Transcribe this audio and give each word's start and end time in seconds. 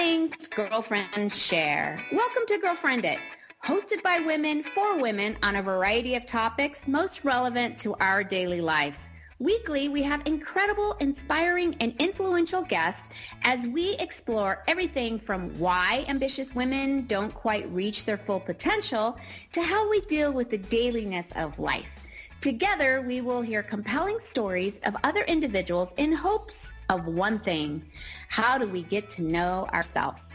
things 0.00 0.48
girlfriends 0.48 1.38
share. 1.38 2.02
Welcome 2.10 2.44
to 2.46 2.56
Girlfriend 2.56 3.04
It, 3.04 3.18
hosted 3.62 4.02
by 4.02 4.18
women 4.18 4.62
for 4.62 4.96
women 4.96 5.36
on 5.42 5.56
a 5.56 5.62
variety 5.62 6.14
of 6.14 6.24
topics 6.24 6.88
most 6.88 7.22
relevant 7.22 7.76
to 7.80 7.94
our 8.00 8.24
daily 8.24 8.62
lives. 8.62 9.10
Weekly, 9.40 9.90
we 9.90 10.00
have 10.00 10.26
incredible, 10.26 10.96
inspiring, 11.00 11.76
and 11.80 11.94
influential 11.98 12.62
guests 12.62 13.10
as 13.42 13.66
we 13.66 13.90
explore 13.96 14.64
everything 14.66 15.18
from 15.18 15.50
why 15.58 16.06
ambitious 16.08 16.54
women 16.54 17.04
don't 17.04 17.34
quite 17.34 17.70
reach 17.70 18.06
their 18.06 18.16
full 18.16 18.40
potential 18.40 19.18
to 19.52 19.62
how 19.62 19.90
we 19.90 20.00
deal 20.00 20.32
with 20.32 20.48
the 20.48 20.56
dailiness 20.56 21.30
of 21.36 21.58
life. 21.58 21.90
Together, 22.40 23.02
we 23.02 23.20
will 23.20 23.42
hear 23.42 23.62
compelling 23.62 24.18
stories 24.18 24.80
of 24.84 24.96
other 25.04 25.24
individuals 25.24 25.92
in 25.98 26.10
hopes 26.10 26.72
of 26.90 27.06
one 27.06 27.38
thing. 27.38 27.82
How 28.28 28.58
do 28.58 28.66
we 28.66 28.82
get 28.82 29.08
to 29.10 29.22
know 29.22 29.68
ourselves? 29.72 30.34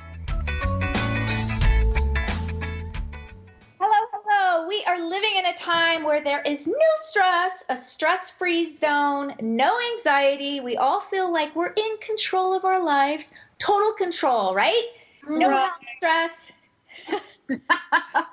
Hello, 3.80 4.08
hello. 4.14 4.68
We 4.68 4.82
are 4.88 4.98
living 5.00 5.36
in 5.38 5.46
a 5.48 5.54
time 5.54 6.04
where 6.04 6.24
there 6.24 6.42
is 6.42 6.66
no 6.66 6.74
stress, 7.04 7.64
a 7.70 7.76
stress-free 7.76 8.78
zone, 8.78 9.34
no 9.42 9.78
anxiety. 9.92 10.62
We 10.62 10.78
all 10.78 11.02
feel 11.02 11.32
like 11.32 11.54
we're 11.56 11.74
in 11.74 11.98
control 12.02 12.54
of 12.54 12.64
our 12.64 12.82
lives. 12.82 13.34
Total 13.60 13.92
control, 13.94 14.56
right? 14.56 14.84
No 15.28 15.50
Right. 15.50 15.72
stress. 15.98 16.52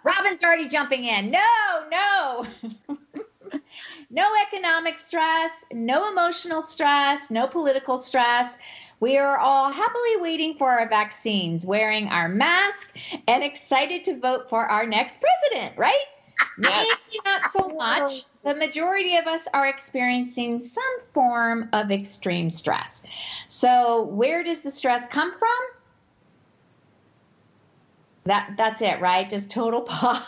Robin's 0.04 0.42
already 0.44 0.68
jumping 0.68 1.04
in. 1.04 1.30
No, 1.32 1.88
no. 1.90 2.46
no 4.12 4.28
economic 4.46 4.98
stress, 4.98 5.64
no 5.72 6.10
emotional 6.10 6.62
stress, 6.62 7.30
no 7.30 7.46
political 7.46 7.98
stress. 7.98 8.56
We 9.00 9.16
are 9.16 9.38
all 9.38 9.72
happily 9.72 10.16
waiting 10.18 10.54
for 10.58 10.70
our 10.70 10.88
vaccines, 10.88 11.64
wearing 11.64 12.08
our 12.08 12.28
mask, 12.28 12.94
and 13.26 13.42
excited 13.42 14.04
to 14.04 14.20
vote 14.20 14.48
for 14.48 14.66
our 14.66 14.86
next 14.86 15.18
president, 15.20 15.76
right? 15.78 16.04
Maybe 16.58 16.88
not 17.24 17.50
so 17.52 17.68
much. 17.68 18.24
The 18.44 18.54
majority 18.54 19.16
of 19.16 19.26
us 19.26 19.48
are 19.54 19.66
experiencing 19.66 20.60
some 20.60 20.84
form 21.14 21.70
of 21.72 21.90
extreme 21.90 22.50
stress. 22.50 23.02
So, 23.48 24.02
where 24.02 24.44
does 24.44 24.60
the 24.60 24.70
stress 24.70 25.06
come 25.06 25.32
from? 25.38 25.58
That 28.24 28.54
that's 28.56 28.80
it, 28.80 29.00
right? 29.00 29.28
Just 29.28 29.50
total 29.50 29.80
pause. 29.82 30.22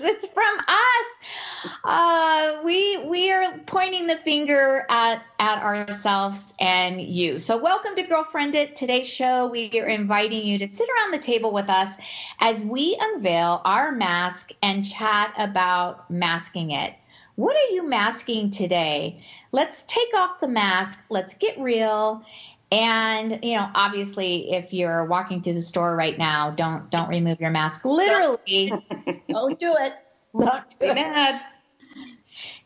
it's 0.00 0.26
from 0.26 0.58
us. 0.58 1.76
Uh, 1.84 2.60
we 2.64 2.96
we 3.06 3.30
are 3.30 3.56
pointing 3.66 4.08
the 4.08 4.16
finger 4.16 4.84
at 4.88 5.22
at 5.38 5.62
ourselves 5.62 6.54
and 6.58 7.00
you. 7.00 7.38
So 7.38 7.56
welcome 7.56 7.94
to 7.94 8.02
Girlfriend 8.02 8.56
It. 8.56 8.74
Today's 8.74 9.08
show, 9.08 9.46
we 9.46 9.70
are 9.80 9.86
inviting 9.86 10.44
you 10.44 10.58
to 10.58 10.68
sit 10.68 10.88
around 10.88 11.12
the 11.12 11.18
table 11.18 11.52
with 11.52 11.70
us 11.70 11.96
as 12.40 12.64
we 12.64 12.98
unveil 13.00 13.62
our 13.64 13.92
mask 13.92 14.50
and 14.62 14.84
chat 14.84 15.32
about 15.38 16.10
masking 16.10 16.72
it. 16.72 16.94
What 17.36 17.54
are 17.54 17.74
you 17.74 17.86
masking 17.86 18.50
today? 18.50 19.22
Let's 19.52 19.84
take 19.84 20.14
off 20.14 20.40
the 20.40 20.48
mask. 20.48 20.98
Let's 21.10 21.34
get 21.34 21.58
real. 21.60 22.24
And 22.72 23.38
you 23.42 23.56
know, 23.56 23.68
obviously, 23.74 24.52
if 24.52 24.72
you're 24.72 25.04
walking 25.04 25.42
through 25.42 25.54
the 25.54 25.60
store 25.62 25.94
right 25.94 26.18
now, 26.18 26.50
don't 26.50 26.90
don't 26.90 27.08
remove 27.08 27.40
your 27.40 27.50
mask. 27.50 27.84
Literally, 27.84 28.72
Don't 29.28 29.58
do 29.58 29.74
it. 29.78 29.92
Don't 30.38 30.68
too 30.68 30.94
bad. 30.94 31.40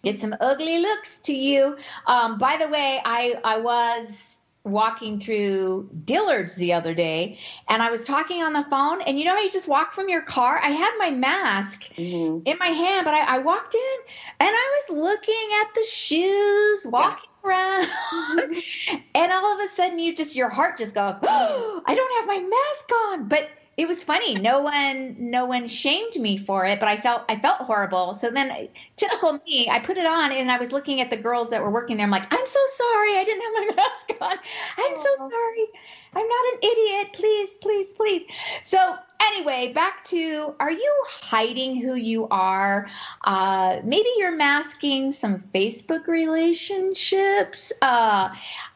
Get 0.02 0.18
some 0.18 0.34
ugly 0.40 0.78
looks 0.78 1.20
to 1.20 1.34
you. 1.34 1.76
Um, 2.06 2.38
by 2.38 2.56
the 2.56 2.68
way, 2.68 3.00
I 3.04 3.36
I 3.44 3.58
was 3.58 4.38
walking 4.64 5.18
through 5.18 5.88
Dillard's 6.04 6.54
the 6.56 6.72
other 6.72 6.94
day, 6.94 7.38
and 7.68 7.82
I 7.82 7.90
was 7.90 8.04
talking 8.04 8.42
on 8.42 8.52
the 8.52 8.64
phone. 8.70 9.00
And 9.02 9.18
you 9.18 9.24
know 9.24 9.34
how 9.34 9.42
you 9.42 9.50
just 9.50 9.68
walk 9.68 9.92
from 9.92 10.08
your 10.08 10.22
car? 10.22 10.60
I 10.62 10.70
had 10.70 10.92
my 10.98 11.10
mask 11.10 11.90
Mhm. 11.96 12.42
in 12.46 12.58
my 12.58 12.68
hand, 12.68 13.04
but 13.04 13.14
I, 13.14 13.36
I 13.36 13.38
walked 13.38 13.74
in 13.74 13.98
and 14.40 14.50
I 14.50 14.80
was 14.88 14.98
looking 14.98 15.48
at 15.62 15.74
the 15.74 15.84
shoes, 15.84 16.86
walking 16.86 17.29
around, 17.44 17.86
and 19.14 19.32
all 19.32 19.54
of 19.54 19.64
a 19.64 19.68
sudden 19.74 19.98
you 19.98 20.14
just 20.14 20.36
your 20.36 20.48
heart 20.48 20.78
just 20.78 20.94
goes, 20.94 21.14
oh, 21.22 21.82
I 21.86 21.94
don't 21.94 22.16
have 22.18 22.26
my 22.26 22.40
mask 22.40 22.92
on. 23.06 23.28
But 23.28 23.50
it 23.80 23.88
was 23.88 24.04
funny. 24.04 24.34
No 24.34 24.60
one 24.60 25.16
no 25.18 25.46
one 25.46 25.66
shamed 25.66 26.14
me 26.16 26.36
for 26.36 26.66
it, 26.66 26.78
but 26.80 26.88
I 26.88 27.00
felt 27.00 27.22
I 27.30 27.38
felt 27.38 27.62
horrible. 27.62 28.14
So 28.14 28.30
then 28.30 28.68
typical 28.96 29.40
me, 29.46 29.70
I 29.70 29.78
put 29.78 29.96
it 29.96 30.04
on 30.04 30.32
and 30.32 30.50
I 30.50 30.58
was 30.58 30.70
looking 30.70 31.00
at 31.00 31.08
the 31.08 31.16
girls 31.16 31.48
that 31.48 31.62
were 31.62 31.70
working 31.70 31.96
there. 31.96 32.04
I'm 32.04 32.10
like, 32.10 32.30
I'm 32.30 32.46
so 32.46 32.60
sorry, 32.76 33.16
I 33.16 33.24
didn't 33.24 33.42
have 33.42 33.52
my 33.54 33.74
mask 33.76 34.10
on. 34.20 34.36
I'm 34.84 34.96
so 34.96 35.16
sorry. 35.16 35.66
I'm 36.12 36.28
not 36.28 36.52
an 36.52 36.58
idiot. 36.62 37.08
Please, 37.14 37.48
please, 37.62 37.92
please. 37.94 38.22
So 38.64 38.96
anyway, 39.22 39.72
back 39.72 40.04
to 40.06 40.54
are 40.60 40.72
you 40.72 41.04
hiding 41.08 41.80
who 41.80 41.94
you 41.94 42.28
are? 42.28 42.86
Uh, 43.24 43.78
maybe 43.82 44.10
you're 44.18 44.36
masking 44.36 45.10
some 45.10 45.38
Facebook 45.38 46.06
relationships. 46.06 47.72
Uh, 47.80 48.28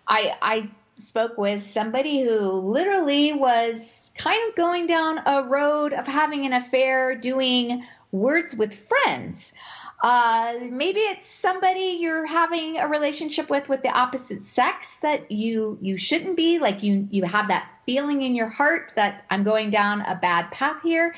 I 0.08 0.34
I 0.40 0.70
spoke 0.96 1.36
with 1.36 1.66
somebody 1.66 2.22
who 2.22 2.38
literally 2.38 3.34
was 3.34 4.03
kind 4.16 4.40
of 4.48 4.54
going 4.56 4.86
down 4.86 5.20
a 5.26 5.42
road 5.42 5.92
of 5.92 6.06
having 6.06 6.46
an 6.46 6.52
affair, 6.52 7.14
doing 7.14 7.84
words 8.12 8.54
with 8.54 8.74
friends. 8.74 9.52
Uh, 10.02 10.58
maybe 10.70 11.00
it's 11.00 11.28
somebody 11.28 11.98
you're 12.00 12.26
having 12.26 12.78
a 12.78 12.86
relationship 12.86 13.48
with 13.48 13.68
with 13.68 13.82
the 13.82 13.88
opposite 13.88 14.42
sex 14.42 14.98
that 15.00 15.30
you 15.30 15.78
you 15.80 15.96
shouldn't 15.96 16.36
be. 16.36 16.58
Like 16.58 16.82
you 16.82 17.08
you 17.10 17.24
have 17.24 17.48
that 17.48 17.68
feeling 17.86 18.22
in 18.22 18.34
your 18.34 18.48
heart 18.48 18.92
that 18.96 19.24
I'm 19.30 19.44
going 19.44 19.70
down 19.70 20.02
a 20.02 20.14
bad 20.14 20.50
path 20.50 20.82
here. 20.82 21.14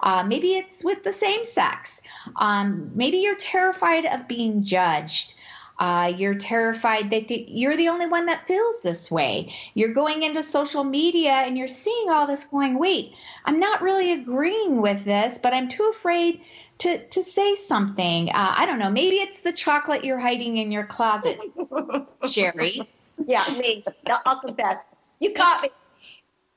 Uh, 0.00 0.24
maybe 0.24 0.54
it's 0.54 0.84
with 0.84 1.02
the 1.04 1.12
same 1.12 1.44
sex. 1.44 2.00
Um, 2.36 2.92
maybe 2.94 3.18
you're 3.18 3.36
terrified 3.36 4.06
of 4.06 4.28
being 4.28 4.62
judged. 4.62 5.34
Uh, 5.78 6.12
you're 6.16 6.34
terrified 6.34 7.10
that 7.10 7.28
the, 7.28 7.44
you're 7.48 7.76
the 7.76 7.88
only 7.88 8.06
one 8.06 8.26
that 8.26 8.46
feels 8.48 8.82
this 8.82 9.10
way. 9.10 9.54
You're 9.74 9.92
going 9.94 10.22
into 10.24 10.42
social 10.42 10.84
media 10.84 11.30
and 11.32 11.56
you're 11.58 11.68
seeing 11.68 12.10
all 12.10 12.26
this 12.26 12.44
going, 12.44 12.78
wait, 12.78 13.12
I'm 13.44 13.60
not 13.60 13.82
really 13.82 14.12
agreeing 14.12 14.80
with 14.82 15.04
this, 15.04 15.38
but 15.38 15.54
I'm 15.54 15.68
too 15.68 15.88
afraid 15.94 16.42
to, 16.78 17.06
to 17.08 17.24
say 17.24 17.54
something. 17.54 18.30
Uh, 18.30 18.54
I 18.56 18.66
don't 18.66 18.78
know. 18.78 18.90
Maybe 18.90 19.16
it's 19.16 19.40
the 19.40 19.52
chocolate 19.52 20.04
you're 20.04 20.18
hiding 20.18 20.58
in 20.58 20.72
your 20.72 20.84
closet, 20.86 21.40
Sherry. 22.24 22.88
Yeah, 23.26 23.44
me. 23.58 23.84
I'll- 24.08 24.22
I'll 24.26 24.40
confess. 24.40 24.78
You 25.20 25.32
caught 25.34 25.62
me. 25.62 25.70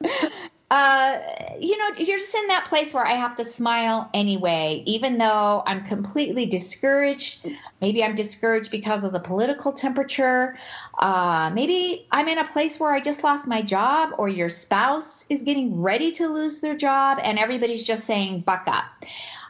uh, 0.71 1.19
you 1.59 1.77
know, 1.77 1.89
you're 1.97 2.17
just 2.17 2.33
in 2.33 2.47
that 2.47 2.63
place 2.63 2.93
where 2.93 3.05
I 3.05 3.11
have 3.11 3.35
to 3.35 3.43
smile 3.43 4.09
anyway, 4.13 4.83
even 4.85 5.17
though 5.17 5.63
I'm 5.67 5.83
completely 5.83 6.45
discouraged. 6.45 7.45
Maybe 7.81 8.01
I'm 8.01 8.15
discouraged 8.15 8.71
because 8.71 9.03
of 9.03 9.11
the 9.11 9.19
political 9.19 9.73
temperature. 9.73 10.57
Uh, 10.97 11.51
maybe 11.53 12.07
I'm 12.09 12.29
in 12.29 12.37
a 12.37 12.47
place 12.47 12.79
where 12.79 12.93
I 12.93 13.01
just 13.01 13.21
lost 13.21 13.47
my 13.47 13.61
job, 13.61 14.11
or 14.17 14.29
your 14.29 14.47
spouse 14.47 15.25
is 15.29 15.43
getting 15.43 15.81
ready 15.81 16.09
to 16.13 16.29
lose 16.29 16.61
their 16.61 16.77
job, 16.77 17.19
and 17.21 17.37
everybody's 17.37 17.83
just 17.83 18.05
saying, 18.05 18.39
buck 18.39 18.63
up. 18.67 18.85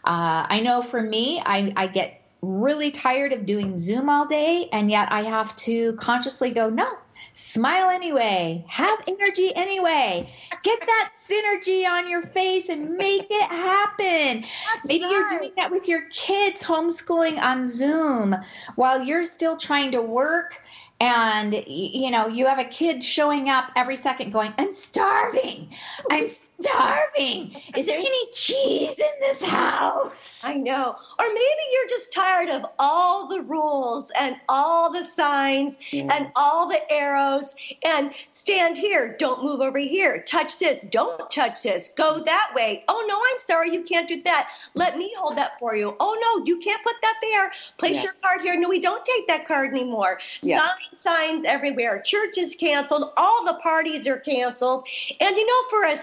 Uh, 0.03 0.49
I 0.49 0.59
know 0.61 0.81
for 0.81 1.03
me, 1.03 1.39
I, 1.45 1.71
I 1.75 1.85
get 1.85 2.19
really 2.41 2.89
tired 2.89 3.31
of 3.31 3.45
doing 3.45 3.77
Zoom 3.77 4.09
all 4.09 4.25
day, 4.25 4.69
and 4.73 4.89
yet 4.89 5.11
I 5.11 5.21
have 5.21 5.55
to 5.57 5.93
consciously 5.97 6.49
go, 6.49 6.71
no, 6.71 6.97
smile 7.33 7.89
anyway, 7.89 8.63
have 8.67 8.99
energy 9.07 9.55
anyway, 9.55 10.31
get 10.63 10.79
that 10.79 11.11
synergy 11.29 11.87
on 11.87 12.09
your 12.09 12.23
face 12.27 12.69
and 12.69 12.95
make 12.97 13.27
it 13.29 13.49
happen. 13.49 14.45
That's 14.73 14.87
Maybe 14.87 15.05
you're 15.05 15.27
doing 15.27 15.51
that 15.57 15.71
with 15.71 15.87
your 15.87 16.03
kids 16.09 16.61
homeschooling 16.61 17.41
on 17.41 17.67
Zoom 17.67 18.35
while 18.75 19.03
you're 19.03 19.25
still 19.25 19.57
trying 19.57 19.91
to 19.91 20.01
work. 20.01 20.61
And 20.99 21.63
you 21.65 22.11
know, 22.11 22.27
you 22.27 22.45
have 22.45 22.59
a 22.59 22.65
kid 22.65 23.03
showing 23.03 23.49
up 23.49 23.71
every 23.75 23.95
second 23.95 24.31
going, 24.31 24.53
I'm 24.57 24.73
starving. 24.73 25.69
I'm 26.11 26.29
starving. 26.61 27.55
Is 27.75 27.85
there 27.85 27.99
any 27.99 28.31
cheese 28.31 28.99
in 28.99 29.19
this 29.19 29.41
house? 29.41 30.41
I 30.43 30.55
know. 30.55 30.95
Or 31.19 31.25
maybe 31.27 31.63
you're 31.73 31.89
just 31.89 32.11
tired 32.13 32.49
of 32.49 32.65
all 32.79 33.27
the 33.27 33.41
rules 33.41 34.11
and 34.19 34.35
all 34.49 34.91
the 34.91 35.05
signs 35.05 35.75
and 35.93 36.31
all 36.35 36.67
the 36.67 36.89
arrows 36.91 37.55
and 37.83 38.11
stand 38.31 38.77
here, 38.77 39.15
don't 39.19 39.43
move 39.43 39.61
over 39.61 39.77
here, 39.79 40.23
touch 40.27 40.59
this, 40.59 40.83
don't 40.91 41.29
touch 41.31 41.63
this, 41.63 41.93
go 41.95 42.23
that 42.23 42.51
way. 42.55 42.83
Oh 42.87 43.05
no, 43.07 43.17
I'm 43.17 43.39
sorry, 43.45 43.73
you 43.73 43.83
can't 43.83 44.07
do 44.07 44.21
that. 44.23 44.49
Let 44.73 44.97
me 44.97 45.13
hold 45.17 45.37
that 45.37 45.59
for 45.59 45.75
you. 45.75 45.95
Oh 45.99 46.17
no, 46.19 46.45
you 46.45 46.59
can't 46.59 46.83
put 46.83 46.95
that 47.01 47.15
there. 47.21 47.51
Place 47.77 47.97
Yeah. 47.97 48.03
your 48.03 48.13
card 48.21 48.41
here. 48.41 48.59
No, 48.59 48.69
we 48.69 48.81
don't 48.81 49.05
take 49.05 49.27
that 49.27 49.47
card 49.47 49.71
anymore. 49.71 50.19
Yeah. 50.41 50.59
Signs, 50.59 50.99
signs 50.99 51.43
everywhere. 51.45 52.01
Church 52.01 52.37
is 52.37 52.55
canceled. 52.55 53.11
All 53.17 53.45
the 53.45 53.55
parties 53.55 54.07
are 54.07 54.17
canceled. 54.17 54.87
And 55.19 55.35
you 55.35 55.45
know, 55.45 55.69
for 55.69 55.85
a 55.85 55.97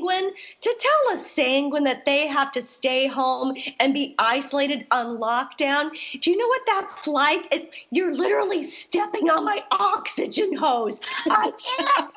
sanguine, 0.00 0.32
to 0.60 0.76
tell 0.78 1.14
a 1.14 1.18
sanguine 1.18 1.84
that 1.84 2.04
they 2.04 2.26
have 2.26 2.52
to 2.52 2.62
stay 2.62 3.06
home 3.06 3.54
and 3.78 3.94
be 3.94 4.14
isolated 4.18 4.86
on 4.90 5.18
lockdown, 5.18 5.90
do 6.20 6.30
you 6.30 6.36
know 6.36 6.46
what 6.46 6.62
that's 6.66 7.06
like? 7.06 7.46
It, 7.52 7.70
you're 7.90 8.14
literally 8.14 8.64
stepping 8.64 9.30
on 9.30 9.44
my 9.44 9.62
oxygen 9.70 10.56
hose. 10.56 11.00
I 11.26 11.52
can't. 11.76 12.10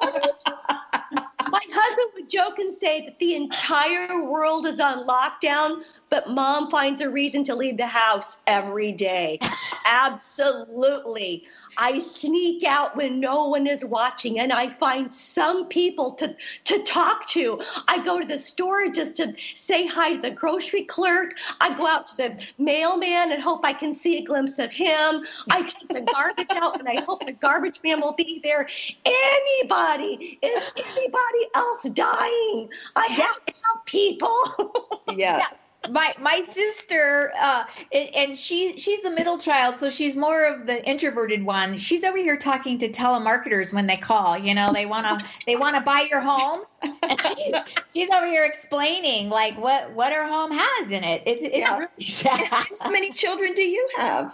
My 1.49 1.61
husband 1.71 2.11
would 2.15 2.23
would 2.23 2.31
joke 2.31 2.59
and 2.59 2.75
say 2.77 3.05
that 3.05 3.19
the 3.19 3.35
entire 3.35 4.23
world 4.23 4.65
is 4.65 4.79
on 4.79 5.05
lockdown, 5.07 5.81
but 6.09 6.29
mom 6.29 6.69
finds 6.69 7.01
a 7.01 7.09
reason 7.09 7.43
to 7.45 7.55
leave 7.55 7.77
the 7.77 7.87
house 7.87 8.41
every 8.47 8.91
day. 8.91 9.39
Absolutely. 9.85 11.43
I 11.77 11.99
sneak 11.99 12.63
out 12.63 12.95
when 12.95 13.19
no 13.19 13.47
one 13.47 13.67
is 13.67 13.83
watching 13.83 14.39
and 14.39 14.51
I 14.51 14.69
find 14.69 15.13
some 15.13 15.67
people 15.67 16.13
to, 16.15 16.35
to 16.65 16.83
talk 16.83 17.27
to. 17.29 17.61
I 17.87 18.03
go 18.03 18.19
to 18.19 18.25
the 18.25 18.37
store 18.37 18.87
just 18.89 19.17
to 19.17 19.33
say 19.55 19.85
hi 19.85 20.15
to 20.15 20.21
the 20.21 20.31
grocery 20.31 20.83
clerk. 20.83 21.37
I 21.59 21.75
go 21.75 21.87
out 21.87 22.07
to 22.07 22.17
the 22.17 22.43
mailman 22.57 23.31
and 23.31 23.41
hope 23.41 23.65
I 23.65 23.73
can 23.73 23.93
see 23.93 24.17
a 24.17 24.23
glimpse 24.23 24.59
of 24.59 24.71
him. 24.71 25.25
I 25.49 25.61
take 25.61 25.87
the 25.89 26.01
garbage 26.01 26.47
out 26.51 26.79
and 26.79 26.87
I 26.87 27.01
hope 27.01 27.25
the 27.25 27.33
garbage 27.33 27.79
man 27.83 28.01
will 28.01 28.13
be 28.13 28.39
there. 28.43 28.67
Anybody, 29.05 30.39
is 30.41 30.63
anybody 30.75 31.47
else 31.55 31.83
dying? 31.83 32.69
I 32.95 33.05
have 33.07 33.45
to 33.45 33.53
help 33.63 33.85
people. 33.85 35.01
yeah. 35.15 35.37
yeah 35.37 35.47
my 35.89 36.13
my 36.19 36.41
sister 36.41 37.33
uh, 37.39 37.65
and 37.91 38.37
she 38.37 38.77
she's 38.77 39.01
the 39.01 39.11
middle 39.11 39.37
child 39.37 39.75
so 39.77 39.89
she's 39.89 40.15
more 40.15 40.45
of 40.45 40.65
the 40.65 40.83
introverted 40.87 41.43
one. 41.43 41.77
She's 41.77 42.03
over 42.03 42.17
here 42.17 42.37
talking 42.37 42.77
to 42.79 42.89
telemarketers 42.89 43.73
when 43.73 43.87
they 43.87 43.97
call 43.97 44.37
you 44.37 44.53
know 44.53 44.71
they 44.73 44.85
want 44.85 45.05
to 45.07 45.25
they 45.45 45.55
want 45.55 45.75
to 45.75 45.81
buy 45.81 46.07
your 46.09 46.21
home. 46.21 46.61
And 46.81 47.21
she's, 47.21 47.53
she's 47.93 48.09
over 48.09 48.25
here 48.25 48.43
explaining 48.43 49.29
like 49.29 49.57
what 49.57 49.91
what 49.93 50.13
her 50.13 50.27
home 50.27 50.51
has 50.51 50.91
in 50.91 51.03
it. 51.03 51.23
It's, 51.25 51.41
it's 51.43 51.55
yeah. 51.55 51.77
really 51.77 52.05
sad. 52.05 52.67
How 52.79 52.89
many 52.89 53.11
children 53.11 53.53
do 53.53 53.63
you 53.63 53.87
have? 53.97 54.33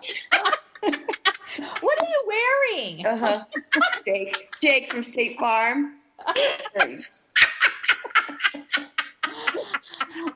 What 1.81 2.01
are 2.01 2.07
you 2.07 2.23
wearing? 2.27 3.05
Uh-huh. 3.05 3.43
Jake 4.05 4.49
jake 4.61 4.91
from 4.91 5.03
state 5.03 5.37
farm 5.39 5.95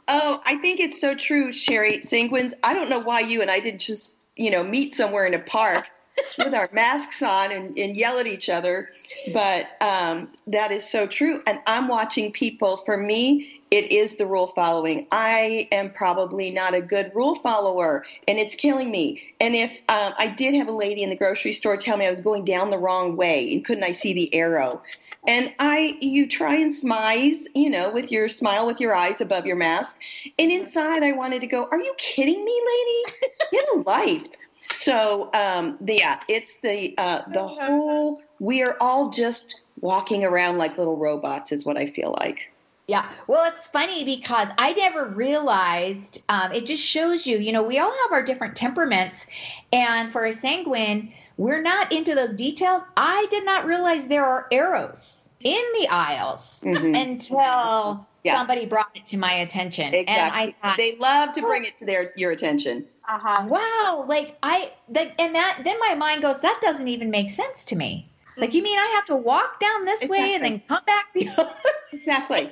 Oh, 0.08 0.42
I 0.46 0.58
think 0.58 0.80
it's 0.80 1.00
so 1.00 1.16
true, 1.16 1.52
Sherry. 1.52 2.00
Sanguines, 2.00 2.54
I 2.64 2.74
don't 2.74 2.90
know 2.90 3.00
why 3.00 3.22
you 3.22 3.42
and 3.42 3.50
I 3.50 3.60
didn't 3.60 3.82
just, 3.82 4.14
you 4.36 4.52
know, 4.52 4.64
meet 4.64 4.96
somewhere 4.96 5.26
in 5.26 5.34
a 5.34 5.40
park 5.40 5.88
with 6.38 6.54
our 6.54 6.70
masks 6.72 7.22
on 7.22 7.52
and, 7.52 7.78
and, 7.78 7.98
yell 7.98 8.20
at 8.20 8.28
each 8.28 8.50
other. 8.50 8.90
But 9.34 9.68
um, 9.82 10.30
that 10.48 10.72
is 10.72 10.90
so 10.90 11.08
true. 11.08 11.42
And 11.48 11.60
I'm 11.68 11.88
watching 11.88 12.32
people, 12.32 12.78
for 12.78 12.98
me, 12.98 13.62
it 13.74 13.92
is 13.92 14.18
the 14.18 14.28
rule 14.28 14.52
following. 14.54 15.08
I 15.12 15.68
am 15.72 15.92
probably 15.92 16.52
not 16.52 16.76
a 16.76 16.82
good 16.82 17.12
rule 17.16 17.34
follower, 17.34 18.06
and 18.28 18.38
it's 18.38 18.56
killing 18.56 18.92
me. 18.92 19.34
And 19.42 19.56
if 19.56 19.72
um, 19.90 20.14
I 20.20 20.28
did 20.28 20.54
have 20.54 20.68
a 20.68 20.72
lady 20.72 21.02
in 21.02 21.10
the 21.10 21.16
grocery 21.16 21.54
store 21.54 21.76
tell 21.76 21.98
me 21.98 22.06
I 22.06 22.12
was 22.12 22.22
going 22.22 22.46
down 22.46 22.70
the 22.70 22.78
wrong 22.78 23.16
way, 23.16 23.52
and 23.52 23.66
couldn't 23.66 23.84
I 23.84 23.92
see 23.92 24.14
the 24.14 24.32
arrow? 24.36 24.84
And 25.26 25.54
I, 25.60 25.98
you 26.02 26.28
try 26.28 26.56
and 26.56 26.74
smize, 26.74 27.46
you 27.56 27.70
know, 27.70 27.92
with 27.92 28.12
your 28.12 28.28
smile 28.28 28.68
with 28.68 28.80
your 28.80 28.94
eyes 28.94 29.22
above 29.22 29.46
your 29.46 29.56
mask. 29.56 29.98
And 30.38 30.52
inside, 30.52 31.04
I 31.04 31.14
wanted 31.14 31.40
to 31.42 31.48
go, 31.48 31.68
"Are 31.72 31.80
you 31.80 31.94
kidding 31.98 32.44
me, 32.44 32.62
lady? 32.66 33.18
Get 33.52 33.66
a 33.74 33.80
life." 33.80 34.24
So, 34.72 35.30
um, 35.34 35.78
the, 35.82 35.96
yeah, 35.96 36.20
it's 36.28 36.60
the 36.62 36.98
uh, 36.98 37.22
the 37.32 37.48
whole. 37.48 38.22
We 38.40 38.64
are 38.64 38.76
all 38.82 39.10
just 39.10 39.56
walking 39.80 40.24
around 40.24 40.58
like 40.58 40.78
little 40.78 40.98
robots, 40.98 41.52
is 41.52 41.66
what 41.66 41.78
I 41.78 41.88
feel 41.88 42.16
like. 42.20 42.52
Yeah. 42.88 43.10
Well, 43.28 43.50
it's 43.56 43.68
funny 43.68 44.04
because 44.04 44.50
I 44.58 44.74
never 44.74 45.06
realized. 45.06 46.22
Um, 46.28 46.52
it 46.52 46.66
just 46.66 46.84
shows 46.84 47.26
you, 47.26 47.38
you 47.38 47.54
know, 47.54 47.64
we 47.64 47.80
all 47.80 47.94
have 48.04 48.12
our 48.12 48.22
different 48.22 48.58
temperaments, 48.58 49.26
and 49.72 50.12
for 50.12 50.26
a 50.26 50.34
sanguine 50.34 51.14
we're 51.38 51.62
not 51.62 51.92
into 51.92 52.16
those 52.16 52.36
details. 52.36 52.84
I 52.96 53.28
did 53.30 53.46
not 53.46 53.66
realize 53.66 54.08
there 54.08 54.26
are 54.26 54.48
arrows 54.52 55.30
in 55.40 55.64
the 55.80 55.88
aisles 55.90 56.62
mm-hmm. 56.66 56.96
until 56.96 58.06
yeah. 58.24 58.38
somebody 58.38 58.66
brought 58.66 58.92
it 58.96 59.06
to 59.08 59.18
my 59.18 59.34
attention. 59.34 59.94
Exactly. 59.94 60.14
And 60.16 60.32
I 60.34 60.56
thought, 60.62 60.78
they 60.78 60.96
love 60.98 61.34
to 61.34 61.42
bring 61.42 61.66
it 61.66 61.78
to 61.80 61.86
their 61.86 62.14
your 62.16 62.32
attention. 62.32 62.86
Uh-huh. 63.08 63.46
Wow. 63.48 64.06
Like 64.08 64.38
I 64.42 64.72
that 64.90 65.14
and 65.20 65.36
that 65.36 65.62
then 65.64 65.80
my 65.80 65.96
mind 65.96 66.22
goes, 66.22 66.40
that 66.40 66.60
doesn't 66.62 66.88
even 66.88 67.10
make 67.10 67.30
sense 67.30 67.66
to 67.66 67.76
me. 67.76 68.10
Like 68.38 68.54
you 68.54 68.64
mean 68.64 68.80
I 68.80 68.88
have 68.96 69.06
to 69.06 69.16
walk 69.16 69.60
down 69.60 69.86
this 69.86 70.02
exactly. 70.02 70.20
way 70.20 70.34
and 70.36 70.44
then 70.44 70.62
come 70.68 70.84
back 70.86 71.14
the 71.14 71.30
other? 71.30 71.52
Exactly. 71.92 72.52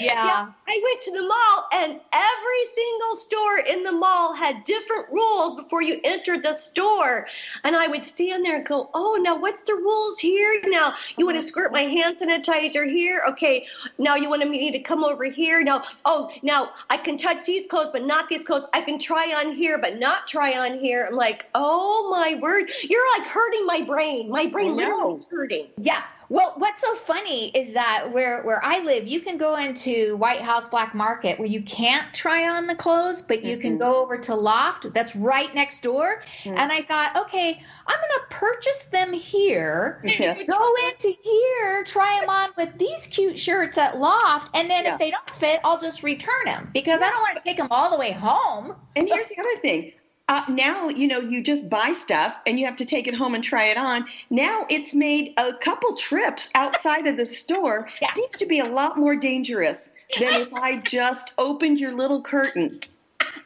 Yeah. 0.00 0.24
yeah. 0.24 0.52
I 0.66 0.80
went 0.84 1.00
to 1.02 1.12
the 1.12 1.22
mall 1.22 1.68
and 1.72 2.00
every 2.12 2.64
single 2.74 3.16
store 3.16 3.58
in 3.58 3.82
the 3.82 3.92
mall 3.92 4.34
had 4.34 4.64
different 4.64 5.08
rules 5.10 5.56
before 5.56 5.82
you 5.82 6.00
entered 6.04 6.42
the 6.42 6.54
store. 6.54 7.26
And 7.64 7.74
I 7.74 7.88
would 7.88 8.04
stand 8.04 8.44
there 8.44 8.56
and 8.56 8.66
go, 8.66 8.90
Oh, 8.94 9.18
now 9.20 9.38
what's 9.38 9.62
the 9.62 9.74
rules 9.74 10.18
here? 10.18 10.60
Now 10.64 10.94
you 11.16 11.26
want 11.26 11.38
to 11.38 11.42
squirt 11.42 11.72
my 11.72 11.82
hand 11.82 12.18
sanitizer 12.20 12.90
here? 12.90 13.22
Okay. 13.28 13.66
Now 13.98 14.16
you 14.16 14.28
want 14.28 14.48
me 14.48 14.70
to 14.70 14.78
come 14.78 15.04
over 15.04 15.24
here? 15.24 15.62
Now, 15.62 15.84
oh, 16.04 16.30
now 16.42 16.70
I 16.90 16.96
can 16.96 17.18
touch 17.18 17.44
these 17.44 17.66
clothes, 17.68 17.90
but 17.92 18.04
not 18.04 18.28
these 18.28 18.44
clothes. 18.44 18.66
I 18.72 18.82
can 18.82 18.98
try 18.98 19.32
on 19.34 19.54
here, 19.54 19.78
but 19.78 19.98
not 19.98 20.26
try 20.28 20.52
on 20.52 20.78
here. 20.78 21.06
I'm 21.06 21.16
like, 21.16 21.46
Oh 21.54 22.08
my 22.10 22.38
word. 22.40 22.70
You're 22.82 23.18
like 23.18 23.26
hurting 23.26 23.66
my 23.66 23.82
brain. 23.82 24.30
My 24.30 24.46
brain 24.46 24.72
oh, 24.72 24.74
literally 24.74 25.24
hurting. 25.30 25.66
Yeah. 25.78 26.02
Well, 26.30 26.54
what's 26.58 26.82
so 26.82 26.94
funny 26.94 27.48
is 27.48 27.72
that 27.72 28.12
where 28.12 28.42
where 28.42 28.62
I 28.62 28.80
live, 28.80 29.06
you 29.06 29.20
can 29.20 29.38
go 29.38 29.56
into 29.56 30.16
White 30.16 30.42
House 30.42 30.68
Black 30.68 30.94
Market 30.94 31.38
where 31.38 31.48
you 31.48 31.62
can't 31.62 32.12
try 32.12 32.48
on 32.48 32.66
the 32.66 32.74
clothes, 32.74 33.22
but 33.22 33.42
you 33.42 33.52
mm-hmm. 33.52 33.62
can 33.62 33.78
go 33.78 34.02
over 34.02 34.18
to 34.18 34.34
Loft 34.34 34.92
that's 34.92 35.16
right 35.16 35.54
next 35.54 35.82
door. 35.82 36.22
Mm-hmm. 36.44 36.58
And 36.58 36.70
I 36.70 36.82
thought, 36.82 37.16
okay, 37.16 37.62
I'm 37.86 37.96
going 37.96 38.20
to 38.20 38.26
purchase 38.28 38.84
them 38.92 39.12
here, 39.12 40.02
yeah. 40.04 40.42
go 40.48 40.74
into 40.88 41.14
here, 41.22 41.84
try 41.84 42.20
them 42.20 42.28
on 42.28 42.50
with 42.58 42.78
these 42.78 43.06
cute 43.06 43.38
shirts 43.38 43.78
at 43.78 43.98
Loft, 43.98 44.54
and 44.54 44.70
then 44.70 44.84
yeah. 44.84 44.92
if 44.92 44.98
they 44.98 45.10
don't 45.10 45.34
fit, 45.34 45.60
I'll 45.64 45.80
just 45.80 46.02
return 46.02 46.44
them 46.44 46.70
because 46.74 47.00
yeah. 47.00 47.06
I 47.06 47.10
don't 47.10 47.22
want 47.22 47.36
to 47.36 47.42
take 47.42 47.56
them 47.56 47.68
all 47.70 47.90
the 47.90 47.98
way 47.98 48.12
home. 48.12 48.74
And 48.96 49.08
here's 49.08 49.28
the 49.28 49.38
other 49.40 49.60
thing 49.62 49.92
uh, 50.28 50.42
now 50.48 50.88
you 50.88 51.08
know 51.08 51.20
you 51.20 51.42
just 51.42 51.68
buy 51.68 51.92
stuff 51.92 52.36
and 52.46 52.58
you 52.58 52.66
have 52.66 52.76
to 52.76 52.84
take 52.84 53.06
it 53.06 53.14
home 53.14 53.34
and 53.34 53.42
try 53.42 53.66
it 53.66 53.76
on. 53.76 54.06
Now 54.30 54.66
it's 54.68 54.92
made 54.92 55.34
a 55.38 55.54
couple 55.54 55.96
trips 55.96 56.50
outside 56.54 57.06
of 57.06 57.16
the 57.16 57.26
store. 57.26 57.88
Yeah. 58.00 58.12
seems 58.12 58.34
to 58.36 58.46
be 58.46 58.60
a 58.60 58.66
lot 58.66 58.98
more 58.98 59.16
dangerous 59.16 59.90
than 60.18 60.42
if 60.42 60.54
i 60.54 60.76
just 60.76 61.32
opened 61.38 61.80
your 61.80 61.94
little 61.94 62.22
curtain. 62.22 62.80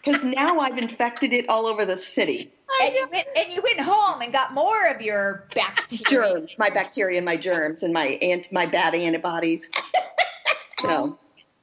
Because 0.04 0.24
now 0.24 0.58
i've 0.58 0.78
infected 0.78 1.32
it 1.32 1.48
all 1.48 1.66
over 1.66 1.84
the 1.84 1.96
city. 1.96 2.52
And 2.82 2.94
you, 2.94 3.06
went, 3.12 3.28
and 3.36 3.52
you 3.52 3.62
went 3.62 3.80
home 3.80 4.22
and 4.22 4.32
got 4.32 4.54
more 4.54 4.86
of 4.86 5.02
your 5.02 5.46
bacteria. 5.54 6.04
Germs 6.08 6.50
my 6.58 6.70
bacteria 6.70 7.18
and 7.18 7.24
my 7.24 7.36
germs 7.36 7.82
and 7.82 7.92
my 7.92 8.06
ant 8.06 8.50
my 8.50 8.66
bad 8.66 8.94
antibodies. 8.94 9.68
So. 10.80 11.16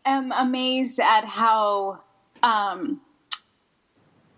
I'm 0.05 0.31
amazed 0.31 0.99
at 0.99 1.25
how 1.25 1.99
um, 2.41 3.01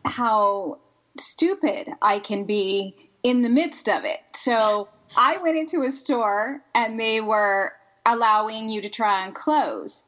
how 0.05 0.79
stupid 1.20 1.88
I 2.01 2.20
can 2.20 2.46
be 2.46 2.96
in 3.24 3.41
the 3.41 3.50
midst 3.50 3.89
of 3.89 4.05
it. 4.05 4.20
So 4.36 4.89
I 5.15 5.38
went 5.38 5.58
into 5.58 5.84
a 5.84 5.91
store 5.91 6.62
and 6.74 7.00
they 7.00 7.22
were 7.22 7.74
allowing 8.05 8.70
you 8.70 8.81
to 8.81 8.89
try 8.89 9.25
on 9.25 9.34
clothes. 9.34 10.05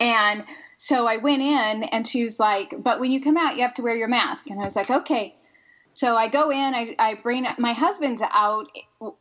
And 0.00 0.44
so 0.76 1.06
I 1.06 1.18
went 1.18 1.42
in 1.42 1.84
and 1.84 2.06
she 2.06 2.24
was 2.24 2.38
like, 2.38 2.74
but 2.78 3.00
when 3.00 3.10
you 3.10 3.22
come 3.22 3.36
out, 3.36 3.56
you 3.56 3.62
have 3.62 3.74
to 3.74 3.82
wear 3.82 3.94
your 3.94 4.08
mask. 4.08 4.50
And 4.50 4.60
I 4.60 4.64
was 4.64 4.76
like, 4.76 4.90
okay. 4.90 5.34
So 5.94 6.16
I 6.16 6.28
go 6.28 6.50
in, 6.50 6.74
I, 6.74 6.94
I 6.98 7.14
bring 7.14 7.46
my 7.58 7.72
husband's 7.72 8.22
out 8.32 8.66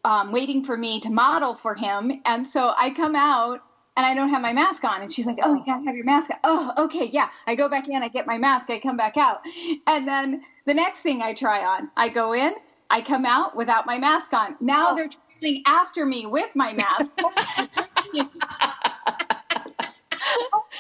um, 0.04 0.32
waiting 0.32 0.64
for 0.64 0.78
me 0.78 1.00
to 1.02 1.12
model 1.12 1.56
for 1.56 1.74
him. 1.74 2.22
And 2.26 2.48
so 2.48 2.74
I 2.78 2.92
come 2.92 3.16
out 3.16 3.62
and 3.98 4.06
I 4.06 4.14
don't 4.14 4.30
have 4.30 4.42
my 4.42 4.54
mask 4.54 4.84
on. 4.84 5.02
And 5.02 5.12
she's 5.12 5.26
like, 5.26 5.40
Oh, 5.44 5.56
you 5.56 5.66
gotta 5.66 5.84
have 5.84 5.96
your 5.96 6.06
mask 6.06 6.30
on. 6.30 6.38
Oh, 6.44 6.72
okay, 6.86 7.10
yeah. 7.12 7.30
I 7.48 7.56
go 7.56 7.68
back 7.68 7.90
in, 7.90 8.04
I 8.04 8.08
get 8.08 8.28
my 8.28 8.38
mask, 8.38 8.70
I 8.70 8.80
come 8.80 8.96
back 8.96 9.18
out. 9.18 9.42
And 9.88 10.08
then 10.08 10.44
the 10.66 10.74
next 10.74 11.02
thing 11.02 11.22
I 11.22 11.34
try 11.34 11.66
on, 11.66 11.90
I 11.98 12.08
go 12.08 12.34
in, 12.34 12.54
I 12.90 13.02
come 13.02 13.26
out 13.26 13.56
without 13.56 13.86
my 13.86 13.98
mask 13.98 14.34
on. 14.34 14.56
Now 14.62 14.92
oh. 14.92 14.96
they're 14.96 15.10
trailing 15.42 15.64
after 15.66 16.06
me 16.06 16.28
with 16.28 16.56
my 16.56 16.74
mask. 16.74 17.12
oh 17.20 17.34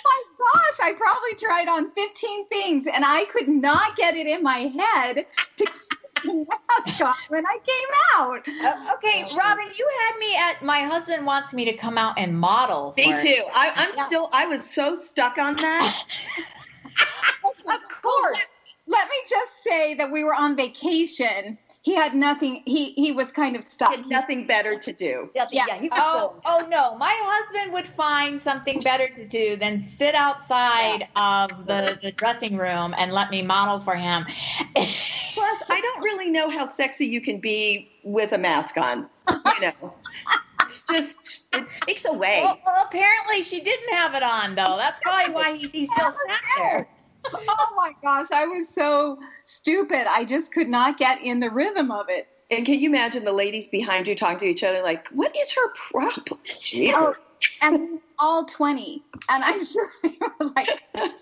my 0.05 0.23
gosh, 0.37 0.79
I 0.81 0.93
probably 0.95 1.35
tried 1.37 1.67
on 1.67 1.91
15 1.91 2.47
things 2.49 2.85
and 2.85 3.03
I 3.03 3.25
could 3.25 3.49
not 3.49 3.95
get 3.97 4.15
it 4.15 4.27
in 4.27 4.43
my 4.43 4.71
head 4.95 5.25
to 5.57 5.65
when 6.25 7.45
I 7.45 7.57
came 7.63 8.17
out. 8.17 8.47
Uh, 8.47 8.93
okay, 8.95 9.23
Robin, 9.37 9.65
you 9.77 9.89
had 10.01 10.17
me 10.19 10.35
at 10.35 10.63
my 10.63 10.81
husband 10.81 11.25
wants 11.25 11.53
me 11.53 11.65
to 11.65 11.73
come 11.73 11.97
out 11.97 12.17
and 12.17 12.37
model. 12.37 12.93
Me 12.97 13.05
too. 13.21 13.43
I, 13.53 13.71
am 13.75 13.91
yeah. 13.95 14.07
still. 14.07 14.29
I 14.33 14.45
was 14.45 14.69
so 14.69 14.95
stuck 14.95 15.37
on 15.37 15.55
that. 15.57 16.05
of 17.67 17.79
course. 18.01 18.37
Let 18.89 19.09
me 19.09 19.17
just 19.29 19.63
say 19.63 19.95
that 19.95 20.09
we 20.11 20.23
were 20.23 20.33
on 20.33 20.55
vacation 20.55 21.57
he 21.87 21.95
had 21.95 22.13
nothing. 22.13 22.63
He 22.65 22.91
he 22.91 23.13
was 23.13 23.31
kind 23.31 23.55
of 23.55 23.63
stuck. 23.63 23.91
He 23.91 23.95
had 23.95 24.09
nothing 24.09 24.45
better 24.45 24.77
to 24.77 24.91
do. 24.91 25.29
Yeah. 25.33 25.47
yeah. 25.53 25.87
oh, 25.93 26.35
oh 26.43 26.67
no, 26.69 26.97
my 26.97 27.15
husband 27.17 27.71
would 27.71 27.87
find 27.87 28.41
something 28.41 28.81
better 28.81 29.07
to 29.07 29.25
do 29.25 29.55
than 29.55 29.79
sit 29.79 30.13
outside 30.13 31.07
yeah. 31.15 31.45
of 31.45 31.65
the, 31.65 31.97
the 32.03 32.11
dressing 32.11 32.57
room 32.57 32.93
and 32.97 33.13
let 33.13 33.31
me 33.31 33.41
model 33.41 33.79
for 33.79 33.95
him. 33.95 34.25
Plus, 34.75 35.63
I 35.69 35.79
don't 35.79 36.03
really 36.03 36.29
know 36.29 36.49
how 36.49 36.67
sexy 36.67 37.05
you 37.05 37.21
can 37.21 37.39
be 37.39 37.89
with 38.03 38.33
a 38.33 38.37
mask 38.37 38.75
on. 38.75 39.07
You 39.29 39.61
know. 39.61 39.93
It's 40.65 40.83
just 40.91 41.39
it 41.53 41.65
takes 41.87 42.03
away. 42.03 42.41
Well, 42.43 42.59
well, 42.65 42.85
apparently 42.85 43.43
she 43.43 43.61
didn't 43.61 43.93
have 43.93 44.13
it 44.13 44.23
on 44.23 44.55
though. 44.55 44.75
That's 44.75 44.99
probably 44.99 45.33
why 45.33 45.55
he's, 45.55 45.71
he's 45.71 45.89
still 45.95 46.11
sat 46.11 46.41
there. 46.57 46.89
Oh 47.33 47.73
my 47.75 47.91
gosh, 48.03 48.27
I 48.33 48.45
was 48.45 48.73
so 48.73 49.17
stupid. 49.45 50.07
I 50.09 50.25
just 50.25 50.51
could 50.51 50.67
not 50.67 50.97
get 50.97 51.21
in 51.21 51.39
the 51.39 51.49
rhythm 51.49 51.91
of 51.91 52.05
it. 52.09 52.27
And 52.49 52.65
can 52.65 52.79
you 52.79 52.89
imagine 52.89 53.25
the 53.25 53.33
ladies 53.33 53.67
behind 53.67 54.07
you 54.07 54.15
talking 54.15 54.39
to 54.39 54.45
each 54.45 54.63
other 54.63 54.81
like, 54.81 55.05
"What 55.09 55.35
is 55.35 55.51
her 55.53 55.73
problem?" 55.91 56.39
Oh, 56.95 57.13
and 57.61 57.99
all 58.19 58.45
20. 58.45 59.03
And 59.29 59.43
I'm 59.43 59.63
sure 59.65 59.87
they 60.03 60.17
were 60.21 60.51
like, 60.55 60.79
this 60.95 61.21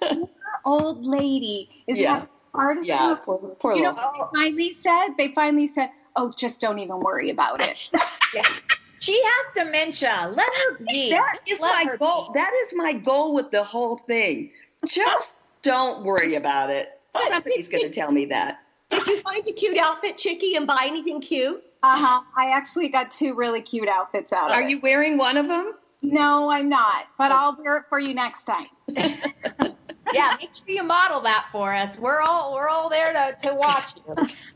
old 0.66 1.06
lady 1.06 1.68
is 1.88 1.98
Yeah. 1.98 2.14
having 2.14 2.30
the 2.54 2.58
hardest 2.60 2.88
Yeah, 2.88 2.98
time. 2.98 3.18
poor, 3.18 3.38
poor 3.60 3.76
You 3.76 3.82
know 3.84 3.90
little- 3.90 4.04
what 4.20 4.30
they 4.34 4.40
finally 4.50 4.74
said? 4.74 5.08
They 5.18 5.30
finally 5.34 5.68
said, 5.68 5.90
oh, 6.16 6.32
just 6.38 6.62
don't 6.62 6.80
even 6.80 7.00
worry 7.00 7.30
about 7.30 7.62
it. 7.62 7.78
She 9.02 9.22
has 9.24 9.66
dementia. 9.66 10.32
Let 10.34 10.48
her 10.48 10.78
be. 10.88 11.10
That 11.12 11.38
is 11.46 11.62
Let 11.62 11.86
my 11.86 11.96
goal. 11.98 12.30
be. 12.34 12.40
That 12.40 12.52
is 12.64 12.74
my 12.76 12.94
goal 12.94 13.36
with 13.36 13.52
the 13.52 13.64
whole 13.64 13.98
thing. 14.08 14.50
Just 14.88 15.32
don't 15.66 16.06
worry 16.06 16.36
about 16.36 16.70
it. 16.70 17.02
Somebody's 17.30 17.68
going 17.68 17.84
to 17.84 17.90
tell 17.90 18.12
me 18.12 18.26
that. 18.26 18.60
Did 18.90 19.08
you 19.08 19.20
find 19.22 19.46
a 19.48 19.52
cute 19.52 19.78
outfit, 19.78 20.18
Chicky, 20.18 20.56
and 20.56 20.68
buy 20.68 20.86
anything 20.86 21.20
cute? 21.20 21.64
Uh-huh. 21.82 22.22
I 22.38 22.52
actually 22.52 22.90
got 22.90 23.12
two 23.12 23.34
really 23.34 23.62
cute 23.62 23.90
outfits 23.90 24.32
out 24.32 24.52
of 24.52 24.58
Are 24.58 24.62
it. 24.62 24.70
you 24.70 24.80
wearing 24.80 25.18
one 25.18 25.38
of 25.38 25.48
them? 25.48 25.74
No, 26.02 26.52
I'm 26.52 26.70
not, 26.70 27.08
but 27.18 27.32
I'll 27.32 27.58
wear 27.58 27.78
it 27.78 27.84
for 27.90 28.00
you 28.00 28.14
next 28.14 28.44
time. 28.44 28.68
yeah, 30.14 30.38
make 30.40 30.54
sure 30.54 30.68
you 30.68 30.84
model 30.84 31.22
that 31.22 31.48
for 31.52 31.74
us. 31.74 31.98
We're 31.98 32.22
all 32.22 32.54
we're 32.54 32.68
all 32.68 32.90
there 32.90 33.12
to, 33.12 33.36
to 33.48 33.56
watch 33.56 33.96
you. 33.96 34.14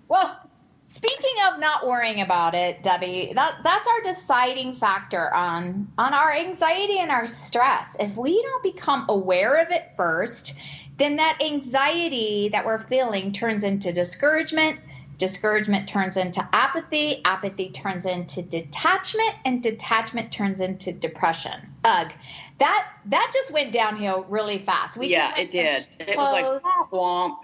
Well, 0.08 0.40
speaking 0.88 1.34
of 1.48 1.60
not 1.60 1.88
worrying 1.88 2.22
about 2.22 2.54
it, 2.54 2.84
Debbie, 2.84 3.32
that 3.34 3.56
that's 3.64 3.88
our 3.88 4.14
deciding 4.14 4.76
factor 4.76 5.34
on 5.34 5.92
on 5.98 6.14
our 6.14 6.32
anxiety 6.32 7.00
and 7.00 7.10
our 7.10 7.26
stress. 7.26 7.96
If 8.00 8.16
we 8.16 8.40
don't 8.44 8.62
become 8.62 9.06
aware 9.10 9.56
of 9.56 9.72
it 9.72 9.92
first, 9.98 10.56
then 11.00 11.16
that 11.16 11.40
anxiety 11.42 12.50
that 12.50 12.66
we're 12.66 12.80
feeling 12.80 13.32
turns 13.32 13.64
into 13.64 13.92
discouragement. 13.92 14.80
Discouragement 15.18 15.88
turns 15.88 16.16
into 16.16 16.48
apathy. 16.54 17.22
Apathy 17.26 17.72
turns 17.72 18.06
into 18.06 18.42
detachment, 18.42 19.34
and 19.44 19.62
detachment 19.62 20.32
turns 20.32 20.62
into 20.62 20.94
depression. 20.94 21.60
Ugh, 21.84 22.12
that 22.60 22.88
that 23.06 23.32
just 23.34 23.52
went 23.52 23.72
downhill 23.74 24.26
really 24.30 24.60
fast. 24.60 24.96
We 24.98 25.08
yeah, 25.08 25.36
it 25.38 25.52
did. 25.52 25.88
It 26.00 26.16
was 26.16 26.32
like 26.32 26.88
swamp. 26.88 27.40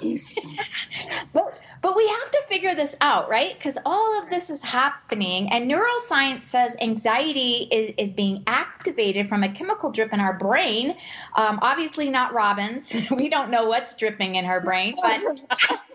but 1.32 1.58
but 1.80 1.96
we 1.96 2.06
have 2.08 2.30
to 2.30 2.42
figure 2.48 2.74
this 2.74 2.96
out, 3.00 3.28
right? 3.28 3.54
Because 3.56 3.78
all 3.84 4.22
of 4.22 4.30
this 4.30 4.50
is 4.50 4.62
happening, 4.62 5.50
and 5.50 5.70
neuroscience 5.70 6.44
says 6.44 6.76
anxiety 6.80 7.68
is, 7.70 7.94
is 7.98 8.14
being 8.14 8.42
activated 8.46 9.28
from 9.28 9.42
a 9.42 9.52
chemical 9.52 9.90
drip 9.90 10.12
in 10.12 10.20
our 10.20 10.34
brain. 10.34 10.96
Um, 11.34 11.58
obviously, 11.62 12.10
not 12.10 12.32
Robin's. 12.32 12.94
we 13.10 13.28
don't 13.28 13.50
know 13.50 13.66
what's 13.66 13.96
dripping 13.96 14.34
in 14.34 14.44
her 14.44 14.60
brain, 14.60 14.96
but 15.02 15.22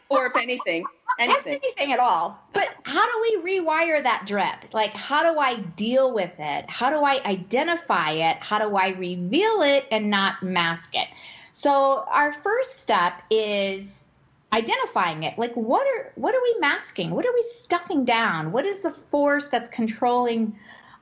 or 0.10 0.28
if 0.28 0.36
anything, 0.36 0.88
anything. 1.20 1.60
anything 1.64 1.92
at 1.92 2.00
all. 2.00 2.40
But 2.54 2.70
how 2.86 3.06
do 3.06 3.42
we 3.44 3.60
rewire 3.60 4.02
that 4.04 4.26
drip? 4.26 4.74
Like, 4.74 4.92
how 4.92 5.34
do 5.34 5.40
I 5.40 5.56
deal 5.56 6.14
with 6.14 6.34
it? 6.40 6.66
How 6.70 6.90
do 6.90 7.04
I 7.04 7.22
identify 7.26 8.12
it? 8.12 8.38
How 8.40 8.60
do 8.60 8.76
I 8.76 8.90
reveal 8.90 9.62
it 9.62 9.86
and 9.92 10.10
not 10.10 10.44
mask 10.44 10.96
it? 10.96 11.08
So, 11.52 12.06
our 12.10 12.34
first 12.34 12.80
step 12.80 13.22
is 13.30 14.03
identifying 14.54 15.24
it. 15.24 15.38
Like, 15.38 15.54
what 15.56 15.86
are 15.88 16.14
what 16.16 16.36
are 16.36 16.42
we 16.42 16.56
masking? 16.60 17.10
What 17.12 17.26
are 17.26 17.34
we 17.34 17.44
stuffing 17.56 18.06
down? 18.06 18.52
What 18.52 18.66
is 18.66 18.82
the 18.82 18.92
force 18.92 19.48
that's 19.48 19.68
controlling 19.70 20.58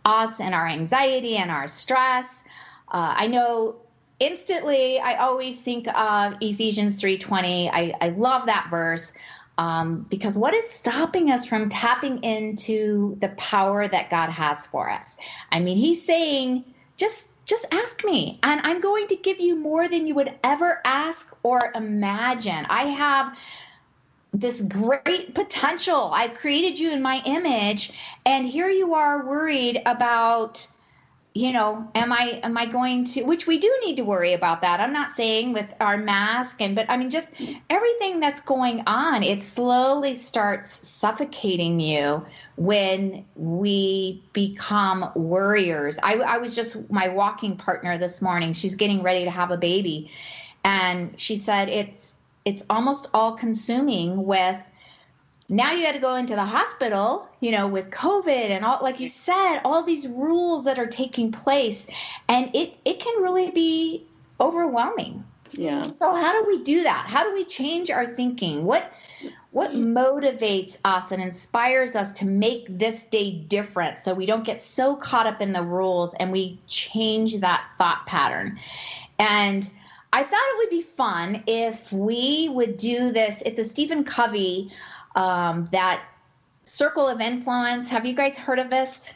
us 0.06 0.40
and 0.40 0.56
our 0.56 0.68
anxiety 0.68 1.36
and 1.36 1.52
our 1.52 1.68
stress? 1.68 2.44
Uh, 2.88 3.14
I 3.16 3.28
know 3.28 3.76
instantly 4.22 5.00
i 5.00 5.16
always 5.16 5.58
think 5.58 5.88
of 5.88 6.36
ephesians 6.42 7.02
3.20 7.02 7.72
I, 7.74 7.92
I 8.00 8.10
love 8.10 8.46
that 8.46 8.68
verse 8.70 9.14
um, 9.58 10.06
because 10.10 10.38
what 10.38 10.54
is 10.54 10.70
stopping 10.70 11.32
us 11.32 11.48
from 11.48 11.70
tapping 11.70 12.24
into 12.24 13.18
the 13.20 13.30
power 13.30 13.88
that 13.88 14.12
god 14.12 14.30
has 14.30 14.64
for 14.68 14.92
us 14.92 15.18
i 15.52 15.60
mean 15.60 15.76
he's 15.76 16.06
saying 16.06 16.64
just 16.98 17.31
just 17.46 17.66
ask 17.72 18.04
me 18.04 18.40
and 18.44 18.62
i'm 18.64 18.82
going 18.82 19.08
to 19.08 19.16
give 19.16 19.40
you 19.40 19.56
more 19.56 19.88
than 19.88 20.08
you 20.08 20.16
would 20.16 20.34
ever 20.44 20.82
ask 20.86 21.32
or 21.44 21.72
imagine. 21.76 22.66
I 22.70 22.84
have 22.86 23.38
this 24.34 24.62
great 24.62 25.36
potential. 25.36 26.12
I've 26.14 26.36
created 26.36 26.80
you 26.80 26.92
in 26.92 27.02
my 27.02 27.22
image 27.26 27.92
and 28.26 28.48
here 28.48 28.70
you 28.70 28.94
are 28.94 29.26
worried 29.26 29.82
about 29.86 30.66
you 31.34 31.54
know 31.54 31.90
am 31.96 32.12
i 32.12 32.42
am 32.44 32.58
i 32.58 32.66
going 32.66 33.06
to 33.06 33.24
which 33.24 33.48
we 33.48 33.58
do 33.58 33.74
need 33.86 33.96
to 33.96 34.04
worry 34.04 34.34
about 34.34 34.62
that. 34.62 34.82
I'm 34.82 34.92
not 34.92 35.14
saying 35.14 35.54
with 35.54 35.68
our 35.80 35.98
mask 35.98 36.62
and 36.62 36.76
but 36.76 36.90
i 36.90 36.98
mean 36.98 37.10
just 37.10 37.28
everything 37.70 38.20
that's 38.20 38.42
going 38.42 38.84
on 38.86 39.24
it 39.24 39.42
slowly 39.42 40.16
starts 40.16 40.88
suffocating 40.88 41.80
you 41.80 42.26
when 42.58 43.26
we 43.36 44.24
become 44.34 45.10
worriers. 45.16 45.98
I, 46.04 46.16
I 46.16 46.38
was 46.38 46.54
just 46.54 46.76
my 46.90 47.08
walking 47.08 47.56
partner 47.56 47.98
this 47.98 48.22
morning 48.22 48.52
she's 48.52 48.76
getting 48.76 49.02
ready 49.02 49.24
to 49.24 49.32
have 49.32 49.52
a 49.52 49.58
baby 49.58 50.12
and 50.66 51.20
she 51.20 51.38
said 51.38 51.70
it's 51.70 52.16
it's 52.44 52.64
almost 52.70 53.08
all 53.14 53.34
consuming 53.34 54.26
with 54.26 54.58
now 55.52 55.74
you 55.74 55.84
got 55.84 55.92
to 55.92 56.00
go 56.00 56.16
into 56.16 56.34
the 56.34 56.46
hospital, 56.46 57.28
you 57.42 57.52
know, 57.52 57.68
with 57.68 57.90
COVID 57.90 58.50
and 58.50 58.64
all, 58.64 58.80
like 58.82 59.02
you 59.02 59.10
said, 59.10 59.60
all 59.66 59.84
these 59.84 60.08
rules 60.08 60.64
that 60.64 60.80
are 60.80 60.88
taking 60.88 61.30
place, 61.30 61.88
and 62.30 62.56
it 62.56 62.74
it 62.86 63.02
can 63.02 63.22
really 63.22 63.52
be 63.52 64.06
overwhelming. 64.40 65.26
Yeah. 65.52 65.84
So 65.84 66.16
how 66.16 66.42
do 66.42 66.48
we 66.48 66.64
do 66.64 66.84
that? 66.84 67.06
How 67.06 67.26
do 67.26 67.34
we 67.34 67.44
change 67.44 67.92
our 67.92 68.16
thinking? 68.16 68.64
What 68.64 68.94
what 69.52 69.72
motivates 69.72 70.78
us 70.86 71.12
and 71.12 71.22
inspires 71.22 71.98
us 71.98 72.14
to 72.14 72.26
make 72.26 72.66
this 72.70 73.04
day 73.04 73.32
different 73.32 74.00
so 74.00 74.14
we 74.14 74.26
don't 74.26 74.46
get 74.46 74.62
so 74.62 74.96
caught 74.96 75.28
up 75.28 75.42
in 75.42 75.52
the 75.52 75.64
rules 75.64 76.14
and 76.14 76.32
we 76.32 76.60
change 76.68 77.42
that 77.42 77.66
thought 77.78 78.06
pattern? 78.06 78.58
And 79.20 79.70
I 80.14 80.24
thought 80.24 80.42
it 80.54 80.58
would 80.60 80.70
be 80.70 80.82
fun 80.82 81.44
if 81.46 81.92
we 81.92 82.48
would 82.50 82.78
do 82.78 83.12
this. 83.12 83.44
It's 83.46 83.60
a 83.60 83.66
Stephen 83.66 84.06
Covey 84.06 84.72
um, 85.16 85.70
that 85.72 86.04
circle 86.64 87.08
of 87.08 87.22
influence. 87.22 87.90
Have 87.90 88.06
you 88.06 88.14
guys 88.14 88.38
heard 88.38 88.60
of 88.60 88.70
this? 88.70 89.14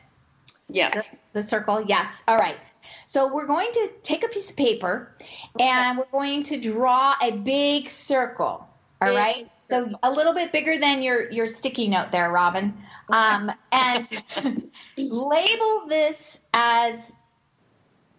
Yes. 0.70 1.08
The 1.34 1.44
circle? 1.44 1.82
Yes. 1.82 2.24
All 2.28 2.38
right. 2.38 2.58
So 3.06 3.34
we're 3.34 3.48
going 3.48 3.72
to 3.74 3.90
take 4.04 4.24
a 4.24 4.28
piece 4.28 4.50
of 4.50 4.56
paper 4.56 5.16
and 5.60 5.98
we're 5.98 6.06
going 6.12 6.44
to 6.44 6.60
draw 6.60 7.16
a 7.22 7.32
big 7.32 7.90
circle. 7.90 8.68
All 9.02 9.10
Big 9.10 9.16
right. 9.16 9.52
So 9.70 9.90
a 10.04 10.12
little 10.12 10.34
bit 10.34 10.52
bigger 10.52 10.78
than 10.78 11.02
your 11.02 11.30
your 11.32 11.48
sticky 11.48 11.88
note 11.88 12.12
there, 12.12 12.32
Robin. 12.32 12.78
Um, 13.10 13.52
and 13.72 14.08
label 14.98 15.88
this 15.88 16.40
as 16.54 17.12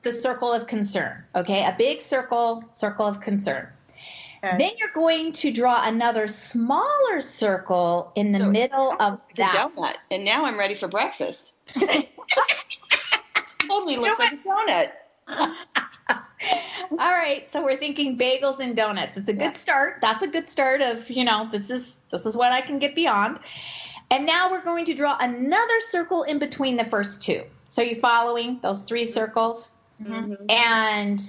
the 0.02 0.12
circle 0.12 0.52
of 0.52 0.66
concern. 0.66 1.24
Okay, 1.34 1.64
a 1.64 1.74
big 1.76 2.00
circle, 2.00 2.64
circle 2.72 3.06
of 3.06 3.20
concern. 3.20 3.68
Okay. 4.46 4.56
Then 4.58 4.72
you're 4.78 4.92
going 4.94 5.32
to 5.32 5.52
draw 5.52 5.82
another 5.86 6.26
smaller 6.28 7.20
circle 7.20 8.12
in 8.14 8.30
the 8.30 8.38
So- 8.38 8.50
middle 8.50 8.94
of 9.00 9.26
The 9.28 9.34
that. 9.42 9.70
donut. 9.76 9.94
And 10.10 10.24
now 10.24 10.44
I'm 10.44 10.58
ready 10.58 10.74
for 10.74 10.88
breakfast. 10.88 11.52
totally 11.74 12.08
looks 13.96 14.18
like 14.18 14.32
a 14.32 14.36
donut. 14.36 14.92
All 16.92 16.98
right, 16.98 17.50
so 17.52 17.64
we're 17.64 17.76
thinking 17.78 18.16
bagels 18.16 18.60
and 18.60 18.76
donuts. 18.76 19.16
It's 19.16 19.28
a 19.28 19.32
good 19.32 19.56
start. 19.58 19.96
That's 20.00 20.22
a 20.22 20.28
good 20.28 20.48
start 20.48 20.80
of, 20.80 21.10
you 21.10 21.24
know, 21.24 21.48
this 21.50 21.68
is 21.70 21.98
this 22.10 22.26
is 22.26 22.36
what 22.36 22.52
I 22.52 22.60
can 22.60 22.78
get 22.78 22.94
beyond. 22.94 23.40
And 24.10 24.24
now 24.24 24.52
we're 24.52 24.62
going 24.62 24.84
to 24.84 24.94
draw 24.94 25.16
another 25.18 25.80
circle 25.88 26.22
in 26.22 26.38
between 26.38 26.76
the 26.76 26.84
first 26.84 27.22
two. 27.22 27.42
So 27.70 27.82
you 27.82 27.98
following 27.98 28.60
those 28.62 28.84
three 28.84 29.04
circles? 29.04 29.72
Mm-hmm. 30.00 30.34
And 30.48 31.20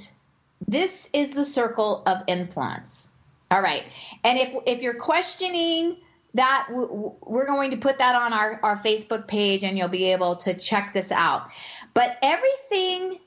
this 0.68 1.10
is 1.14 1.32
the 1.32 1.46
circle 1.46 2.04
of 2.06 2.24
influence. 2.28 3.07
All 3.52 3.62
right. 3.62 3.84
And 4.24 4.38
if 4.38 4.54
if 4.66 4.82
you're 4.82 4.94
questioning 4.94 5.98
that 6.34 6.68
we're 6.70 7.48
going 7.48 7.72
to 7.72 7.78
put 7.78 7.98
that 7.98 8.14
on 8.14 8.32
our, 8.32 8.60
our 8.62 8.78
Facebook 8.78 9.28
page 9.28 9.64
and 9.64 9.78
you'll 9.78 9.88
be 9.88 10.06
able 10.12 10.36
to 10.36 10.54
check 10.54 10.94
this 10.94 11.12
out. 11.12 11.50
But 11.94 12.18
everything 12.22 13.20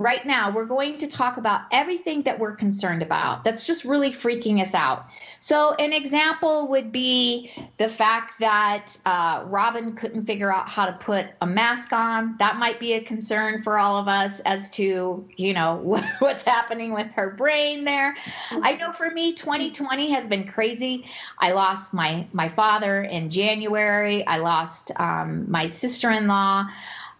right 0.00 0.24
now, 0.24 0.50
we're 0.50 0.64
going 0.64 0.96
to 0.96 1.06
talk 1.06 1.36
about 1.36 1.60
everything 1.70 2.22
that 2.22 2.38
we're 2.38 2.56
concerned 2.56 3.02
about 3.02 3.44
that's 3.44 3.66
just 3.66 3.84
really 3.84 4.10
freaking 4.10 4.60
us 4.60 4.74
out. 4.74 5.06
So, 5.40 5.74
an 5.74 5.92
example 5.92 6.68
would 6.68 6.90
be 6.90 7.52
the 7.76 7.88
fact 7.88 8.40
that 8.40 8.96
uh, 9.04 9.42
Robin 9.44 9.94
couldn't 9.94 10.24
figure 10.24 10.52
out 10.52 10.70
how 10.70 10.86
to 10.86 10.92
put 10.92 11.26
a 11.42 11.46
mask 11.46 11.92
on. 11.92 12.36
That 12.38 12.56
might 12.56 12.80
be 12.80 12.94
a 12.94 13.02
concern 13.02 13.62
for 13.62 13.78
all 13.78 13.98
of 13.98 14.08
us 14.08 14.40
as 14.46 14.70
to, 14.70 15.28
you 15.36 15.52
know, 15.52 15.76
what's 16.18 16.44
happening 16.44 16.92
with 16.92 17.12
her 17.12 17.30
brain 17.30 17.84
there. 17.84 18.16
I 18.50 18.72
know 18.76 18.92
for 18.92 19.10
me, 19.10 19.34
2020 19.34 20.12
has 20.12 20.26
been 20.26 20.46
crazy. 20.48 21.04
I 21.38 21.52
lost 21.52 21.92
my 21.92 22.26
my 22.32 22.48
father 22.48 23.02
in 23.02 23.28
January. 23.28 24.26
I 24.26 24.38
lost 24.38 24.92
um, 24.98 25.50
my 25.50 25.66
sister 25.66 26.10
in 26.10 26.26
law. 26.26 26.66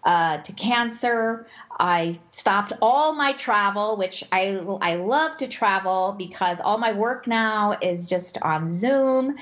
Uh, 0.04 0.38
to 0.38 0.52
cancer. 0.52 1.46
I 1.78 2.18
stopped 2.30 2.72
all 2.82 3.14
my 3.14 3.32
travel, 3.32 3.96
which 3.96 4.24
I 4.32 4.56
I 4.80 4.96
love 4.96 5.38
to 5.38 5.48
travel 5.48 6.14
because 6.18 6.60
all 6.60 6.78
my 6.78 6.92
work 6.92 7.26
now 7.26 7.78
is 7.80 8.08
just 8.08 8.40
on 8.42 8.72
Zoom. 8.72 9.36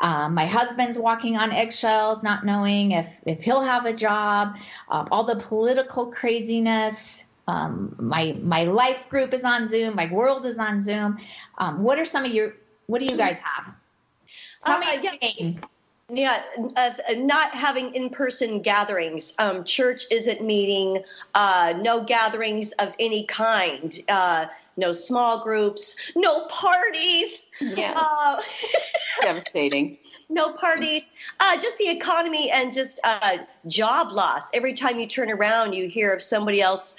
Um, 0.00 0.34
my 0.34 0.46
husband's 0.46 0.98
walking 0.98 1.36
on 1.36 1.52
eggshells, 1.52 2.22
not 2.22 2.44
knowing 2.44 2.92
if 2.92 3.06
if 3.26 3.40
he'll 3.42 3.62
have 3.62 3.84
a 3.86 3.92
job. 3.92 4.54
Um, 4.88 5.08
all 5.10 5.24
the 5.24 5.36
political 5.36 6.06
craziness. 6.06 7.26
Um, 7.46 7.94
my 7.98 8.36
my 8.42 8.64
life 8.64 9.08
group 9.08 9.34
is 9.34 9.44
on 9.44 9.66
Zoom. 9.66 9.94
My 9.96 10.10
world 10.12 10.46
is 10.46 10.58
on 10.58 10.80
Zoom. 10.80 11.18
Um, 11.58 11.82
what 11.82 11.98
are 11.98 12.04
some 12.06 12.24
of 12.24 12.32
your 12.32 12.54
What 12.86 13.00
do 13.00 13.06
you 13.06 13.16
guys 13.16 13.38
have? 13.40 13.74
Tell 14.64 14.76
Uh, 14.76 14.80
me 14.80 14.86
yeah. 15.02 15.12
Yeah, 16.10 16.42
uh, 16.76 16.90
not 17.16 17.52
having 17.52 17.94
in-person 17.94 18.60
gatherings. 18.62 19.34
Um, 19.38 19.64
church 19.64 20.04
isn't 20.10 20.42
meeting. 20.42 21.02
Uh, 21.34 21.74
no 21.80 22.02
gatherings 22.04 22.72
of 22.72 22.92
any 22.98 23.24
kind. 23.26 23.98
Uh, 24.08 24.46
no 24.76 24.92
small 24.92 25.42
groups. 25.42 25.96
No 26.16 26.46
parties. 26.48 27.42
Yes. 27.60 27.96
Uh, 27.96 28.42
Devastating. 29.22 29.98
no 30.28 30.52
parties. 30.52 31.04
Uh, 31.40 31.56
just 31.58 31.78
the 31.78 31.88
economy 31.88 32.50
and 32.50 32.72
just 32.72 32.98
uh, 33.04 33.38
job 33.66 34.12
loss. 34.12 34.48
Every 34.52 34.74
time 34.74 34.98
you 34.98 35.06
turn 35.06 35.30
around, 35.30 35.72
you 35.74 35.88
hear 35.88 36.12
of 36.12 36.22
somebody 36.22 36.60
else 36.60 36.94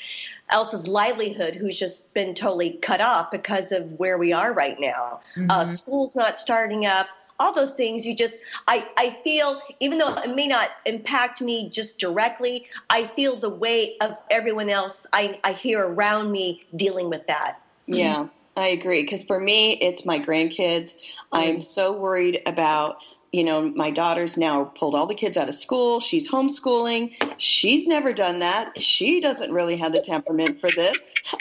else's 0.50 0.88
livelihood 0.88 1.56
who's 1.56 1.78
just 1.80 2.14
been 2.14 2.36
totally 2.36 2.72
cut 2.82 3.02
off 3.02 3.32
because 3.32 3.72
of 3.72 3.92
where 4.00 4.18
we 4.18 4.32
are 4.34 4.54
right 4.54 4.80
now. 4.80 5.20
Uh, 5.50 5.64
Mhm. 5.66 5.68
school's 5.78 6.16
not 6.16 6.40
starting 6.40 6.86
up. 6.86 7.08
All 7.40 7.54
those 7.54 7.74
things, 7.74 8.06
you 8.06 8.16
just, 8.16 8.42
I, 8.68 8.88
I 8.96 9.18
feel, 9.24 9.62
even 9.80 9.98
though 9.98 10.14
it 10.16 10.36
may 10.36 10.48
not 10.48 10.70
impact 10.86 11.42
me 11.42 11.70
just 11.70 11.98
directly, 11.98 12.68
I 12.90 13.08
feel 13.08 13.36
the 13.36 13.50
weight 13.50 13.98
of 14.02 14.16
everyone 14.30 14.70
else 14.70 15.06
I, 15.14 15.40
I 15.44 15.54
hear 15.54 15.88
around 15.88 16.32
me 16.32 16.64
dealing 16.76 17.10
with 17.10 17.26
that. 17.28 17.60
Yeah, 17.88 18.28
I 18.56 18.68
agree. 18.68 19.02
Because 19.02 19.24
for 19.24 19.40
me, 19.40 19.74
it's 19.80 20.06
my 20.06 20.20
grandkids. 20.20 20.96
I'm 21.32 21.56
mm-hmm. 21.56 21.62
so 21.62 21.92
worried 21.92 22.42
about, 22.46 22.98
you 23.32 23.44
know, 23.44 23.64
my 23.64 23.90
daughter's 23.90 24.38
now 24.38 24.66
pulled 24.66 24.94
all 24.94 25.08
the 25.08 25.16
kids 25.16 25.36
out 25.36 25.50
of 25.50 25.56
school. 25.56 26.00
She's 26.00 26.30
homeschooling. 26.30 27.14
She's 27.38 27.88
never 27.88 28.14
done 28.14 28.40
that. 28.40 28.80
She 28.82 29.20
doesn't 29.20 29.52
really 29.52 29.76
have 29.78 29.92
the 29.92 30.02
temperament 30.02 30.62
for 30.62 30.70
this. 30.70 30.96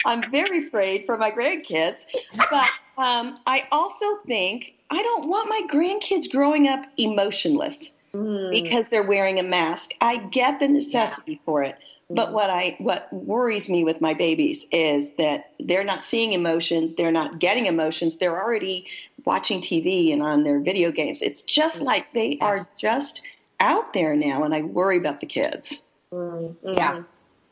I'm 0.05 0.29
very 0.31 0.67
afraid 0.67 1.05
for 1.05 1.17
my 1.17 1.29
grandkids. 1.29 2.05
But 2.49 2.71
um, 2.97 3.39
I 3.47 3.67
also 3.71 4.17
think 4.27 4.75
I 4.89 5.01
don't 5.01 5.27
want 5.27 5.49
my 5.49 5.61
grandkids 5.69 6.31
growing 6.31 6.67
up 6.67 6.85
emotionless 6.97 7.91
Mm. 8.13 8.51
because 8.51 8.89
they're 8.89 9.01
wearing 9.01 9.39
a 9.39 9.43
mask. 9.43 9.91
I 9.99 10.17
get 10.17 10.59
the 10.59 10.67
necessity 10.67 11.41
for 11.45 11.63
it. 11.63 11.75
But 12.09 12.31
what 12.31 12.51
I 12.51 12.75
what 12.77 13.11
worries 13.11 13.69
me 13.69 13.83
with 13.83 14.01
my 14.01 14.13
babies 14.13 14.67
is 14.71 15.09
that 15.17 15.51
they're 15.59 15.83
not 15.83 16.03
seeing 16.03 16.33
emotions, 16.33 16.93
they're 16.93 17.11
not 17.11 17.39
getting 17.39 17.65
emotions, 17.65 18.17
they're 18.17 18.39
already 18.39 18.85
watching 19.25 19.61
TV 19.61 20.13
and 20.13 20.21
on 20.21 20.43
their 20.43 20.59
video 20.59 20.91
games. 20.91 21.23
It's 21.23 21.41
just 21.41 21.81
like 21.81 22.13
they 22.13 22.37
are 22.39 22.67
just 22.77 23.23
out 23.59 23.93
there 23.93 24.15
now 24.15 24.43
and 24.43 24.53
I 24.53 24.61
worry 24.61 24.97
about 24.97 25.19
the 25.19 25.25
kids. 25.25 25.81
Mm. 26.13 26.55
Yeah. 26.63 27.03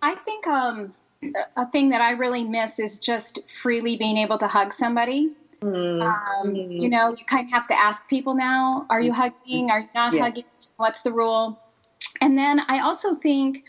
I 0.03 0.15
think 0.15 0.45
um, 0.45 0.93
a 1.55 1.65
thing 1.71 1.89
that 1.89 2.01
I 2.01 2.11
really 2.11 2.43
miss 2.43 2.79
is 2.79 2.99
just 2.99 3.39
freely 3.47 3.95
being 3.95 4.17
able 4.17 4.37
to 4.39 4.47
hug 4.47 4.73
somebody. 4.73 5.29
Mm. 5.61 6.01
Um, 6.01 6.47
Mhm. 6.53 6.81
You 6.81 6.89
know, 6.89 7.09
you 7.09 7.23
kind 7.25 7.45
of 7.45 7.51
have 7.51 7.67
to 7.67 7.75
ask 7.79 8.07
people 8.07 8.33
now: 8.33 8.85
Are 8.89 8.99
you 8.99 9.13
hugging? 9.13 9.69
Are 9.69 9.81
you 9.81 9.89
not 9.93 10.13
Yeah. 10.13 10.23
hugging? 10.23 10.45
What's 10.77 11.03
the 11.03 11.11
rule? 11.11 11.59
And 12.21 12.37
then 12.37 12.61
I 12.67 12.79
also 12.79 13.13
think 13.13 13.63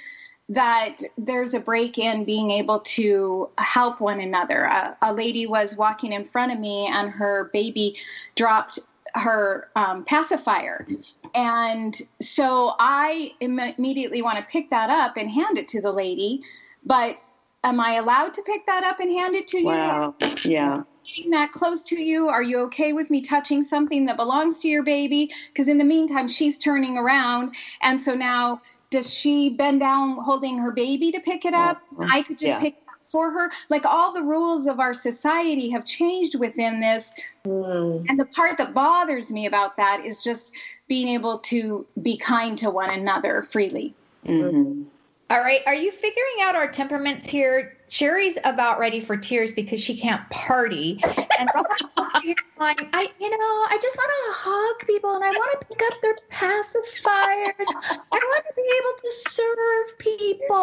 that 0.49 0.99
there's 1.17 1.55
a 1.55 1.61
break 1.61 1.99
in 1.99 2.25
being 2.25 2.51
able 2.51 2.81
to 2.81 3.49
help 3.59 4.01
one 4.01 4.21
another. 4.21 4.65
A, 4.65 4.97
a 5.03 5.13
lady 5.13 5.47
was 5.47 5.77
walking 5.77 6.13
in 6.13 6.25
front 6.25 6.53
of 6.53 6.59
me, 6.59 6.87
and 6.87 7.11
her 7.11 7.51
baby 7.53 7.97
dropped 8.35 8.79
her 9.15 9.69
um, 9.77 10.05
pacifier. 10.05 10.87
And 11.35 12.01
so 12.21 12.75
I 12.79 13.33
Im- 13.41 13.59
immediately 13.59 14.23
want 14.23 14.39
to 14.39 14.45
pick 14.45 14.71
that 14.71 14.89
up 14.89 15.17
and 15.19 15.31
hand 15.31 15.59
it 15.59 15.69
to 15.69 15.81
the 15.83 15.93
lady. 15.93 16.43
But 16.85 17.19
am 17.65 17.81
I 17.81 17.95
allowed 17.95 18.35
to 18.35 18.43
pick 18.43 18.67
that 18.67 18.85
up 18.85 19.01
and 19.01 19.11
hand 19.11 19.35
it 19.35 19.47
to 19.49 19.59
you? 19.59 19.67
Wow. 19.67 20.15
Yeah. 20.45 20.83
getting 21.17 21.33
that 21.33 21.53
close 21.53 21.83
to 21.85 22.01
you? 22.01 22.29
Are 22.29 22.43
you 22.43 22.59
okay 22.61 22.93
with 22.93 23.11
me 23.11 23.21
touching 23.21 23.63
something 23.63 24.07
that 24.07 24.17
belongs 24.17 24.61
to 24.61 24.69
your 24.69 24.83
baby? 24.83 25.31
Because 25.53 25.69
in 25.69 25.79
the 25.79 25.85
meantime, 25.85 26.29
she's 26.29 26.59
turning 26.59 26.97
around. 26.97 27.55
And 27.83 28.01
so 28.01 28.15
now, 28.15 28.61
does 28.91 29.13
she 29.13 29.51
bend 29.51 29.81
down 29.81 30.17
holding 30.23 30.59
her 30.59 30.71
baby 30.71 31.11
to 31.13 31.21
pick 31.21 31.45
it 31.45 31.55
up? 31.55 31.79
I 31.99 32.23
could 32.23 32.39
just 32.39 32.49
Yeah. 32.49 32.61
pick 32.61 32.75
it 32.75 32.89
up 32.89 33.03
for 33.05 33.31
her. 33.31 33.51
Like 33.69 33.85
all 33.87 34.13
the 34.13 34.23
rules 34.23 34.67
of 34.67 34.79
our 34.81 34.95
society 34.95 35.71
have 35.71 35.85
changed 35.85 36.39
within 36.39 36.81
this. 36.81 37.13
Mm. 37.47 38.07
And 38.09 38.19
the 38.21 38.27
part 38.27 38.59
that 38.59 38.75
bothers 38.75 39.33
me 39.33 39.47
about 39.47 39.77
that 39.77 40.05
is 40.05 40.23
just 40.23 40.53
being 40.89 41.09
able 41.09 41.39
to 41.39 41.87
be 42.01 42.17
kind 42.17 42.57
to 42.59 42.71
one 42.71 42.91
another 42.91 43.43
freely. 43.43 43.95
hmm 44.27 44.83
All 45.33 45.41
right, 45.41 45.63
are 45.65 45.75
you 45.75 45.91
figuring 45.91 46.43
out 46.43 46.55
our 46.57 46.71
temperaments 46.71 47.27
here? 47.27 47.79
Sherry's 47.89 48.37
about 48.45 48.79
ready 48.79 49.01
for 49.01 49.17
tears 49.17 49.51
because 49.51 49.81
she 49.83 49.97
can't 49.97 50.29
party, 50.29 51.01
and 51.03 51.49
Robin's 51.55 52.39
like, 52.59 52.87
I, 52.93 53.11
you 53.19 53.31
know, 53.31 53.39
I 53.39 53.79
just 53.81 53.97
want 53.97 54.11
to 54.11 54.33
hug 54.35 54.87
people 54.87 55.15
and 55.15 55.25
I 55.25 55.31
want 55.31 55.59
to 55.59 55.67
pick 55.67 55.81
up 55.91 55.95
their 56.03 56.17
pacifiers. 56.31 57.67
I 57.67 57.97
want 58.13 58.45
to 58.45 58.53
be 58.55 58.63
able 58.79 58.95
to 59.01 59.11
serve 59.31 59.99
people. 59.99 60.57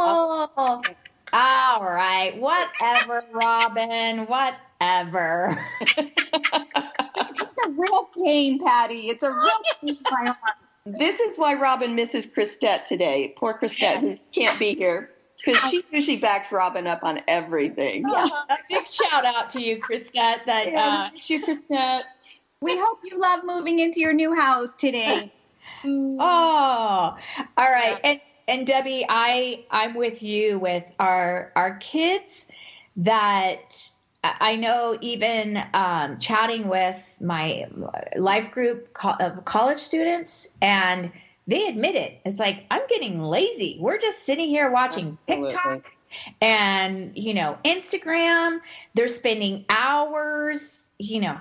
All 1.33 1.83
right, 1.83 2.37
whatever, 2.37 3.25
Robin, 3.33 4.27
whatever. 4.27 5.57
It's 7.17 7.57
a 7.65 7.69
real 7.69 8.09
pain, 8.23 8.59
Patty. 8.63 9.07
It's 9.07 9.23
a 9.23 9.31
real 9.31 9.49
pain 9.81 9.95
in 9.95 9.97
my 10.11 10.25
heart. 10.25 10.58
This 10.85 11.19
is 11.19 11.37
why 11.37 11.55
Robin 11.55 11.95
misses 11.95 12.25
Christette 12.25 12.85
today. 12.85 13.33
Poor 13.37 13.53
Christette 13.53 13.99
who 13.99 14.17
can't 14.31 14.57
be 14.57 14.75
here 14.75 15.11
because 15.43 15.59
she 15.69 15.83
usually 15.91 16.17
backs 16.17 16.51
Robin 16.51 16.87
up 16.87 17.03
on 17.03 17.21
everything. 17.27 18.05
A 18.05 18.29
big 18.69 18.87
shout 18.87 19.25
out 19.25 19.49
to 19.51 19.61
you, 19.61 19.79
Christette. 19.79 20.41
That 20.45 20.73
uh, 20.73 21.09
miss 21.13 21.29
you, 21.29 21.43
Christette. 21.43 22.05
We 22.61 22.77
hope 22.77 22.99
you 23.03 23.19
love 23.19 23.41
moving 23.45 23.79
into 23.79 23.99
your 23.99 24.13
new 24.13 24.35
house 24.35 24.73
today. 24.75 25.31
Oh, 25.85 26.17
all 26.19 27.17
right. 27.57 27.99
And 28.03 28.19
and 28.49 28.67
Debbie, 28.67 29.05
I 29.07 29.63
I'm 29.71 29.93
with 29.93 30.21
you 30.21 30.59
with 30.59 30.91
our 30.99 31.53
our 31.55 31.77
kids 31.77 32.47
that 32.97 33.89
I 34.23 34.57
know 34.57 34.97
even 34.99 35.63
um, 35.73 36.19
chatting 36.19 36.67
with 36.67 37.01
my 37.21 37.67
life 38.17 38.51
group 38.51 38.97
of 39.03 39.45
college 39.45 39.79
students 39.79 40.47
and 40.61 41.11
they 41.47 41.67
admit 41.67 41.95
it. 41.95 42.19
It's 42.25 42.39
like 42.39 42.65
I'm 42.69 42.81
getting 42.89 43.21
lazy. 43.21 43.77
We're 43.79 43.97
just 43.97 44.25
sitting 44.25 44.49
here 44.49 44.69
watching 44.69 45.17
Absolutely. 45.27 45.51
TikTok 45.51 45.91
and 46.41 47.11
you 47.15 47.33
know 47.33 47.57
Instagram. 47.63 48.59
They're 48.93 49.07
spending 49.07 49.65
hours, 49.69 50.85
you 50.97 51.21
know, 51.21 51.37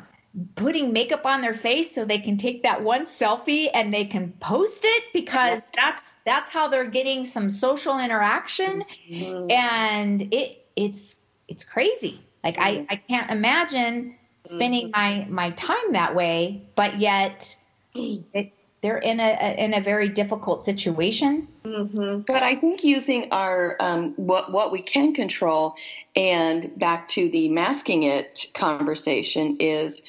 putting 0.55 0.93
makeup 0.93 1.27
on 1.27 1.41
their 1.41 1.55
face 1.55 1.95
so 1.95 2.05
they 2.05 2.19
can 2.19 2.39
take 2.39 2.63
that 2.63 2.83
one 2.83 3.07
selfie 3.07 3.69
and 3.75 3.93
they 3.93 4.05
can 4.05 4.33
post 4.41 4.85
it 4.85 5.05
because 5.13 5.61
that's 5.75 6.13
that's 6.25 6.49
how 6.49 6.69
they're 6.69 6.91
getting 6.91 7.27
some 7.27 7.51
social 7.51 7.99
interaction 7.99 8.85
Mm. 9.11 9.51
and 9.51 10.33
it 10.33 10.65
it's 10.77 11.17
it's 11.49 11.65
crazy 11.65 12.21
like 12.45 12.59
i 12.59 12.87
i 12.91 12.97
can't 12.97 13.31
imagine 13.31 14.15
spending 14.45 14.91
my 14.91 15.27
my 15.29 15.51
time 15.53 15.93
that 15.93 16.15
way 16.15 16.63
but 16.75 16.99
yet 17.01 17.57
it, 17.95 18.53
they're 18.81 18.99
in 18.99 19.21
a 19.21 19.55
in 19.59 19.75
a 19.75 19.81
very 19.81 20.09
difficult 20.09 20.63
situation. 20.63 21.49
Mhm. 21.65 22.25
But 22.27 22.43
I 22.43 22.55
think 22.55 22.85
using 22.85 23.31
our 23.33 23.77
um, 23.81 24.15
what 24.17 24.53
what 24.53 24.71
we 24.71 24.81
can 24.81 25.15
control, 25.15 25.75
and 26.15 26.77
back 26.79 27.09
to 27.09 27.29
the 27.29 27.49
masking 27.49 28.05
it 28.05 28.47
conversation 28.55 29.57
is, 29.59 30.01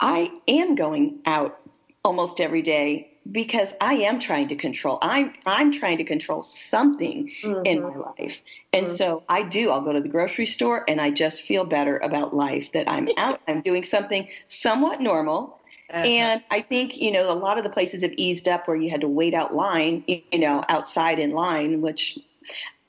I 0.00 0.30
am 0.48 0.74
going 0.74 1.18
out 1.26 1.58
almost 2.04 2.40
every 2.40 2.62
day 2.62 3.09
because 3.30 3.74
I 3.80 3.94
am 3.94 4.18
trying 4.18 4.48
to 4.48 4.56
control. 4.56 4.98
I'm 5.02 5.32
I'm 5.46 5.72
trying 5.72 5.98
to 5.98 6.04
control 6.04 6.42
something 6.42 7.30
in 7.64 7.82
my 7.82 7.94
life, 7.94 8.38
and 8.72 8.88
so 8.88 9.22
I 9.28 9.42
do. 9.42 9.70
I'll 9.70 9.82
go 9.82 9.92
to 9.92 10.00
the 10.00 10.08
grocery 10.08 10.46
store, 10.46 10.84
and 10.88 11.00
I 11.00 11.10
just 11.10 11.42
feel 11.42 11.64
better 11.64 11.98
about 11.98 12.34
life 12.34 12.72
that 12.72 12.88
I'm 12.88 13.08
out. 13.16 13.40
I'm 13.46 13.62
doing 13.62 13.84
something 13.84 14.28
somewhat 14.48 15.00
normal. 15.00 15.58
Uh-huh. 15.92 16.06
And 16.06 16.42
I 16.52 16.62
think, 16.62 16.98
you 16.98 17.10
know, 17.10 17.32
a 17.32 17.34
lot 17.34 17.58
of 17.58 17.64
the 17.64 17.70
places 17.70 18.02
have 18.02 18.12
eased 18.16 18.46
up 18.48 18.68
where 18.68 18.76
you 18.76 18.90
had 18.90 19.00
to 19.00 19.08
wait 19.08 19.34
out 19.34 19.52
line, 19.52 20.04
you 20.06 20.38
know, 20.38 20.62
outside 20.68 21.18
in 21.18 21.32
line, 21.32 21.82
which, 21.82 22.16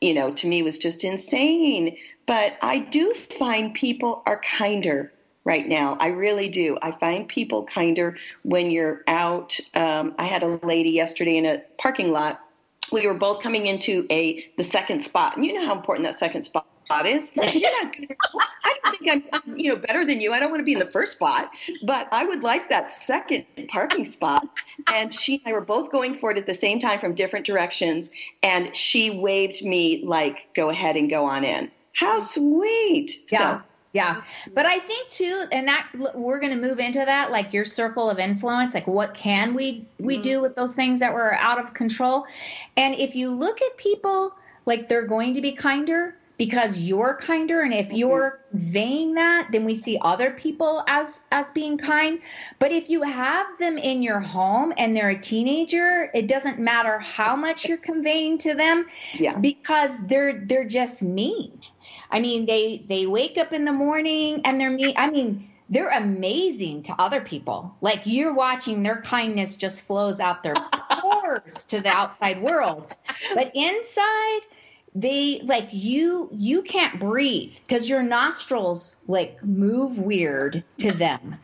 you 0.02 0.14
know, 0.14 0.32
to 0.32 0.46
me 0.46 0.62
was 0.62 0.78
just 0.78 1.04
insane. 1.04 1.98
But 2.28 2.58
I 2.62 2.78
do 2.78 3.16
find 3.16 3.74
people 3.74 4.22
are 4.28 4.40
kinder 4.40 5.12
right 5.44 5.68
now. 5.68 5.98
I 6.00 6.08
really 6.08 6.50
do. 6.50 6.78
I 6.82 6.92
find 6.92 7.28
people 7.28 7.64
kinder 7.64 8.18
when 8.44 8.72
you're 8.72 9.04
out. 9.08 9.58
Um, 9.74 10.14
I 10.18 10.26
had 10.26 10.44
a 10.44 10.60
lady 10.66 10.92
yesterday 10.92 11.38
in 11.38 11.46
a 11.46 11.62
parking 11.78 12.12
lot 12.12 12.42
we 12.92 13.08
were 13.08 13.14
both 13.14 13.42
coming 13.42 13.68
into 13.68 14.06
a 14.12 14.44
the 14.58 14.64
second 14.64 15.02
spot, 15.02 15.38
and 15.38 15.46
you 15.46 15.54
know 15.54 15.66
how 15.66 15.76
important 15.76 16.06
that 16.06 16.20
second 16.20 16.44
spot 16.44 16.66
is. 17.06 17.32
You're 17.36 17.84
not 17.84 17.96
good. 17.96 18.16
I 18.66 18.76
don't 18.84 18.98
think 18.98 19.30
I'm, 19.32 19.58
you 19.58 19.70
know, 19.70 19.78
better 19.78 20.06
than 20.06 20.20
you. 20.20 20.34
I 20.34 20.40
don't 20.40 20.50
want 20.52 20.60
to 20.60 20.66
be 20.66 20.74
in 20.74 20.80
the 20.80 20.92
first 20.92 21.14
spot, 21.14 21.50
but 21.86 22.08
I 22.12 22.26
would 22.26 22.44
like 22.44 22.70
that 22.70 22.92
second 22.92 23.46
parking 23.70 24.04
spot. 24.04 24.44
And 24.88 25.14
she 25.14 25.36
and 25.36 25.54
I 25.54 25.54
were 25.54 25.62
both 25.62 25.92
going 25.92 26.16
for 26.16 26.32
it 26.32 26.38
at 26.38 26.46
the 26.46 26.54
same 26.54 26.80
time 26.80 27.00
from 27.00 27.16
different 27.16 27.46
directions, 27.46 28.10
and 28.44 28.76
she 28.76 29.10
waved 29.10 29.64
me 29.64 30.04
like, 30.04 30.50
"Go 30.54 30.70
ahead 30.70 30.98
and 30.98 31.10
go 31.10 31.26
on 31.26 31.44
in." 31.44 31.72
How 31.94 32.20
sweet! 32.20 33.24
Yeah. 33.32 33.60
So, 33.60 33.66
Yeah. 33.94 34.22
But 34.54 34.66
I 34.66 34.80
think 34.80 35.10
too, 35.10 35.44
and 35.52 35.68
that 35.68 35.88
we're 36.16 36.40
going 36.40 36.54
to 36.54 36.68
move 36.68 36.80
into 36.80 37.00
that, 37.00 37.30
like 37.32 37.52
your 37.52 37.66
circle 37.66 38.10
of 38.10 38.20
influence, 38.20 38.74
like 38.74 38.88
what 38.88 39.14
can 39.14 39.54
we, 39.54 39.86
we 40.00 40.18
Mhm. 40.18 40.24
do 40.24 40.42
with 40.42 40.56
those 40.56 40.74
things 40.74 41.00
that 41.00 41.14
were 41.14 41.34
out 41.36 41.60
of 41.60 41.74
control. 41.74 42.26
And 42.78 42.96
if 42.96 43.16
you 43.16 43.30
look 43.32 43.62
at 43.62 43.76
people, 43.78 44.34
like 44.66 44.88
they're 44.88 45.08
going 45.08 45.34
to 45.34 45.42
be 45.42 45.52
kinder 45.52 46.16
because 46.38 46.80
you're 46.80 47.16
kinder. 47.22 47.62
And 47.62 47.74
if 47.74 47.90
Mhm. 47.90 47.98
you're 47.98 48.40
conveying 48.50 49.14
that, 49.16 49.48
then 49.52 49.66
we 49.66 49.76
see 49.76 49.98
other 50.02 50.32
people 50.32 50.84
as, 50.88 51.20
as 51.32 51.52
being 51.52 51.78
kind. 51.78 52.20
But 52.60 52.72
if 52.72 52.90
you 52.90 53.02
have 53.04 53.46
them 53.60 53.78
in 53.78 54.02
your 54.02 54.20
home 54.22 54.74
and 54.78 54.96
they're 54.96 55.10
a 55.10 55.20
teenager, 55.20 56.10
it 56.14 56.28
doesn't 56.28 56.60
matter 56.60 56.98
how 57.00 57.36
much 57.36 57.66
you're 57.68 57.78
conveying 57.78 58.38
to 58.40 58.54
them 58.56 58.88
yeah. 59.14 59.38
because 59.38 59.92
they're 60.08 60.46
they're 60.46 60.66
just 60.66 61.02
mean. 61.02 61.60
I 62.12 62.20
mean, 62.20 62.46
they 62.46 62.84
they 62.88 63.06
wake 63.06 63.38
up 63.38 63.54
in 63.54 63.66
the 63.66 63.72
morning 63.72 64.42
and 64.46 64.60
they're 64.60 64.70
mean. 64.70 64.94
I 64.98 65.10
mean, 65.10 65.50
they're 65.70 65.90
amazing 65.90 66.84
to 66.84 66.96
other 67.00 67.22
people. 67.22 67.74
Like 67.82 68.02
you're 68.06 68.34
watching 68.34 68.84
their 68.84 69.02
kindness 69.02 69.56
just 69.56 69.82
flows 69.82 70.20
out 70.20 70.44
their 70.44 70.56
pores 71.02 71.66
to 71.66 71.80
the 71.80 71.90
outside 71.90 72.42
world. 72.42 72.94
But 73.34 73.52
inside, 73.56 74.42
they 74.94 75.42
like 75.46 75.70
you 75.72 76.30
you 76.34 76.62
can't 76.62 77.00
breathe 77.00 77.54
because 77.66 77.88
your 77.88 78.04
nostrils 78.04 78.98
like 79.08 79.42
move 79.44 79.98
weird 79.98 80.64
to 80.80 80.92
them. 80.92 81.38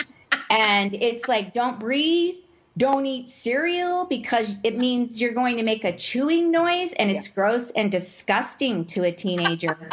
And 0.50 0.94
it's 0.94 1.28
like 1.28 1.54
don't 1.54 1.80
breathe 1.80 2.36
don't 2.78 3.08
eat 3.08 3.28
cereal 3.28 4.06
because 4.06 4.56
it 4.64 4.78
means 4.78 5.20
you're 5.20 5.34
going 5.34 5.58
to 5.58 5.64
make 5.64 5.84
a 5.84 5.98
chewing 5.98 6.52
noise 6.52 6.94
and 6.94 7.10
it's 7.10 7.28
gross 7.28 7.72
and 7.72 7.92
disgusting 7.92 8.86
to 8.86 9.04
a 9.04 9.12
teenager. 9.12 9.90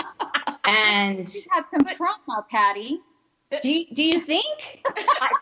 And 0.66 1.29
She's 1.29 1.46
had 1.50 1.64
some 1.70 1.85
trauma, 1.96 2.44
Patty. 2.50 3.00
do 3.62 3.70
you, 3.70 3.87
do 3.92 4.03
you 4.03 4.20
think 4.20 4.83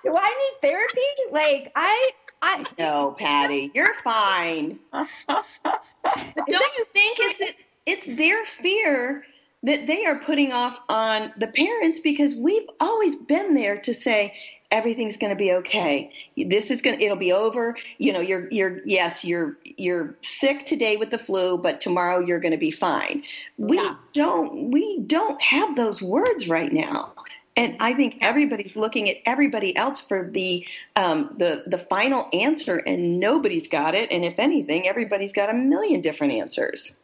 do 0.05 0.17
I 0.17 0.29
need 0.29 0.69
therapy? 0.69 1.01
Like 1.31 1.73
I 1.75 2.11
I 2.43 2.65
No, 2.79 3.15
Patty, 3.19 3.71
you're 3.75 3.95
fine. 4.03 4.79
But 4.93 6.47
don't 6.49 6.73
you 6.79 6.85
think 6.93 7.19
it's 7.21 7.41
it, 7.41 7.57
it's 7.87 8.07
their 8.07 8.45
fear 8.45 9.25
that 9.63 9.87
they 9.87 10.05
are 10.05 10.19
putting 10.21 10.53
off 10.53 10.79
on 10.89 11.33
the 11.39 11.47
parents 11.47 12.01
because 12.01 12.35
we've 12.35 12.69
always 12.81 13.15
been 13.15 13.55
there 13.55 13.79
to 13.79 13.95
say 13.95 14.35
everything's 14.73 15.17
going 15.17 15.31
to 15.31 15.37
be 15.37 15.53
okay. 15.53 16.11
This 16.37 16.71
is 16.71 16.83
going 16.83 16.99
to 16.99 17.05
it'll 17.05 17.17
be 17.17 17.33
over. 17.33 17.77
You 17.99 18.13
know, 18.13 18.21
you're 18.21 18.51
you're 18.51 18.81
yes, 18.85 19.25
you're 19.25 19.59
you're 19.65 20.17
sick 20.23 20.67
today 20.67 20.97
with 20.97 21.11
the 21.11 21.19
flu, 21.19 21.59
but 21.59 21.81
tomorrow 21.81 22.19
you're 22.19 22.41
going 22.41 22.53
to 22.53 22.59
be 22.59 22.73
fine. 22.73 23.23
We 23.59 23.77
Yeah. 23.77 23.95
don't 24.15 24.71
we 24.73 25.01
don't 25.07 25.41
have 25.43 25.77
those 25.77 26.03
words 26.03 26.49
right 26.49 26.73
now. 26.73 27.13
And 27.57 27.77
I 27.81 27.93
think 27.93 28.17
everybody's 28.23 28.77
looking 28.77 29.11
at 29.11 29.19
everybody 29.27 29.77
else 29.77 30.01
for 30.01 30.31
the 30.33 30.67
um, 30.97 31.35
the 31.39 31.65
the 31.67 31.79
final 31.79 32.29
answer, 32.33 32.79
and 32.79 33.21
nobody's 33.21 33.69
got 33.69 33.95
it. 33.95 34.11
And 34.11 34.25
if 34.25 34.39
anything, 34.39 34.89
everybody's 34.89 35.35
got 35.35 35.51
a 35.51 35.55
million 35.55 36.01
different 36.01 36.35
answers. 36.35 36.97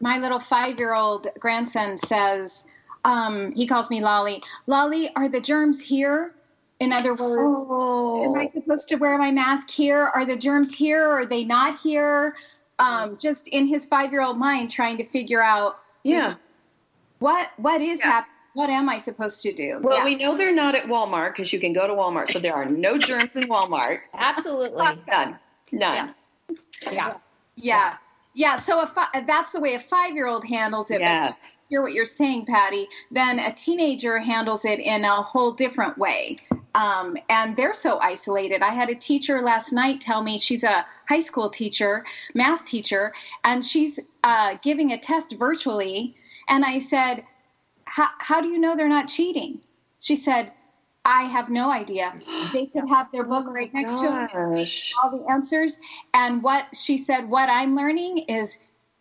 My 0.00 0.18
little 0.18 0.40
five 0.40 0.78
year 0.78 0.94
old 0.94 1.28
grandson 1.40 1.96
says, 1.98 2.64
um, 3.04 3.52
he 3.52 3.66
calls 3.66 3.90
me 3.90 4.00
Lolly. 4.02 4.42
Lolly, 4.66 5.08
are 5.16 5.28
the 5.28 5.40
germs 5.40 5.80
here? 5.80 6.34
In 6.80 6.92
other 6.92 7.12
words, 7.14 7.66
am 8.24 8.34
I 8.40 8.46
supposed 8.46 8.88
to 8.88 8.96
wear 8.96 9.18
my 9.18 9.32
mask 9.32 9.68
here? 9.70 10.10
Are 10.14 10.24
the 10.24 10.36
germs 10.36 10.72
here? 10.74 11.08
Or 11.08 11.20
Are 11.20 11.26
they 11.26 11.44
not 11.44 11.78
here? 11.80 12.34
Um, 12.78 13.18
just 13.18 13.48
in 13.48 13.66
his 13.66 13.84
five 13.84 14.12
year 14.12 14.22
old 14.22 14.38
mind, 14.38 14.70
trying 14.70 14.96
to 14.98 15.04
figure 15.04 15.42
out 15.42 15.80
yeah. 16.04 16.34
what 17.18 17.50
what 17.56 17.80
is 17.80 17.98
Yeah. 17.98 18.06
happening. 18.06 18.34
What 18.54 18.70
am 18.70 18.88
I 18.88 18.98
supposed 18.98 19.42
to 19.42 19.52
do? 19.52 19.78
Well, 19.82 19.98
Yeah. 19.98 20.04
we 20.04 20.14
know 20.14 20.36
they're 20.36 20.54
not 20.54 20.74
at 20.76 20.84
Walmart 20.86 21.32
because 21.32 21.52
you 21.52 21.58
can 21.60 21.72
go 21.72 21.86
to 21.86 21.92
Walmart, 21.92 22.32
so 22.32 22.38
there 22.38 22.54
are 22.54 22.64
no 22.64 22.96
germs 22.96 23.30
in 23.34 23.42
Walmart. 23.44 24.00
absolutely 24.14 24.82
None. 25.08 25.38
None. 25.72 26.14
yeah. 26.90 27.14
yeah, 27.56 27.96
yeah. 28.34 28.56
So 28.56 28.82
if 28.82 28.90
that's 29.26 29.52
the 29.52 29.60
way 29.60 29.74
a 29.74 29.80
five 29.80 30.14
year 30.14 30.26
old 30.28 30.44
handles 30.44 30.90
it. 30.92 30.98
But 31.00 31.04
Yes. 31.04 31.58
hear 31.68 31.82
what 31.82 31.92
you're 31.92 32.04
saying, 32.04 32.46
Patty, 32.46 32.86
then 33.10 33.40
a 33.40 33.52
teenager 33.52 34.18
handles 34.18 34.64
it 34.64 34.78
in 34.78 35.04
a 35.04 35.22
whole 35.22 35.50
different 35.52 35.98
way. 35.98 36.38
Um, 36.78 37.16
and 37.28 37.56
they're 37.56 37.74
so 37.74 37.98
isolated. 37.98 38.62
I 38.62 38.72
had 38.72 38.88
a 38.88 38.94
teacher 38.94 39.42
last 39.42 39.72
night 39.72 40.00
tell 40.00 40.22
me 40.22 40.38
she's 40.38 40.62
a 40.62 40.86
high 41.08 41.20
school 41.20 41.50
teacher, 41.50 42.04
math 42.34 42.64
teacher, 42.64 43.12
and 43.42 43.64
she's 43.64 43.98
uh, 44.22 44.56
giving 44.62 44.92
a 44.92 44.98
test 44.98 45.34
virtually. 45.36 46.14
And 46.48 46.64
I 46.64 46.78
said, 46.78 47.24
"How 47.84 48.08
how 48.18 48.40
do 48.40 48.48
you 48.48 48.60
know 48.60 48.76
they're 48.76 48.88
not 48.88 49.08
cheating? 49.08 49.60
She 49.98 50.14
said, 50.14 50.52
I 51.04 51.22
have 51.22 51.48
no 51.48 51.72
idea. 51.72 52.14
They 52.52 52.66
could 52.66 52.88
have 52.94 53.10
their 53.12 53.24
book 53.24 53.46
right 53.48 53.72
next 53.72 54.00
to 54.00 54.08
them 54.08 54.28
all 55.02 55.10
the 55.10 55.24
answers. 55.30 55.80
And 56.14 56.42
what 56.42 56.66
she 56.74 56.98
said, 56.98 57.28
what 57.28 57.48
I'm 57.48 57.74
learning 57.74 58.18
is 58.28 58.58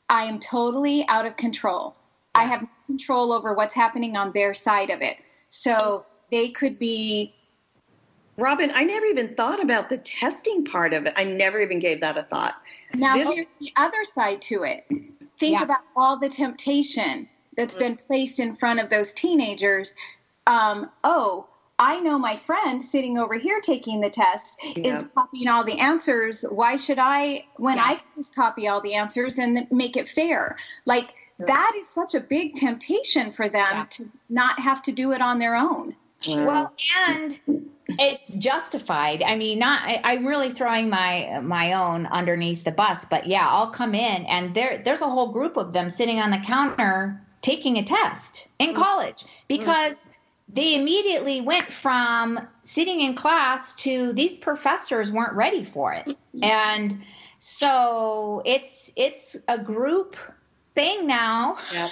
I 0.09 0.23
am 0.23 0.39
totally 0.39 1.05
out 1.09 1.25
of 1.25 1.35
control. 1.35 1.97
I 2.33 2.45
have 2.45 2.61
no 2.61 2.69
control 2.87 3.33
over 3.33 3.53
what's 3.53 3.75
happening 3.75 4.15
on 4.15 4.31
their 4.31 4.53
side 4.53 4.89
of 4.89 5.01
it. 5.01 5.17
So 5.49 6.05
they 6.31 6.49
could 6.49 6.79
be, 6.79 7.33
Robin, 8.37 8.71
I 8.73 8.83
never 8.83 9.05
even 9.07 9.35
thought 9.35 9.61
about 9.61 9.89
the 9.89 9.97
testing 9.97 10.63
part 10.63 10.93
of 10.93 11.07
it. 11.07 11.13
I 11.15 11.23
never 11.23 11.59
even 11.59 11.79
gave 11.79 12.01
that 12.01 12.17
a 12.17 12.23
thought. 12.23 12.55
now 12.93 13.15
here's 13.17 13.47
the 13.59 13.73
other 13.75 14.05
side 14.05 14.41
to 14.43 14.63
it. 14.63 14.85
Think 15.39 15.57
Yeah. 15.57 15.63
about 15.63 15.81
all 15.95 16.17
the 16.17 16.29
temptation 16.29 17.27
that's 17.57 17.73
been 17.73 17.97
placed 17.97 18.39
in 18.39 18.55
front 18.55 18.79
of 18.79 18.89
those 18.89 19.11
teenagers. 19.11 19.93
Um, 20.45 20.89
oh, 21.03 21.47
I 21.79 21.99
know 21.99 22.17
my 22.17 22.37
friend 22.37 22.81
sitting 22.81 23.17
over 23.17 23.33
here 23.35 23.59
taking 23.59 23.99
the 24.01 24.09
test 24.09 24.57
Yeah. 24.63 24.97
is 24.97 25.05
copying 25.13 25.47
all 25.47 25.63
the 25.63 25.79
answers. 25.79 26.43
Why 26.49 26.75
should 26.75 26.97
I, 26.99 27.45
when 27.57 27.77
Yeah. 27.77 27.85
I 27.85 27.95
can 27.95 28.07
just 28.15 28.35
copy 28.35 28.67
all 28.67 28.81
the 28.81 28.93
answers 28.93 29.37
and 29.37 29.67
make 29.71 29.97
it 29.97 30.07
fair? 30.07 30.57
Like 30.85 31.13
that 31.39 31.73
is 31.75 31.89
such 31.89 32.15
a 32.15 32.19
big 32.19 32.55
temptation 32.55 33.31
for 33.31 33.49
them 33.49 33.69
Yeah. 33.71 33.85
to 33.89 34.09
not 34.29 34.59
have 34.61 34.81
to 34.83 34.91
do 34.91 35.11
it 35.11 35.21
on 35.21 35.39
their 35.39 35.55
own. 35.55 35.95
Well, 36.35 36.73
and 37.07 37.39
it's 37.87 38.33
justified. 38.35 39.23
I 39.23 39.35
mean, 39.35 39.59
not. 39.59 39.81
I, 39.83 40.01
I'm 40.03 40.25
really 40.25 40.51
throwing 40.51 40.89
my 40.89 41.39
my 41.41 41.73
own 41.73 42.05
underneath 42.07 42.63
the 42.63 42.71
bus, 42.71 43.05
but 43.05 43.27
yeah, 43.27 43.47
I'll 43.47 43.71
come 43.71 43.95
in, 43.95 44.25
and 44.25 44.53
there 44.53 44.81
there's 44.83 45.01
a 45.01 45.09
whole 45.09 45.31
group 45.31 45.57
of 45.57 45.73
them 45.73 45.89
sitting 45.89 46.19
on 46.19 46.31
the 46.31 46.39
counter 46.39 47.21
taking 47.41 47.77
a 47.77 47.83
test 47.83 48.47
in 48.59 48.71
mm. 48.71 48.75
college 48.75 49.23
mm. 49.23 49.27
because 49.47 49.95
they 50.49 50.75
immediately 50.75 51.41
went 51.41 51.71
from 51.71 52.39
sitting 52.63 53.01
in 53.01 53.15
class 53.15 53.75
to 53.75 54.13
these 54.13 54.35
professors 54.35 55.11
weren't 55.11 55.33
ready 55.33 55.63
for 55.63 55.93
it, 55.93 56.07
mm-hmm. 56.07 56.43
and 56.43 57.01
so 57.39 58.41
it's 58.45 58.91
it's 58.95 59.35
a 59.47 59.57
group 59.57 60.15
thing 60.75 61.07
now. 61.07 61.57
yeah. 61.71 61.89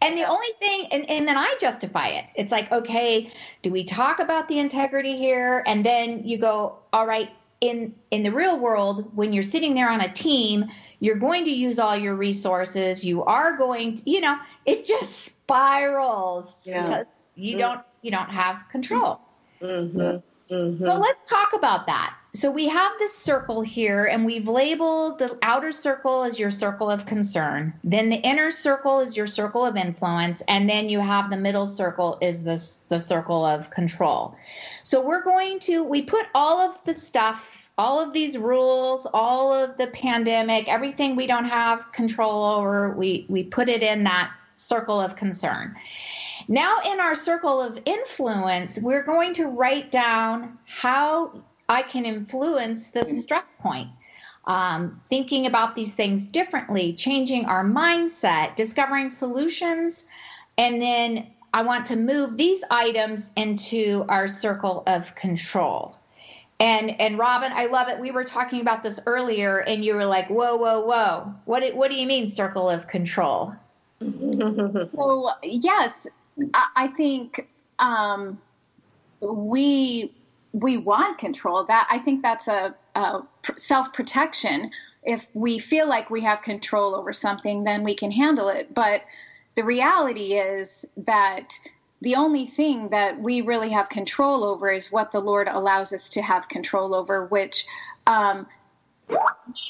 And 0.00 0.16
the 0.18 0.24
only 0.24 0.48
thing, 0.58 0.86
and, 0.92 1.08
and 1.08 1.26
then 1.26 1.36
I 1.38 1.54
justify 1.60 2.08
it. 2.08 2.24
It's 2.34 2.52
like, 2.52 2.70
okay, 2.70 3.32
do 3.62 3.70
we 3.70 3.84
talk 3.84 4.18
about 4.18 4.48
the 4.48 4.58
integrity 4.58 5.16
here? 5.16 5.62
And 5.66 5.84
then 5.84 6.24
you 6.24 6.38
go, 6.38 6.78
all 6.92 7.06
right, 7.06 7.30
in 7.60 7.94
in 8.10 8.22
the 8.22 8.30
real 8.32 8.58
world, 8.58 9.10
when 9.16 9.32
you're 9.32 9.42
sitting 9.42 9.74
there 9.74 9.88
on 9.88 10.00
a 10.00 10.12
team, 10.12 10.66
you're 11.00 11.16
going 11.16 11.44
to 11.44 11.50
use 11.50 11.78
all 11.78 11.96
your 11.96 12.14
resources. 12.14 13.04
You 13.04 13.24
are 13.24 13.56
going 13.56 13.96
to, 13.96 14.10
you 14.10 14.20
know, 14.20 14.36
it 14.66 14.84
just 14.84 15.24
spirals 15.24 16.50
Yeah. 16.64 16.82
because 16.82 17.06
you 17.36 17.56
Mm. 17.56 17.60
don't 17.60 17.80
you 18.02 18.10
don't 18.10 18.30
have 18.30 18.56
control. 18.70 19.20
Mm-hmm. 19.62 20.54
Mm-hmm. 20.54 20.84
So 20.84 20.94
let's 20.94 21.30
talk 21.30 21.52
about 21.54 21.86
that. 21.86 22.14
So 22.36 22.50
we 22.50 22.66
have 22.66 22.90
this 22.98 23.16
circle 23.16 23.62
here, 23.62 24.06
and 24.06 24.26
we've 24.26 24.48
labeled 24.48 25.20
the 25.20 25.38
outer 25.40 25.70
circle 25.70 26.24
as 26.24 26.36
your 26.36 26.50
circle 26.50 26.90
of 26.90 27.06
concern. 27.06 27.72
Then 27.84 28.10
the 28.10 28.16
inner 28.16 28.50
circle 28.50 28.98
is 28.98 29.16
your 29.16 29.28
circle 29.28 29.64
of 29.64 29.76
influence, 29.76 30.42
and 30.48 30.68
then 30.68 30.88
you 30.88 30.98
have 30.98 31.30
the 31.30 31.36
middle 31.36 31.68
circle 31.68 32.18
is 32.20 32.42
the 32.42 32.60
the 32.88 32.98
circle 32.98 33.44
of 33.44 33.70
control. 33.70 34.36
So 34.82 35.00
we're 35.00 35.22
going 35.22 35.60
to 35.60 35.84
we 35.84 36.02
put 36.02 36.26
all 36.34 36.58
of 36.58 36.82
the 36.84 36.94
stuff, 36.94 37.68
all 37.78 38.00
of 38.00 38.12
these 38.12 38.36
rules, 38.36 39.06
all 39.14 39.54
of 39.54 39.76
the 39.76 39.86
pandemic, 39.86 40.66
everything 40.66 41.14
we 41.14 41.28
don't 41.28 41.44
have 41.44 41.92
control 41.92 42.42
over, 42.56 42.96
we 42.96 43.26
we 43.28 43.44
put 43.44 43.68
it 43.68 43.84
in 43.84 44.02
that 44.04 44.32
circle 44.56 45.00
of 45.00 45.14
concern. 45.14 45.76
Now, 46.48 46.80
in 46.84 46.98
our 46.98 47.14
circle 47.14 47.62
of 47.62 47.78
influence, 47.84 48.76
we're 48.78 49.04
going 49.04 49.34
to 49.34 49.46
write 49.46 49.92
down 49.92 50.58
how 50.66 51.44
I 51.68 51.82
can 51.82 52.04
influence 52.04 52.90
the 52.90 53.04
stress 53.22 53.50
point. 53.60 53.88
um, 54.46 55.00
thinking 55.08 55.46
about 55.46 55.74
these 55.74 55.94
things 55.94 56.26
differently, 56.26 56.92
changing 56.92 57.46
our 57.46 57.64
mindset, 57.64 58.56
discovering 58.56 59.08
solutions, 59.08 60.04
and 60.58 60.80
then 60.80 61.26
I 61.54 61.62
want 61.62 61.86
to 61.86 61.96
move 61.96 62.36
these 62.36 62.62
items 62.70 63.30
into 63.36 64.04
our 64.08 64.28
circle 64.28 64.82
of 64.86 65.14
control. 65.14 65.96
And 66.60 67.00
and 67.00 67.18
Robin, 67.18 67.52
I 67.54 67.66
love 67.66 67.88
it. 67.88 67.98
We 67.98 68.10
were 68.10 68.24
talking 68.24 68.60
about 68.60 68.82
this 68.82 69.00
earlier, 69.06 69.58
and 69.58 69.84
you 69.84 69.94
were 69.94 70.04
like, 70.04 70.28
"Whoa, 70.28 70.56
whoa, 70.56 70.84
whoa! 70.84 71.34
What 71.46 71.74
what 71.74 71.90
do 71.90 71.96
you 71.96 72.06
mean 72.06 72.28
circle 72.28 72.68
of 72.70 72.86
control?" 72.86 73.54
so 74.00 75.30
yes, 75.42 76.06
I, 76.76 76.88
think 76.88 77.48
um, 77.78 78.40
we 79.20 80.12
we 80.54 80.76
want 80.76 81.18
control. 81.18 81.64
That 81.64 81.86
I 81.90 81.98
think 81.98 82.22
that's 82.22 82.48
a, 82.48 82.74
a 82.94 83.20
self 83.56 83.92
protection. 83.92 84.70
If 85.02 85.28
we 85.34 85.58
feel 85.58 85.86
like 85.86 86.08
we 86.08 86.22
have 86.22 86.40
control 86.40 86.94
over 86.94 87.12
something, 87.12 87.64
then 87.64 87.84
we 87.84 87.94
can 87.94 88.10
handle 88.10 88.48
it. 88.48 88.72
But 88.72 89.02
the 89.56 89.64
reality 89.64 90.34
is 90.34 90.86
that 90.96 91.52
the 92.00 92.14
only 92.14 92.46
thing 92.46 92.88
that 92.90 93.20
we 93.20 93.40
really 93.40 93.70
have 93.70 93.88
control 93.88 94.44
over 94.44 94.70
is 94.70 94.90
what 94.92 95.12
the 95.12 95.20
Lord 95.20 95.48
allows 95.48 95.92
us 95.92 96.08
to 96.10 96.22
have 96.22 96.48
control 96.48 96.94
over, 96.94 97.26
which 97.26 97.66
um, 98.06 98.46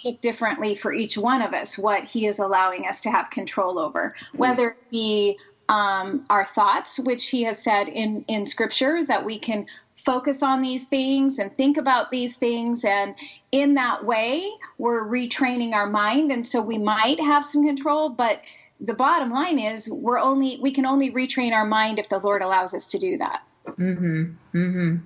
look 0.05 0.21
differently 0.21 0.75
for 0.75 0.93
each 0.93 1.17
one 1.17 1.43
of 1.43 1.55
us, 1.55 1.79
what 1.79 2.05
He 2.05 2.27
is 2.27 2.39
allowing 2.39 2.87
us 2.87 3.01
to 3.03 3.11
have 3.11 3.31
control 3.31 3.79
over, 3.79 4.13
whether 4.35 4.71
it 4.71 4.91
be 4.91 5.39
um, 5.69 6.25
our 6.31 6.45
thoughts, 6.45 6.99
which 6.99 7.29
He 7.29 7.43
has 7.45 7.63
said 7.63 7.89
in, 7.89 8.25
in 8.29 8.47
Scripture 8.47 9.05
that 9.07 9.25
we 9.25 9.39
can 9.39 9.67
focus 9.95 10.43
on 10.43 10.61
these 10.61 10.85
things 10.85 11.39
and 11.39 11.55
think 11.55 11.77
about 11.77 12.11
these 12.11 12.37
things. 12.37 12.85
And 12.85 13.15
in 13.53 13.75
that 13.75 14.05
way, 14.05 14.51
we're 14.79 15.05
retraining 15.05 15.73
our 15.73 15.87
mind. 15.87 16.31
And 16.31 16.47
so 16.47 16.61
we 16.61 16.79
might 16.79 17.19
have 17.21 17.45
some 17.45 17.67
control, 17.67 18.11
but 18.11 18.43
the 18.81 18.95
bottom 18.95 19.31
line 19.31 19.59
is 19.59 19.89
we're 19.89 20.19
only 20.19 20.59
we 20.61 20.71
can 20.71 20.85
only 20.85 21.11
retrain 21.11 21.53
our 21.53 21.65
mind 21.65 21.99
if 21.99 22.09
the 22.09 22.19
Lord 22.19 22.43
allows 22.43 22.75
us 22.75 22.91
to 22.91 22.99
do 22.99 23.17
that. 23.19 23.43
Mm-hmm. 23.67 24.23
Mm-hmm. 24.55 24.97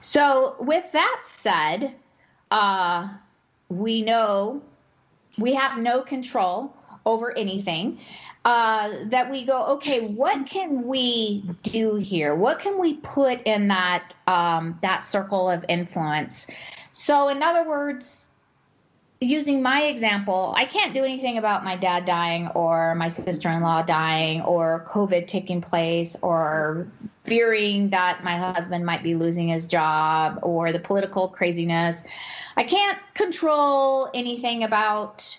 So 0.00 0.56
with 0.58 0.90
that 0.92 1.22
said, 1.24 1.94
uh, 2.50 3.08
we 3.68 4.02
know 4.02 4.62
we 5.38 5.54
have 5.54 5.78
no 5.78 6.02
control 6.02 6.74
over 7.04 7.36
anything. 7.36 7.98
Uh, 8.46 9.08
that 9.08 9.28
we 9.28 9.44
go, 9.44 9.66
okay, 9.66 10.06
what 10.06 10.46
can 10.46 10.86
we 10.86 11.42
do 11.64 11.96
here? 11.96 12.32
What 12.32 12.60
can 12.60 12.78
we 12.78 12.94
put 12.94 13.42
in 13.42 13.66
that 13.66 14.14
um, 14.28 14.78
that 14.82 15.04
circle 15.04 15.50
of 15.50 15.64
influence? 15.68 16.46
So, 16.92 17.26
in 17.26 17.42
other 17.42 17.68
words, 17.68 18.28
using 19.20 19.62
my 19.62 19.82
example, 19.86 20.54
I 20.56 20.64
can't 20.64 20.94
do 20.94 21.02
anything 21.02 21.38
about 21.38 21.64
my 21.64 21.74
dad 21.74 22.04
dying 22.04 22.46
or 22.54 22.94
my 22.94 23.08
sister 23.08 23.50
in 23.50 23.62
law 23.62 23.82
dying 23.82 24.42
or 24.42 24.86
COVID 24.86 25.26
taking 25.26 25.60
place 25.60 26.14
or 26.22 26.86
fearing 27.24 27.90
that 27.90 28.22
my 28.22 28.36
husband 28.36 28.86
might 28.86 29.02
be 29.02 29.16
losing 29.16 29.48
his 29.48 29.66
job 29.66 30.38
or 30.42 30.70
the 30.70 30.78
political 30.78 31.26
craziness. 31.26 32.00
I 32.56 32.62
can't 32.62 32.98
control 33.14 34.08
anything 34.14 34.62
about, 34.62 35.36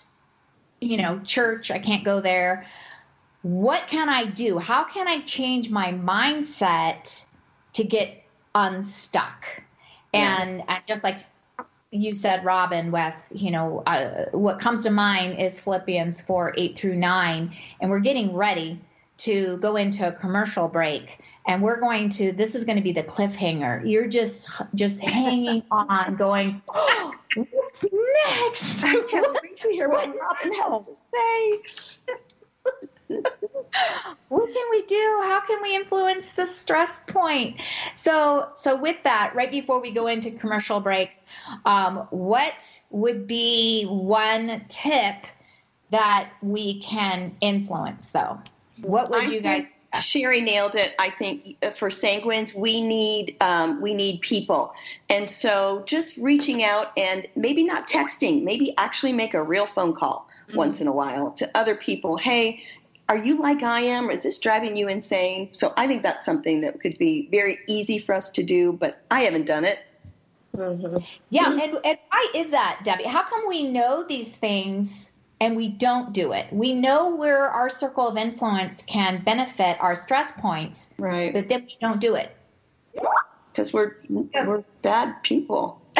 you 0.82 0.98
know, 0.98 1.20
church. 1.20 1.70
I 1.70 1.78
can't 1.78 2.04
go 2.04 2.20
there. 2.20 2.66
What 3.42 3.86
can 3.88 4.08
I 4.08 4.24
do? 4.24 4.58
How 4.58 4.84
can 4.84 5.06
I 5.06 5.20
change 5.20 5.70
my 5.70 5.92
mindset 5.92 7.24
to 7.74 7.84
get 7.84 8.24
unstuck? 8.54 9.46
Yeah. 10.12 10.42
And, 10.42 10.64
and 10.66 10.82
just 10.86 11.04
like 11.04 11.24
you 11.90 12.14
said, 12.14 12.44
Robin, 12.44 12.90
with, 12.90 13.14
you 13.30 13.50
know, 13.50 13.82
uh, 13.86 14.26
what 14.32 14.58
comes 14.58 14.82
to 14.82 14.90
mind 14.90 15.40
is 15.40 15.60
Philippians 15.60 16.20
4 16.20 16.54
8 16.56 16.78
through 16.78 16.96
9. 16.96 17.56
And 17.80 17.90
we're 17.90 18.00
getting 18.00 18.34
ready 18.34 18.80
to 19.18 19.56
go 19.58 19.76
into 19.76 20.06
a 20.06 20.12
commercial 20.12 20.68
break. 20.68 21.20
And 21.46 21.62
we're 21.62 21.80
going 21.80 22.10
to, 22.10 22.32
this 22.32 22.54
is 22.54 22.64
going 22.64 22.76
to 22.76 22.82
be 22.82 22.92
the 22.92 23.04
cliffhanger. 23.04 23.88
You're 23.88 24.06
just, 24.06 24.50
just 24.74 25.00
hanging 25.00 25.62
on, 25.70 26.16
going, 26.16 26.60
oh, 26.74 27.14
what's 27.36 27.84
next? 27.84 28.84
I 28.84 29.00
can't 29.08 29.38
wait 29.42 29.60
to 29.62 29.68
hear 29.70 29.88
what 29.88 30.08
Robin 30.08 30.52
has 30.52 30.86
to 30.88 30.94
say. 31.12 32.14
We 34.78 34.86
do? 34.86 35.20
How 35.22 35.40
can 35.40 35.62
we 35.62 35.74
influence 35.74 36.30
the 36.32 36.46
stress 36.46 37.00
point? 37.06 37.56
So, 37.94 38.48
so 38.54 38.76
with 38.76 38.96
that, 39.04 39.34
right 39.34 39.50
before 39.50 39.80
we 39.80 39.92
go 39.92 40.06
into 40.06 40.30
commercial 40.30 40.80
break, 40.80 41.10
um, 41.64 42.06
what 42.10 42.80
would 42.90 43.26
be 43.26 43.84
one 43.84 44.64
tip 44.68 45.26
that 45.90 46.30
we 46.42 46.80
can 46.80 47.34
influence, 47.40 48.08
though? 48.10 48.38
What 48.82 49.10
would 49.10 49.28
I 49.28 49.32
you 49.32 49.40
guys? 49.40 49.64
Sherry 50.02 50.42
nailed 50.42 50.74
it. 50.74 50.94
I 50.98 51.08
think 51.08 51.56
uh, 51.62 51.70
for 51.70 51.88
sanguines, 51.88 52.54
we 52.54 52.82
need 52.82 53.38
um, 53.40 53.80
we 53.80 53.94
need 53.94 54.20
people, 54.20 54.74
and 55.08 55.28
so 55.30 55.82
just 55.86 56.18
reaching 56.18 56.62
out 56.62 56.92
and 56.98 57.26
maybe 57.36 57.64
not 57.64 57.88
texting, 57.88 58.42
maybe 58.42 58.74
actually 58.76 59.14
make 59.14 59.32
a 59.32 59.42
real 59.42 59.64
phone 59.64 59.94
call 59.94 60.28
mm-hmm. 60.46 60.58
once 60.58 60.82
in 60.82 60.88
a 60.88 60.92
while 60.92 61.30
to 61.32 61.50
other 61.56 61.74
people. 61.74 62.18
Hey, 62.18 62.62
are 63.08 63.16
you 63.16 63.38
like 63.38 63.62
I 63.62 63.80
am? 63.80 64.08
Or 64.08 64.12
is 64.12 64.22
this 64.22 64.38
driving 64.38 64.76
you 64.76 64.88
insane? 64.88 65.50
So 65.52 65.72
I 65.76 65.86
think 65.86 66.02
that's 66.02 66.24
something 66.24 66.60
that 66.62 66.80
could 66.80 66.98
be 66.98 67.28
very 67.30 67.58
easy 67.66 67.98
for 67.98 68.14
us 68.14 68.30
to 68.30 68.42
do, 68.42 68.72
but 68.72 69.02
I 69.10 69.22
haven't 69.22 69.46
done 69.46 69.64
it. 69.64 69.78
Mm-hmm. 70.56 70.98
Yeah, 71.30 71.50
and, 71.50 71.60
and 71.60 71.98
why 72.08 72.32
is 72.34 72.50
that, 72.50 72.80
Debbie? 72.84 73.04
How 73.04 73.22
come 73.22 73.46
we 73.46 73.64
know 73.64 74.04
these 74.06 74.34
things 74.34 75.12
and 75.40 75.56
we 75.56 75.68
don't 75.68 76.12
do 76.12 76.32
it? 76.32 76.52
We 76.52 76.74
know 76.74 77.14
where 77.14 77.48
our 77.48 77.70
circle 77.70 78.08
of 78.08 78.16
influence 78.16 78.82
can 78.82 79.22
benefit 79.22 79.78
our 79.80 79.94
stress 79.94 80.32
points, 80.38 80.90
right? 80.98 81.32
But 81.32 81.48
then 81.48 81.64
we 81.66 81.76
don't 81.80 82.00
do 82.00 82.16
it 82.16 82.34
because 83.52 83.72
we're 83.72 83.96
we're 84.08 84.64
bad 84.82 85.22
people. 85.22 85.80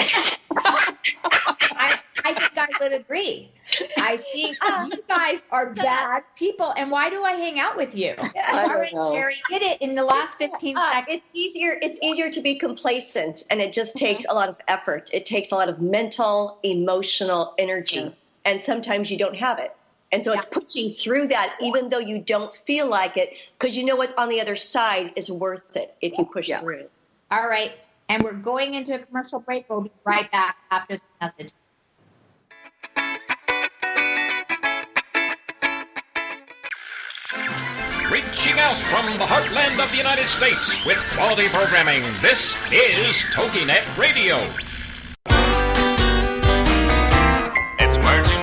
I, 2.25 2.31
I 2.31 2.35
think 2.35 2.53
I 2.57 2.69
would 2.81 2.93
agree. 2.93 3.51
I 3.99 4.17
think 4.33 4.57
you 4.93 5.03
guys 5.09 5.41
are 5.51 5.71
bad 5.71 6.23
people. 6.37 6.73
And 6.77 6.91
why 6.91 7.11
do 7.11 7.23
I 7.23 7.33
hang 7.33 7.59
out 7.59 7.77
with 7.77 7.95
you? 7.95 8.15
All 8.19 8.69
right, 8.69 8.93
Sherry, 9.11 9.37
hit 9.51 9.63
it 9.63 9.81
in 9.81 9.95
the 9.95 10.05
last 10.05 10.39
15 10.39 10.77
uh, 10.77 10.93
seconds. 10.93 11.17
It's 11.17 11.25
easier, 11.33 11.79
it's 11.83 11.99
easier 12.03 12.31
to 12.31 12.41
be 12.41 12.55
complacent 12.55 13.45
and 13.51 13.61
it 13.61 13.73
just 13.73 13.97
takes 13.97 14.25
a 14.29 14.35
lot 14.35 14.49
of 14.49 14.59
effort. 14.69 15.11
It 15.13 15.27
takes 15.27 15.53
a 15.53 15.55
lot 15.55 15.69
of 15.69 15.81
mental, 15.81 16.59
emotional 16.63 17.55
energy. 17.59 18.15
And 18.45 18.63
sometimes 18.63 19.11
you 19.11 19.19
don't 19.19 19.37
have 19.37 19.59
it. 19.59 19.75
And 20.11 20.25
so 20.25 20.33
yeah. 20.33 20.41
it's 20.41 20.49
pushing 20.49 20.93
through 20.93 21.29
that, 21.29 21.57
even 21.61 21.91
though 21.91 21.99
you 21.99 22.19
don't 22.21 22.53
feel 22.67 22.89
like 22.89 23.17
it, 23.17 23.35
because 23.59 23.77
you 23.77 23.85
know 23.85 23.97
what 23.97 24.17
on 24.17 24.29
the 24.29 24.41
other 24.41 24.57
side 24.57 25.13
is 25.17 25.31
worth 25.31 25.77
it 25.77 25.95
if 26.01 26.17
you 26.17 26.25
push 26.25 26.49
yeah. 26.49 26.61
through. 26.61 26.87
All 27.31 27.47
right. 27.47 27.73
And 28.09 28.23
we're 28.23 28.33
going 28.33 28.75
into 28.75 28.95
a 28.95 28.99
commercial 28.99 29.41
break. 29.41 29.69
We'll 29.69 29.83
be 29.83 29.91
right 30.05 30.31
back 30.33 30.57
after 30.71 30.97
the 30.97 31.03
message. 31.21 31.53
Reaching 38.39 38.61
out 38.61 38.77
from 38.83 39.05
the 39.19 39.25
heartland 39.25 39.83
of 39.83 39.91
the 39.91 39.97
United 39.97 40.29
States 40.29 40.87
with 40.87 40.97
quality 41.13 41.49
programming, 41.49 42.03
this 42.23 42.57
is 42.71 43.17
TogiNet 43.35 43.99
Radio. 43.99 44.37
It's 47.81 47.97
merging 47.99 48.39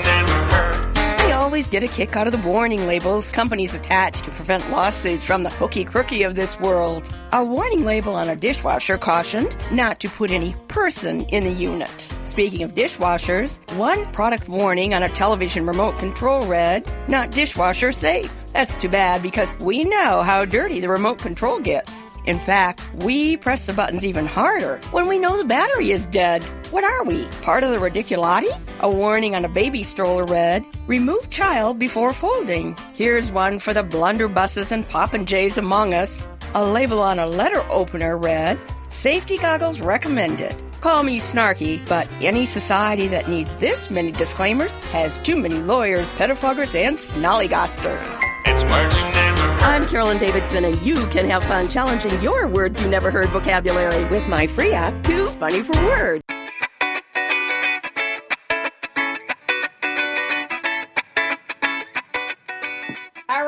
I 1.17 1.31
always 1.31 1.69
get 1.69 1.84
a 1.84 1.88
kick 1.88 2.17
out 2.17 2.27
of 2.27 2.34
the 2.34 2.45
warning 2.45 2.88
labels 2.88 3.31
companies 3.31 3.73
attach 3.73 4.21
to 4.23 4.31
prevent 4.31 4.69
lawsuits 4.69 5.23
from 5.23 5.43
the 5.43 5.49
hooky 5.49 5.86
crooky 5.86 6.23
of 6.23 6.36
this 6.36 6.60
world. 6.60 7.08
A 7.31 7.41
warning 7.41 7.86
label 7.86 8.15
on 8.15 8.27
a 8.27 8.36
dishwasher 8.36 8.97
cautioned 8.97 9.55
not 9.71 10.01
to 10.01 10.10
put 10.10 10.29
any 10.29 10.53
person 10.67 11.23
in 11.27 11.45
the 11.45 11.53
unit. 11.53 12.13
Speaking 12.25 12.63
of 12.63 12.73
dishwashers, 12.73 13.60
one 13.77 14.03
product 14.08 14.49
warning 14.49 14.93
on 14.93 15.03
a 15.03 15.10
television 15.10 15.65
remote 15.65 15.97
control 15.99 16.45
read, 16.47 16.86
not 17.08 17.31
dishwasher 17.31 17.93
safe. 17.93 18.44
That's 18.56 18.78
too 18.78 18.88
bad 18.88 19.22
because 19.22 19.54
we 19.60 19.84
know 19.84 20.24
how 20.24 20.46
dirty 20.46 20.80
the 20.80 20.88
remote 20.88 21.18
control 21.18 21.60
gets. 21.60 22.08
In 22.24 22.39
fact, 22.39 22.82
we 23.04 23.36
press 23.36 23.65
the 23.65 23.74
buttons 23.74 24.06
even 24.06 24.26
harder 24.26 24.80
when 24.91 25.10
we 25.10 25.20
know 25.20 25.36
the 25.36 25.44
battery 25.44 25.91
is 25.91 26.06
dead. 26.06 26.41
What 26.72 26.86
are 26.86 27.04
we? 27.04 27.26
Part 27.41 27.65
of 27.65 27.72
the 27.72 27.76
ridiculati? 27.76 28.48
A 28.80 28.89
warning 28.89 29.36
on 29.36 29.44
a 29.44 29.50
baby 29.50 29.84
stroller 29.84 30.24
read, 30.24 30.65
remove 30.88 31.30
child 31.30 31.80
before 31.80 32.13
folding. 32.13 32.78
Here's 32.94 33.30
one 33.30 33.60
for 33.60 33.74
the 33.74 33.84
blunderbusses 33.84 34.72
and 34.72 34.88
popinjays 34.88 35.58
among 35.58 35.94
us. 35.94 36.30
A 36.54 36.63
label 36.63 37.02
on 37.02 37.20
a 37.20 37.28
letter 37.28 37.62
opener 37.70 38.18
read, 38.18 38.58
Safety 38.88 39.38
goggles 39.38 39.82
recommended. 39.82 40.56
Call 40.82 41.04
me 41.04 41.20
snarky, 41.20 41.88
but 41.88 42.08
any 42.22 42.46
society 42.46 43.08
that 43.08 43.28
needs 43.28 43.56
this 43.56 43.90
many 43.90 44.12
disclaimers 44.12 44.76
has 44.92 45.18
too 45.20 45.36
many 45.36 45.56
lawyers, 45.56 46.12
pettifoggers, 46.12 46.76
and 46.76 46.96
snollygosters. 46.96 48.20
It's 48.46 48.64
words 48.66 48.96
you 48.96 49.02
never 49.02 49.42
heard. 49.42 49.62
I'm 49.64 49.88
Carolyn 49.88 50.20
Davidson, 50.20 50.66
and 50.66 50.80
you 50.82 51.08
can 51.08 51.30
have 51.30 51.44
fun 51.44 51.70
challenging 51.70 52.22
your 52.22 52.48
words 52.48 52.80
you 52.80 52.88
never 52.88 53.10
heard 53.10 53.30
vocabulary 53.30 54.06
with 54.06 54.28
my 54.28 54.48
free 54.48 54.74
app, 54.74 55.04
Too 55.04 55.28
Funny 55.28 55.62
for 55.62 55.76
Words. 55.86 56.24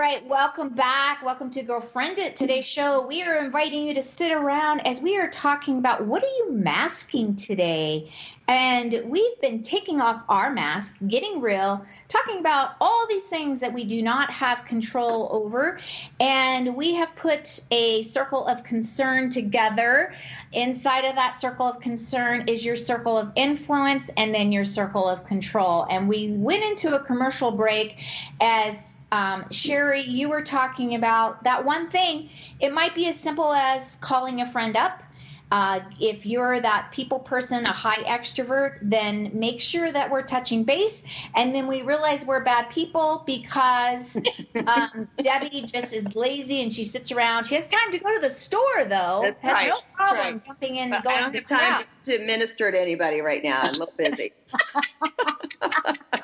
Right, 0.08 0.26
welcome 0.26 0.70
back. 0.70 1.22
Welcome 1.22 1.52
to 1.52 1.63
Girlfriend 1.63 2.17
It. 2.17 2.38
Today's 2.38 2.63
show, 2.63 3.06
we 3.06 3.24
are 3.24 3.43
inviting 3.43 3.86
you 3.86 3.93
to 3.96 4.02
sit 4.02 4.32
around 4.32 4.80
as 4.88 5.02
we 5.02 5.17
are 5.17 5.28
talking 5.28 5.80
about 5.80 6.06
what 6.06 6.24
are 6.24 6.28
you 6.28 6.54
masking 6.54 7.36
today? 7.36 8.10
And 8.48 9.04
we've 9.04 9.41
been 9.41 9.63
taking 9.63 10.00
off 10.00 10.24
our 10.30 10.50
mask, 10.50 10.96
getting 11.10 11.41
real, 11.41 11.86
talking 12.08 12.39
about 12.39 12.76
all 12.80 13.06
these 13.10 13.26
things 13.26 13.60
that 13.60 13.74
we 13.74 13.84
do 13.84 14.02
not 14.02 14.32
have 14.32 14.63
control 14.63 15.28
over. 15.30 15.78
And 16.22 16.78
we 16.78 16.93
have 16.93 17.13
put 17.17 17.60
a 17.72 18.04
circle 18.04 18.48
of 18.48 18.63
concern 18.63 19.30
together. 19.30 20.13
Inside 20.54 21.04
of 21.04 21.15
that 21.15 21.36
circle 21.36 21.65
of 21.65 21.82
concern 21.82 22.46
is 22.48 22.63
your 22.63 22.78
circle 22.78 23.17
of 23.17 23.34
influence 23.36 24.10
and 24.15 24.34
then 24.34 24.54
your 24.54 24.63
circle 24.63 25.06
of 25.06 25.26
control. 25.26 25.86
And 25.89 26.08
we 26.08 26.32
went 26.32 26.63
into 26.63 26.96
a 26.96 27.04
commercial 27.04 27.52
break 27.52 27.98
as 28.39 28.93
um, 29.12 29.46
Sherry, 29.52 30.02
you 30.02 30.30
were 30.30 30.41
talking 30.41 30.96
about 30.96 31.43
that 31.46 31.65
one 31.65 31.89
thing. 31.89 32.30
It 32.60 32.74
might 32.74 32.93
be 32.96 33.08
as 33.08 33.20
simple 33.20 33.54
as 33.54 33.96
calling 33.96 34.41
a 34.41 34.52
friend 34.52 34.76
up. 34.76 35.02
Uh, 35.50 35.80
if 35.98 36.26
you're 36.26 36.60
that 36.60 36.91
people 36.91 37.20
person, 37.20 37.65
a 37.65 37.72
high 37.72 38.04
extrovert, 38.04 38.74
then 38.82 39.32
make 39.34 39.62
sure 39.62 39.89
that 39.89 40.12
we're 40.12 40.24
touching 40.24 40.65
base. 40.65 41.02
And 41.36 41.56
then 41.56 41.67
we 41.67 41.84
realize 41.84 42.26
we're 42.26 42.43
bad 42.43 42.70
people 42.70 43.24
because 43.26 44.17
um, 44.67 45.08
Debbie 45.22 45.63
just 45.65 45.93
is 45.93 46.13
lazy 46.15 46.62
and 46.62 46.72
she 46.74 46.84
sits 46.84 47.13
around. 47.13 47.46
She 47.48 47.56
has 47.56 47.65
time 47.67 47.93
to 47.93 48.00
go 48.00 48.13
to 48.13 48.28
the 48.28 48.34
store, 48.34 48.86
though. 48.89 49.22
That's 49.24 49.39
has 49.41 49.54
right. 49.54 49.67
no 49.70 49.80
problem 49.96 50.34
Right. 50.34 50.46
jumping 50.46 50.76
in 50.76 50.93
and 50.93 51.04
going 51.04 51.17
I 51.17 51.22
don't 51.22 51.48
to 51.48 51.56
have 51.56 51.78
time 51.80 51.86
to 52.06 52.20
minister 52.26 52.70
to 52.70 52.78
anybody 52.80 53.22
right 53.22 53.41
now. 53.41 53.62
I'm 53.62 53.76
a 53.76 53.78
little 53.78 53.93
busy. 53.98 54.34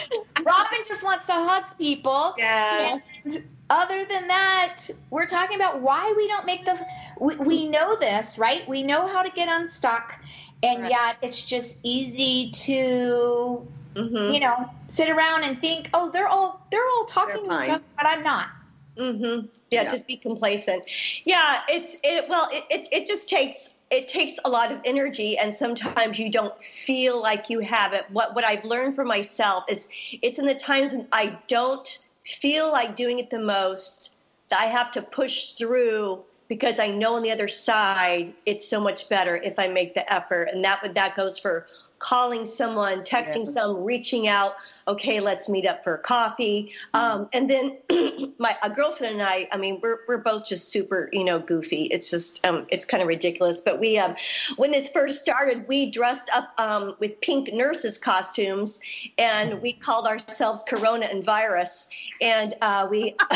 Robin 0.44 0.78
just 0.86 1.02
wants 1.02 1.26
to 1.26 1.32
hug 1.32 1.64
people. 1.78 2.34
Yes. 2.38 3.06
And 3.24 3.42
other 3.70 4.04
than 4.04 4.28
that, 4.28 4.84
we're 5.10 5.26
talking 5.26 5.56
about 5.56 5.80
why 5.80 6.12
we 6.16 6.26
don't 6.28 6.46
make 6.46 6.64
the. 6.64 6.78
We, 7.20 7.36
we 7.36 7.68
know 7.68 7.96
this, 7.96 8.38
right? 8.38 8.68
We 8.68 8.82
know 8.82 9.06
how 9.06 9.22
to 9.22 9.30
get 9.30 9.48
unstuck, 9.48 10.14
and 10.62 10.82
Right. 10.82 10.90
yet 10.90 11.16
it's 11.22 11.42
just 11.42 11.76
easy 11.82 12.50
to, 12.66 13.66
Mm-hmm. 13.94 14.32
you 14.32 14.40
know, 14.40 14.70
sit 14.88 15.10
around 15.10 15.44
and 15.44 15.60
think, 15.60 15.90
oh, 15.92 16.10
they're 16.10 16.28
all 16.28 16.66
they're 16.70 16.86
all 16.96 17.04
talking 17.04 17.46
They're 17.46 17.58
to 17.58 17.62
each 17.64 17.70
other, 17.70 17.84
but 17.96 18.06
I'm 18.06 18.22
not. 18.22 18.48
Mm-hmm. 18.96 19.46
Yeah, 19.70 19.82
Yeah. 19.82 19.90
just 19.90 20.06
be 20.06 20.16
complacent. 20.16 20.82
Yeah, 21.24 21.60
it's 21.68 21.96
it. 22.02 22.26
Well, 22.28 22.48
it, 22.52 22.64
it 22.70 22.88
it 22.92 23.06
just 23.06 23.28
takes 23.28 23.74
it 23.92 24.08
takes 24.08 24.38
a 24.46 24.48
lot 24.48 24.72
of 24.72 24.80
energy, 24.86 25.36
and 25.36 25.54
sometimes 25.54 26.18
you 26.18 26.30
don't 26.30 26.54
feel 26.64 27.20
like 27.20 27.50
you 27.50 27.60
have 27.60 27.92
it. 27.92 28.06
What 28.10 28.34
what 28.34 28.42
I've 28.42 28.64
learned 28.64 28.96
for 28.96 29.04
myself 29.04 29.64
is 29.68 29.86
it's 30.22 30.38
in 30.38 30.46
the 30.46 30.54
times 30.54 30.92
when 30.92 31.06
I 31.12 31.38
don't 31.46 31.86
feel 32.24 32.72
like 32.72 32.96
doing 32.96 33.18
it 33.18 33.28
the 33.28 33.38
most 33.38 34.12
that 34.48 34.60
I 34.60 34.64
have 34.64 34.90
to 34.92 35.02
push 35.02 35.52
through 35.52 36.22
because 36.48 36.78
I 36.78 36.88
know 36.88 37.16
on 37.16 37.22
the 37.22 37.30
other 37.30 37.48
side 37.48 38.32
it's 38.46 38.66
so 38.66 38.80
much 38.80 39.08
better 39.10 39.36
if 39.36 39.58
I 39.58 39.68
make 39.68 39.94
the 39.94 40.10
effort, 40.10 40.44
and 40.44 40.64
that 40.64 40.94
that 40.94 41.14
goes 41.14 41.38
for 41.38 41.66
calling 42.02 42.44
someone, 42.44 43.02
texting 43.02 43.46
Yeah. 43.46 43.52
some, 43.52 43.84
reaching 43.84 44.26
out. 44.26 44.56
Okay, 44.88 45.20
let's 45.20 45.48
meet 45.48 45.64
up 45.64 45.84
for 45.84 45.96
coffee. 45.98 46.72
Um, 46.92 47.28
and 47.32 47.48
then 47.48 47.78
my 48.38 48.56
a 48.64 48.68
girlfriend 48.68 49.20
and 49.20 49.22
I, 49.22 49.48
I 49.52 49.56
mean, 49.56 49.78
we're 49.80 50.00
we're 50.08 50.18
both 50.18 50.44
just 50.44 50.70
super, 50.70 51.08
you 51.12 51.22
know, 51.22 51.38
goofy. 51.38 51.84
It's 51.84 52.10
just 52.10 52.44
um, 52.44 52.66
it's 52.70 52.84
kind 52.84 53.00
of 53.00 53.06
ridiculous. 53.08 53.60
But 53.60 53.78
we, 53.78 53.96
um, 53.98 54.16
when 54.56 54.72
this 54.72 54.88
first 54.88 55.22
started, 55.22 55.68
we 55.68 55.92
dressed 55.92 56.28
up 56.32 56.52
um, 56.58 56.96
with 56.98 57.20
pink 57.20 57.52
nurses 57.52 57.96
costumes, 57.96 58.80
and 59.18 59.62
we 59.62 59.72
called 59.72 60.06
ourselves 60.06 60.64
Corona 60.66 61.06
and 61.06 61.24
Virus, 61.24 61.88
and 62.20 62.56
uh, 62.60 62.88
we. 62.90 63.14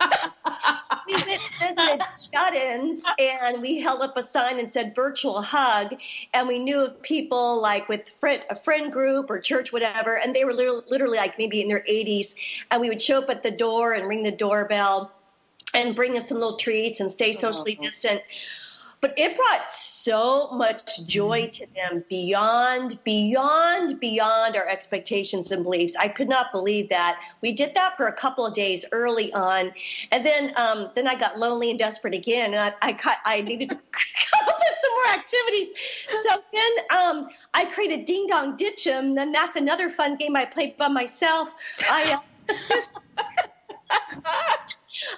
we 1.06 1.14
went 1.14 1.40
visited 1.60 2.00
shut-ins 2.32 3.04
and 3.18 3.60
we 3.62 3.80
held 3.80 4.00
up 4.02 4.16
a 4.16 4.22
sign 4.22 4.58
and 4.58 4.70
said 4.70 4.94
virtual 4.94 5.40
hug 5.40 5.94
and 6.34 6.48
we 6.48 6.58
knew 6.58 6.84
of 6.84 7.00
people 7.02 7.60
like 7.60 7.88
with 7.88 8.08
friend, 8.20 8.42
a 8.50 8.56
friend 8.56 8.92
group 8.92 9.30
or 9.30 9.38
church 9.38 9.72
whatever 9.72 10.16
and 10.18 10.34
they 10.34 10.44
were 10.44 10.52
literally, 10.54 10.82
literally 10.90 11.18
like 11.18 11.38
maybe 11.38 11.60
in 11.60 11.68
their 11.68 11.84
80s 11.88 12.34
and 12.70 12.80
we 12.80 12.88
would 12.88 13.00
show 13.02 13.18
up 13.18 13.30
at 13.30 13.42
the 13.42 13.50
door 13.50 13.92
and 13.92 14.08
ring 14.08 14.22
the 14.22 14.32
doorbell 14.32 15.12
and 15.74 15.94
bring 15.94 16.14
them 16.14 16.22
some 16.22 16.38
little 16.38 16.56
treats 16.56 17.00
and 17.00 17.10
stay 17.10 17.32
socially 17.32 17.78
distant 17.80 18.20
but 19.06 19.16
it 19.16 19.36
brought 19.36 19.70
so 19.70 20.50
much 20.50 21.06
joy 21.06 21.48
to 21.52 21.64
them 21.76 22.02
beyond 22.08 22.98
beyond 23.04 24.00
beyond 24.00 24.56
our 24.56 24.66
expectations 24.66 25.52
and 25.52 25.62
beliefs. 25.62 25.94
I 25.94 26.08
could 26.08 26.28
not 26.28 26.50
believe 26.50 26.88
that. 26.88 27.20
We 27.40 27.52
did 27.52 27.72
that 27.74 27.96
for 27.96 28.08
a 28.08 28.12
couple 28.12 28.44
of 28.44 28.52
days 28.52 28.84
early 28.90 29.32
on. 29.32 29.72
And 30.10 30.26
then 30.26 30.52
um, 30.56 30.90
then 30.96 31.06
i 31.06 31.14
got 31.14 31.38
lonely 31.38 31.70
and 31.70 31.78
desperate 31.78 32.14
again. 32.14 32.52
And 32.52 32.74
i, 32.82 32.88
I, 32.88 32.92
cut, 32.94 33.18
I 33.24 33.42
needed 33.42 33.68
to 33.68 33.76
come 33.92 34.48
up 34.48 34.58
with 34.58 34.78
some 34.82 34.92
more 34.92 35.14
activities. 35.14 35.68
So 36.24 36.42
then 36.52 36.72
um, 36.98 37.28
i 37.54 37.64
created 37.64 38.06
ding 38.06 38.26
dong 38.26 38.56
ditch 38.56 38.88
'em. 38.88 39.14
Then 39.14 39.30
that's 39.30 39.54
another 39.54 39.90
fun 39.90 40.16
game 40.16 40.34
i 40.34 40.44
played 40.44 40.76
by 40.76 40.88
myself. 40.88 41.48
I 41.88 42.12
uh, 42.12 42.54
just 42.68 42.90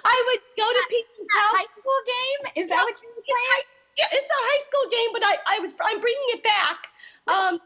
I 0.05 0.23
would 0.27 0.39
go 0.57 0.69
to 0.69 0.85
people's 0.89 1.27
house. 1.31 1.55
High 1.57 1.65
school 1.73 2.01
game? 2.05 2.63
Is 2.63 2.69
that 2.69 2.83
what 2.83 3.01
you 3.01 3.09
were 3.15 3.23
playing? 3.23 3.78
It's 4.11 4.31
a 4.31 4.41
high 4.49 4.63
school 4.67 4.89
game, 4.91 5.09
but 5.13 5.23
I, 5.23 5.57
I 5.57 5.59
was 5.59 5.73
I'm 5.81 6.01
bringing 6.01 6.27
it 6.29 6.43
back. 6.43 6.87
Um, 7.27 7.59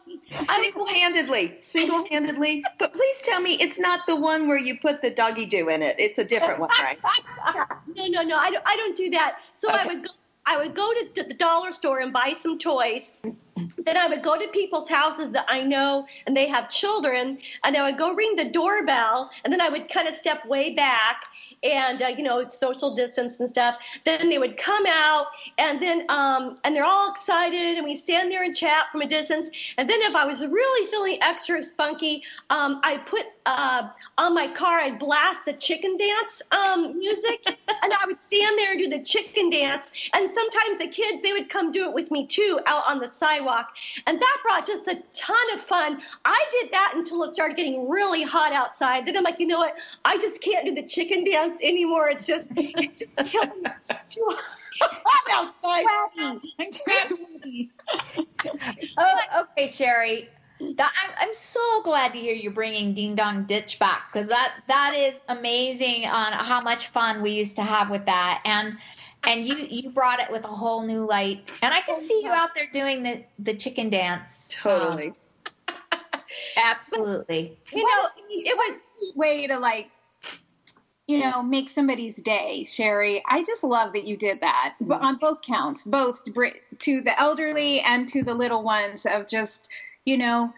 Single-handedly, 0.46 1.58
single-handedly. 1.62 2.66
But 2.80 2.94
please 2.94 3.22
tell 3.24 3.40
me 3.40 3.54
it's 3.62 3.80
not 3.80 4.02
the 4.08 4.16
one 4.16 4.48
where 4.48 4.58
you 4.58 4.78
put 4.80 5.02
the 5.02 5.10
doggy 5.10 5.46
do 5.46 5.70
in 5.70 5.82
it. 5.82 5.96
It's 6.00 6.20
a 6.20 6.24
different 6.24 6.60
one, 6.60 6.70
right? 6.82 7.00
no, 7.96 8.08
no, 8.08 8.24
no. 8.24 8.38
I 8.38 8.52
don't, 8.52 8.64
I 8.66 8.76
don't 8.76 8.98
do 8.98 9.10
that. 9.12 9.38
So 9.54 9.70
I 9.70 9.86
would 9.86 10.04
go. 10.04 10.10
I 10.46 10.58
would 10.58 10.76
go 10.76 10.92
to 11.16 11.24
the 11.24 11.34
dollar 11.34 11.72
store 11.72 12.02
and 12.02 12.12
buy 12.12 12.34
some 12.38 12.58
toys. 12.58 13.14
Then 13.78 13.96
I 13.96 14.08
would 14.08 14.22
go 14.22 14.38
to 14.38 14.46
people's 14.50 14.90
houses 14.90 15.32
that 15.32 15.46
I 15.48 15.64
know 15.64 16.06
and 16.28 16.36
they 16.36 16.48
have 16.50 16.70
children, 16.70 17.38
and 17.64 17.78
I 17.78 17.84
would 17.84 17.98
go 17.98 18.14
ring 18.14 18.36
the 18.36 18.50
doorbell, 18.50 19.30
and 19.44 19.54
then 19.54 19.62
I 19.62 19.70
would 19.70 19.90
kind 19.90 20.08
of 20.08 20.16
step 20.16 20.46
way 20.46 20.74
back 20.76 21.24
and 21.64 22.02
uh, 22.02 22.08
you 22.08 22.24
know 22.24 22.48
social 22.50 22.96
distance 22.96 23.40
and 23.40 23.50
stuff. 23.50 23.76
Then 24.06 24.30
they 24.30 24.38
would 24.38 24.58
come 24.58 24.86
out, 24.88 25.28
and 25.58 25.82
then 25.82 26.06
um, 26.10 26.58
and 26.64 26.76
they're 26.76 26.86
all 26.86 27.12
excited, 27.12 27.78
and 27.78 27.86
we 27.86 27.96
stand 27.96 28.32
there 28.32 28.44
and 28.44 28.56
chat 28.56 28.86
from 28.92 29.02
a 29.02 29.08
distance. 29.08 29.50
And 29.78 29.90
then 29.90 30.02
if 30.02 30.16
I 30.16 30.26
was 30.26 30.46
really 30.46 30.92
feeling 30.92 31.18
extra 31.22 31.64
spunky, 31.64 32.24
um, 32.50 32.80
I 32.84 32.98
put 32.98 33.26
uh, 33.46 33.90
on 34.18 34.34
my 34.34 34.48
car, 34.48 34.80
I'd 34.80 35.00
blast 35.00 35.46
the 35.46 35.54
chicken 35.54 35.98
dance 35.98 36.42
um, 36.52 36.98
music, 36.98 37.42
and 37.46 37.94
I 37.94 38.06
would 38.06 38.22
stand 38.24 38.58
there 38.58 38.72
and 38.72 38.80
do 38.80 38.90
the 38.90 39.04
chicken 39.04 39.50
dance. 39.50 39.92
And 40.14 40.30
sometimes 40.30 40.80
the 40.80 40.88
kids 40.88 41.22
they 41.24 41.34
would 41.34 41.50
come 41.50 41.72
do 41.72 41.86
it 41.86 41.94
with 41.94 42.12
me 42.12 42.28
too, 42.28 42.60
out 42.66 42.84
on 42.88 43.00
the 43.00 43.08
sidewalk, 43.08 43.70
and 44.08 44.22
that 44.22 44.38
brought 44.44 44.66
just 44.66 44.88
a 44.88 45.02
ton 45.14 45.54
of 45.54 45.62
fun. 45.64 46.02
I 46.26 46.46
did 46.52 46.72
that 46.72 46.94
until 46.96 47.24
it 47.24 47.34
started 47.34 47.58
getting 47.58 47.90
really 47.90 48.24
hot 48.24 48.54
outside. 48.54 49.06
Then 49.06 49.18
I'm 49.18 49.24
like, 49.24 49.40
you 49.40 49.48
know 49.48 49.60
what? 49.60 49.76
I 50.06 50.18
just 50.18 50.42
can't 50.42 50.66
do 50.66 50.74
the 50.74 50.88
chicken 50.88 51.24
dance 51.24 51.53
anymore. 51.62 52.10
It's 52.10 52.26
just, 52.26 52.50
it's 52.56 53.00
just 53.00 53.32
killing 53.32 53.62
me. 53.62 53.70
It's 53.78 53.88
just 53.88 54.12
too 54.12 54.38
hot 54.82 55.54
outside. 55.64 55.86
Sweaty. 56.16 56.56
I'm 56.60 56.72
too 56.72 57.16
sweaty. 57.16 57.72
Oh, 58.98 59.20
okay, 59.42 59.68
Sherry. 59.68 60.30
That, 60.60 60.92
I'm, 61.04 61.30
I'm 61.30 61.34
so 61.36 61.82
glad 61.84 62.14
to 62.14 62.20
hear 62.20 62.34
you're 62.34 62.52
bringing 62.54 62.94
Ding 62.94 63.16
Dong 63.16 63.46
Ditch 63.46 63.80
back 63.80 64.12
because 64.12 64.28
that 64.28 64.54
that 64.68 64.94
is 64.96 65.20
amazing 65.28 66.06
on 66.06 66.34
how 66.34 66.62
much 66.62 66.88
fun 66.88 67.22
we 67.22 67.32
used 67.32 67.56
to 67.56 67.64
have 67.64 67.90
with 67.90 68.06
that 68.06 68.42
and 68.46 68.78
and 69.24 69.46
you 69.46 69.56
you 69.56 69.90
brought 69.90 70.20
it 70.20 70.32
with 70.32 70.44
a 70.44 70.48
whole 70.48 70.86
new 70.86 71.06
light 71.06 71.50
and 71.62 71.74
I 71.74 71.82
can 71.82 72.02
see 72.02 72.22
you 72.24 72.30
out 72.30 72.52
there 72.56 72.68
doing 72.72 73.04
the 73.04 73.24
the 73.40 73.56
chicken 73.56 73.90
dance 73.90 74.50
Totally. 74.62 75.14
Um, 75.68 75.76
absolutely 76.58 77.58
You 77.72 77.84
know, 77.84 78.08
it 78.30 78.56
was 78.56 78.80
way 79.16 79.48
to 79.48 79.58
like 79.60 79.90
you 81.08 81.20
know 81.20 81.44
make 81.44 81.70
somebody's 81.70 82.16
day 82.16 82.64
sherry. 82.64 83.24
I 83.30 83.44
just 83.44 83.64
love 83.64 83.94
that 83.94 84.06
you 84.06 84.18
did 84.18 84.42
that 84.42 84.76
but 84.82 84.96
mm-hmm. 84.96 85.06
on 85.06 85.18
both 85.18 85.42
counts 85.42 85.84
both 85.84 86.24
to, 86.24 86.52
to 86.80 87.02
the 87.02 87.20
elderly 87.20 87.82
and 87.82 88.08
to 88.10 88.24
the 88.24 88.34
little 88.34 88.64
ones 88.64 89.06
of 89.06 89.28
just 89.28 89.70
you 90.06 90.18
know 90.18 90.54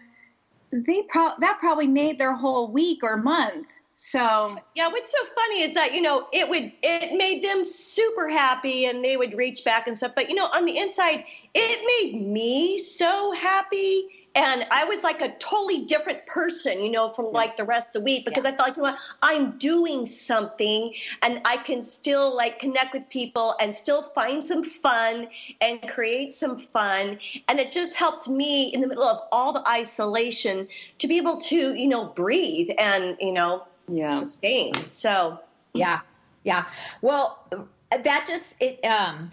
they 0.72 1.04
pro- 1.04 1.38
that 1.40 1.58
probably 1.60 1.88
made 1.88 2.20
their 2.20 2.34
whole 2.34 2.72
week 2.72 3.04
or 3.04 3.18
month. 3.18 3.68
So 3.96 4.58
Yeah, 4.76 4.90
what's 4.90 5.12
so 5.12 5.26
funny 5.36 5.62
is 5.62 5.74
that 5.74 5.94
you 5.94 6.02
know 6.02 6.28
it 6.34 6.50
would 6.50 6.72
it 6.84 7.18
made 7.18 7.44
them 7.44 7.64
super 7.64 8.28
happy 8.28 8.86
and 8.86 9.04
they 9.04 9.16
would 9.16 9.38
reach 9.38 9.64
back 9.64 9.88
and 9.88 9.98
stuff. 9.98 10.12
But 10.16 10.30
you 10.30 10.36
know, 10.36 10.48
on 10.48 10.66
the 10.66 10.78
inside, 10.78 11.24
it 11.54 12.12
made 12.14 12.22
me 12.22 12.80
so 12.80 13.32
happy, 13.32 14.25
and 14.36 14.66
I 14.70 14.84
was 14.84 15.02
like 15.02 15.22
a 15.22 15.34
totally 15.40 15.86
different 15.86 16.26
person, 16.28 16.82
you 16.82 16.92
know, 16.92 17.10
from 17.14 17.32
like 17.32 17.56
the 17.56 17.64
rest 17.64 17.88
of 17.90 17.94
the 17.94 18.02
week 18.02 18.26
because 18.26 18.44
I 18.44 18.52
felt 18.52 18.68
like 18.68 18.76
you 18.78 18.84
know 18.84 18.92
what, 18.92 19.00
I'm 19.22 19.58
doing 19.58 20.06
something 20.06 20.94
and 21.22 21.42
I 21.46 21.56
can 21.58 21.82
still 21.82 22.36
like 22.36 22.60
connect 22.60 22.94
with 22.94 23.08
people 23.10 23.56
and 23.62 23.74
still 23.74 24.04
find 24.14 24.44
some 24.44 24.64
fun 24.64 25.30
and 25.62 25.82
create 25.88 26.34
some 26.34 26.60
fun, 26.60 27.20
and 27.48 27.60
it 27.60 27.72
just 27.72 27.96
helped 27.96 28.28
me 28.28 28.74
in 28.74 28.82
the 28.82 28.88
middle 28.88 29.06
of 29.06 29.22
all 29.32 29.54
the 29.54 29.66
isolation 29.68 30.68
to 31.00 31.08
be 31.08 31.18
able 31.18 31.40
to 31.42 31.74
you 31.74 31.88
know 31.88 32.06
breathe 32.06 32.70
and 32.78 33.18
you 33.22 33.32
know 33.32 33.66
Yeah. 33.88 34.20
sustain. 34.20 34.90
So 34.90 35.40
Yeah, 35.74 36.02
yeah. 36.44 36.66
Well, 37.02 37.48
that 37.92 38.26
just 38.28 38.56
it. 38.60 38.84
Um, 38.86 39.32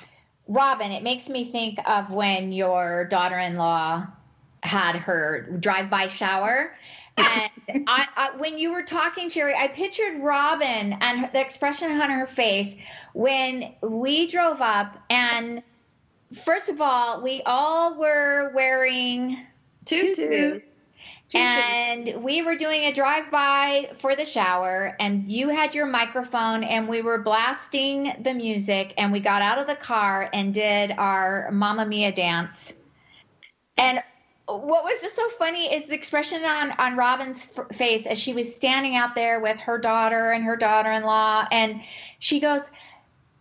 Robin, 0.48 0.90
it 0.90 1.03
makes 1.03 1.28
me 1.28 1.44
think 1.44 1.78
of 1.88 2.11
when 2.11 2.53
your 2.53 3.05
daughter-in-law 3.05 4.07
had 4.62 4.96
her 4.96 5.42
drive-by 5.60 6.06
shower. 6.06 6.74
and 7.18 7.50
I, 7.86 8.06
I, 8.16 8.36
when 8.38 8.56
you 8.56 8.72
were 8.72 8.82
talking, 8.82 9.28
Sherry, 9.28 9.54
I 9.54 9.68
pictured 9.68 10.22
Robin 10.22 10.94
and 11.00 11.30
the 11.32 11.40
expression 11.40 11.90
on 12.00 12.10
her 12.10 12.26
face 12.26 12.74
when 13.12 13.74
we 13.82 14.28
drove 14.28 14.60
up. 14.60 14.96
And 15.10 15.62
first 16.44 16.68
of 16.68 16.80
all, 16.80 17.22
we 17.22 17.42
all 17.44 17.98
were 17.98 18.50
wearing 18.54 19.44
Tutus. 19.84 20.16
tutus. 20.16 20.62
And 21.34 22.22
we 22.22 22.42
were 22.42 22.56
doing 22.56 22.84
a 22.84 22.92
drive 22.92 23.30
by 23.30 23.90
for 24.00 24.14
the 24.14 24.26
shower, 24.26 24.94
and 25.00 25.26
you 25.26 25.48
had 25.48 25.74
your 25.74 25.86
microphone, 25.86 26.62
and 26.62 26.86
we 26.86 27.00
were 27.00 27.18
blasting 27.18 28.12
the 28.22 28.34
music, 28.34 28.92
and 28.98 29.10
we 29.10 29.20
got 29.20 29.40
out 29.40 29.58
of 29.58 29.66
the 29.66 29.76
car 29.76 30.28
and 30.34 30.52
did 30.52 30.92
our 30.92 31.50
Mamma 31.50 31.86
Mia 31.86 32.12
dance. 32.12 32.74
And 33.78 34.02
what 34.57 34.84
was 34.84 35.00
just 35.00 35.14
so 35.16 35.28
funny 35.30 35.72
is 35.72 35.88
the 35.88 35.94
expression 35.94 36.44
on 36.44 36.72
on 36.72 36.96
Robin's 36.96 37.46
f- 37.57 37.76
face 37.76 38.07
as 38.07 38.18
she 38.18 38.32
was 38.34 38.55
standing 38.55 38.96
out 38.96 39.14
there 39.14 39.40
with 39.40 39.59
her 39.61 39.78
daughter 39.78 40.32
and 40.32 40.44
her 40.44 40.57
daughter-in-law, 40.57 41.46
and 41.53 41.80
she 42.18 42.40
goes, 42.40 42.62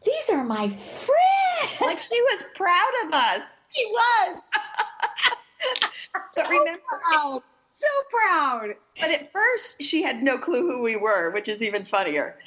"These 0.05 0.29
are 0.29 0.43
my 0.43 0.69
friends." 0.69 1.81
Like 1.81 1.99
she 2.01 2.19
was 2.21 2.43
proud 2.55 2.91
of 3.05 3.13
us. 3.13 3.41
She 3.69 3.85
was 3.85 4.39
So 6.31 6.43
remember, 6.47 6.79
proud, 7.11 7.41
so 7.69 7.87
proud. 8.09 8.75
but 8.99 9.11
at 9.11 9.31
first 9.31 9.81
she 9.81 10.01
had 10.01 10.23
no 10.23 10.37
clue 10.37 10.67
who 10.69 10.81
we 10.81 10.95
were, 10.95 11.31
which 11.31 11.47
is 11.47 11.61
even 11.61 11.85
funnier. 11.85 12.37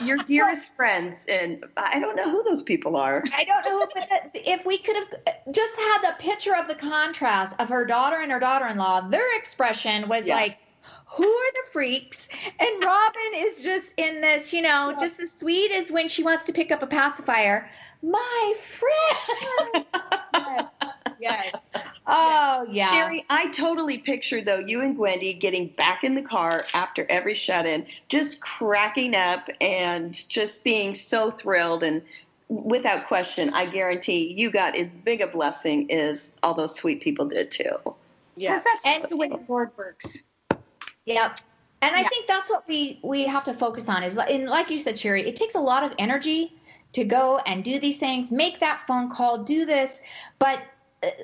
Your 0.00 0.18
dearest 0.18 0.66
friends, 0.76 1.24
and 1.28 1.64
I 1.76 1.98
don't 1.98 2.16
know 2.16 2.30
who 2.30 2.44
those 2.44 2.62
people 2.62 2.96
are. 2.96 3.22
I 3.36 3.44
don't 3.44 3.64
know, 3.64 3.86
but 3.94 4.30
if 4.34 4.64
we 4.64 4.78
could 4.78 4.96
have 4.96 5.08
just 5.52 5.76
had 5.76 6.02
the 6.02 6.14
picture 6.18 6.54
of 6.54 6.68
the 6.68 6.74
contrast 6.74 7.54
of 7.58 7.68
her 7.68 7.84
daughter 7.84 8.16
and 8.16 8.30
her 8.30 8.40
daughter-in-law, 8.40 9.08
their 9.08 9.36
expression 9.36 10.08
was 10.08 10.26
Yeah. 10.26 10.36
like, 10.36 10.58
"Who 11.16 11.26
are 11.26 11.52
the 11.52 11.70
freaks?" 11.72 12.28
And 12.60 12.84
Robin 12.84 13.32
is 13.34 13.62
just 13.62 13.92
in 13.96 14.20
this, 14.20 14.52
you 14.52 14.62
know, 14.62 14.94
just 15.00 15.20
as 15.20 15.32
sweet 15.32 15.72
as 15.72 15.90
when 15.90 16.08
she 16.08 16.22
wants 16.22 16.44
to 16.44 16.52
pick 16.52 16.70
up 16.70 16.82
a 16.82 16.86
pacifier. 16.86 17.70
My 18.02 18.54
friend. 18.60 19.86
Yes. 21.20 21.52
Oh 22.08 22.66
yeah. 22.70 22.90
Sherry, 22.90 23.24
I 23.30 23.50
totally 23.50 23.98
picture 23.98 24.42
though 24.42 24.58
you 24.58 24.80
and 24.80 24.96
Gwendy 24.96 25.38
getting 25.38 25.68
back 25.68 26.04
in 26.04 26.14
the 26.14 26.22
car 26.22 26.64
after 26.74 27.06
every 27.08 27.34
shut-in, 27.34 27.86
just 28.08 28.40
cracking 28.40 29.14
up 29.14 29.48
and 29.60 30.28
just 30.28 30.64
being 30.64 30.94
so 30.94 31.30
thrilled 31.30 31.82
and 31.82 32.02
without 32.48 33.06
question, 33.06 33.50
I 33.50 33.66
guarantee 33.66 34.34
you 34.36 34.50
got 34.50 34.74
as 34.74 34.88
big 35.04 35.20
a 35.20 35.26
blessing 35.26 35.92
as 35.92 36.30
all 36.42 36.54
those 36.54 36.74
sweet 36.74 37.02
people 37.02 37.26
did 37.28 37.50
too. 37.50 37.76
Because 38.36 38.64
that's 38.64 38.86
And- 38.86 39.04
the 39.04 39.16
way 39.16 39.28
the 39.28 39.40
Lord 39.48 39.70
works. 39.76 40.22
Yep. 41.04 41.38
And 41.80 41.94
I 41.94 42.08
think 42.08 42.26
that's 42.26 42.50
what 42.50 42.66
we 42.66 42.98
we 43.02 43.22
have 43.24 43.44
to 43.44 43.54
focus 43.54 43.88
on 43.88 44.02
is 44.02 44.16
li- 44.16 44.24
and 44.30 44.48
like 44.48 44.68
you 44.68 44.78
said, 44.80 44.98
Sherry, 44.98 45.28
it 45.28 45.36
takes 45.36 45.54
a 45.54 45.60
lot 45.60 45.84
of 45.84 45.92
energy 45.98 46.54
to 46.94 47.04
go 47.04 47.38
and 47.46 47.62
do 47.62 47.78
these 47.78 47.98
things, 47.98 48.30
make 48.32 48.58
that 48.60 48.82
phone 48.86 49.10
call, 49.10 49.44
do 49.44 49.64
this, 49.64 50.00
but 50.38 50.60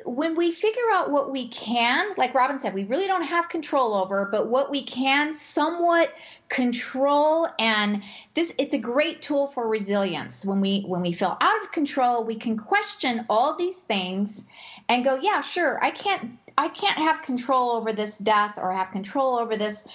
when 0.04 0.36
we 0.36 0.52
figure 0.52 0.90
out 0.92 1.10
what 1.10 1.32
we 1.32 1.48
can, 1.48 2.14
like 2.16 2.32
Robin 2.32 2.58
said, 2.58 2.74
we 2.74 2.84
really 2.84 3.08
don't 3.08 3.22
have 3.24 3.48
control 3.48 3.94
over, 3.94 4.28
but 4.30 4.48
what 4.48 4.70
we 4.70 4.84
can 4.84 5.34
somewhat 5.34 6.14
control 6.48 7.48
and 7.58 8.02
this 8.34 8.52
it's 8.58 8.74
a 8.74 8.78
great 8.78 9.20
tool 9.20 9.48
for 9.48 9.66
resilience. 9.66 10.44
When 10.44 10.60
we 10.60 10.82
when 10.82 11.02
we 11.02 11.12
feel 11.12 11.36
out 11.40 11.62
of 11.62 11.72
control, 11.72 12.24
we 12.24 12.36
can 12.36 12.56
question 12.56 13.26
all 13.28 13.56
these 13.56 13.76
things 13.76 14.46
and 14.88 15.02
go, 15.02 15.16
yeah, 15.16 15.40
sure, 15.40 15.82
I 15.82 15.90
can't 15.90 16.38
I 16.56 16.68
can't 16.68 16.98
have 16.98 17.22
control 17.22 17.72
over 17.72 17.92
this 17.92 18.16
death 18.18 18.54
or 18.56 18.72
have 18.72 18.92
control 18.92 19.36
over 19.38 19.56
this 19.56 19.88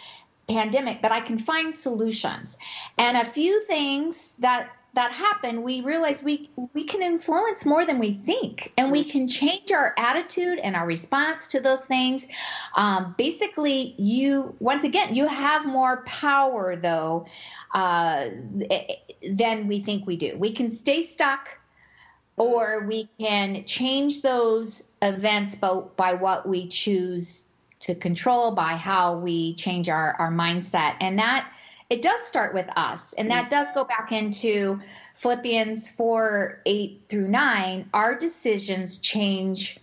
pandemic, 0.50 1.02
but 1.02 1.14
I 1.14 1.22
can 1.22 1.40
find 1.40 1.74
solutions. 1.74 2.58
And 2.98 3.16
a 3.16 3.24
few 3.24 3.62
things 3.62 4.34
that 4.40 4.72
that 4.94 5.12
happen, 5.12 5.62
we 5.62 5.82
realize 5.82 6.24
we 6.24 6.50
we 6.74 6.84
can 6.84 7.02
influence 7.02 7.66
more 7.66 7.86
than 7.86 8.00
we 8.00 8.14
think, 8.26 8.72
and 8.78 8.92
we 8.92 9.04
can 9.04 9.28
change 9.28 9.72
our 9.72 9.94
attitude 9.98 10.60
and 10.60 10.76
our 10.76 10.86
response 10.86 11.48
to 11.48 11.60
those 11.60 11.86
things. 11.86 12.28
Um, 12.76 13.14
basically, 13.18 13.96
you 13.98 14.56
once 14.60 14.84
again 14.84 15.14
you 15.14 15.28
have 15.28 15.66
more 15.66 16.04
power 16.06 16.76
though 16.76 17.28
uh, 17.74 18.30
than 19.30 19.68
we 19.68 19.82
think 19.82 20.08
we 20.08 20.18
do. 20.18 20.36
We 20.38 20.54
can 20.54 20.72
stay 20.72 21.06
stuck 21.06 21.50
or 22.38 22.86
we 22.88 23.10
can 23.20 23.66
change 23.66 24.22
those 24.22 24.90
events 25.02 25.56
by, 25.56 25.82
by 25.98 26.14
what 26.14 26.48
we 26.48 26.68
choose 26.68 27.44
to 27.82 27.96
control 27.96 28.52
by 28.52 28.76
how 28.76 29.18
we 29.18 29.54
change 29.56 29.90
our, 29.90 30.14
our 30.14 30.32
mindset 30.32 30.96
and 31.00 31.18
that 31.20 31.52
it 31.90 32.02
does 32.02 32.22
start 32.22 32.54
with 32.54 32.68
us 32.76 33.14
and 33.14 33.30
that 33.32 33.50
does 33.50 33.68
go 33.74 33.84
back 33.84 34.12
into 34.12 34.80
philippians 35.16 35.90
4 35.90 36.62
8 36.66 37.02
through 37.10 37.28
9 37.28 37.90
our 37.94 38.16
decisions 38.16 39.00
change 39.00 39.80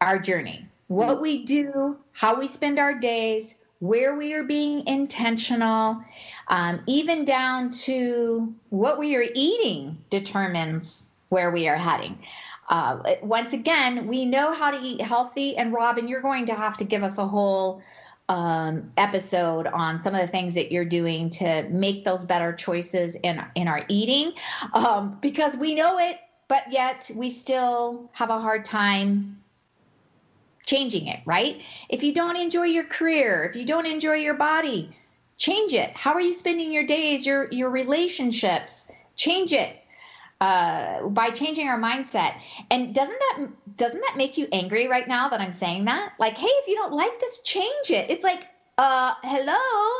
our 0.00 0.18
journey. 0.18 0.66
What 0.86 1.20
we 1.20 1.44
do 1.44 1.98
how 2.12 2.38
we 2.38 2.48
spend 2.48 2.78
our 2.78 2.94
days 2.94 3.56
where 3.80 4.16
we 4.16 4.32
are 4.32 4.42
being 4.42 4.86
intentional 4.86 6.02
um, 6.48 6.80
even 6.86 7.24
down 7.24 7.70
to 7.70 8.52
what 8.70 8.98
we 8.98 9.14
are 9.16 9.26
eating 9.34 9.98
determines 10.10 11.06
where 11.28 11.50
we 11.50 11.68
are 11.68 11.76
heading. 11.76 12.18
Uh, 12.70 13.16
once 13.22 13.52
again, 13.52 14.06
we 14.06 14.24
know 14.24 14.52
how 14.52 14.70
to 14.70 14.80
eat 14.80 15.00
healthy. 15.00 15.56
And 15.56 15.72
Robin, 15.72 16.08
you're 16.08 16.22
going 16.22 16.46
to 16.46 16.54
have 16.54 16.76
to 16.78 16.84
give 16.84 17.02
us 17.02 17.18
a 17.18 17.26
whole 17.26 17.82
um, 18.28 18.92
episode 18.96 19.66
on 19.66 20.00
some 20.00 20.14
of 20.14 20.20
the 20.20 20.28
things 20.28 20.54
that 20.54 20.70
you're 20.70 20.84
doing 20.84 21.30
to 21.30 21.68
make 21.70 22.04
those 22.04 22.24
better 22.24 22.52
choices 22.52 23.16
in 23.22 23.42
in 23.54 23.68
our 23.68 23.84
eating, 23.88 24.32
um, 24.74 25.18
because 25.20 25.56
we 25.56 25.74
know 25.74 25.98
it, 25.98 26.18
but 26.48 26.70
yet 26.70 27.10
we 27.14 27.30
still 27.30 28.10
have 28.12 28.30
a 28.30 28.40
hard 28.40 28.64
time 28.64 29.42
changing 30.66 31.06
it. 31.06 31.20
Right? 31.24 31.62
If 31.88 32.02
you 32.02 32.12
don't 32.12 32.36
enjoy 32.36 32.64
your 32.64 32.84
career, 32.84 33.44
if 33.44 33.56
you 33.56 33.64
don't 33.64 33.86
enjoy 33.86 34.16
your 34.16 34.34
body, 34.34 34.94
change 35.38 35.72
it. 35.72 35.90
How 35.94 36.12
are 36.12 36.20
you 36.20 36.34
spending 36.34 36.72
your 36.72 36.84
days? 36.84 37.24
Your 37.24 37.50
your 37.50 37.70
relationships? 37.70 38.90
Change 39.16 39.52
it 39.52 39.76
uh, 40.40 41.06
by 41.08 41.30
changing 41.30 41.68
our 41.68 41.78
mindset. 41.78 42.34
And 42.70 42.94
doesn't 42.94 43.18
that 43.18 43.48
doesn't 43.76 44.00
that 44.00 44.16
make 44.16 44.36
you 44.38 44.48
angry 44.52 44.88
right 44.88 45.06
now 45.08 45.28
that 45.28 45.40
I'm 45.40 45.52
saying 45.52 45.84
that? 45.86 46.12
Like, 46.18 46.36
hey, 46.38 46.46
if 46.48 46.68
you 46.68 46.74
don't 46.76 46.92
like 46.92 47.18
this, 47.20 47.40
change 47.42 47.90
it. 47.90 48.10
It's 48.10 48.24
like, 48.24 48.46
uh, 48.78 49.14
hello, 49.24 49.56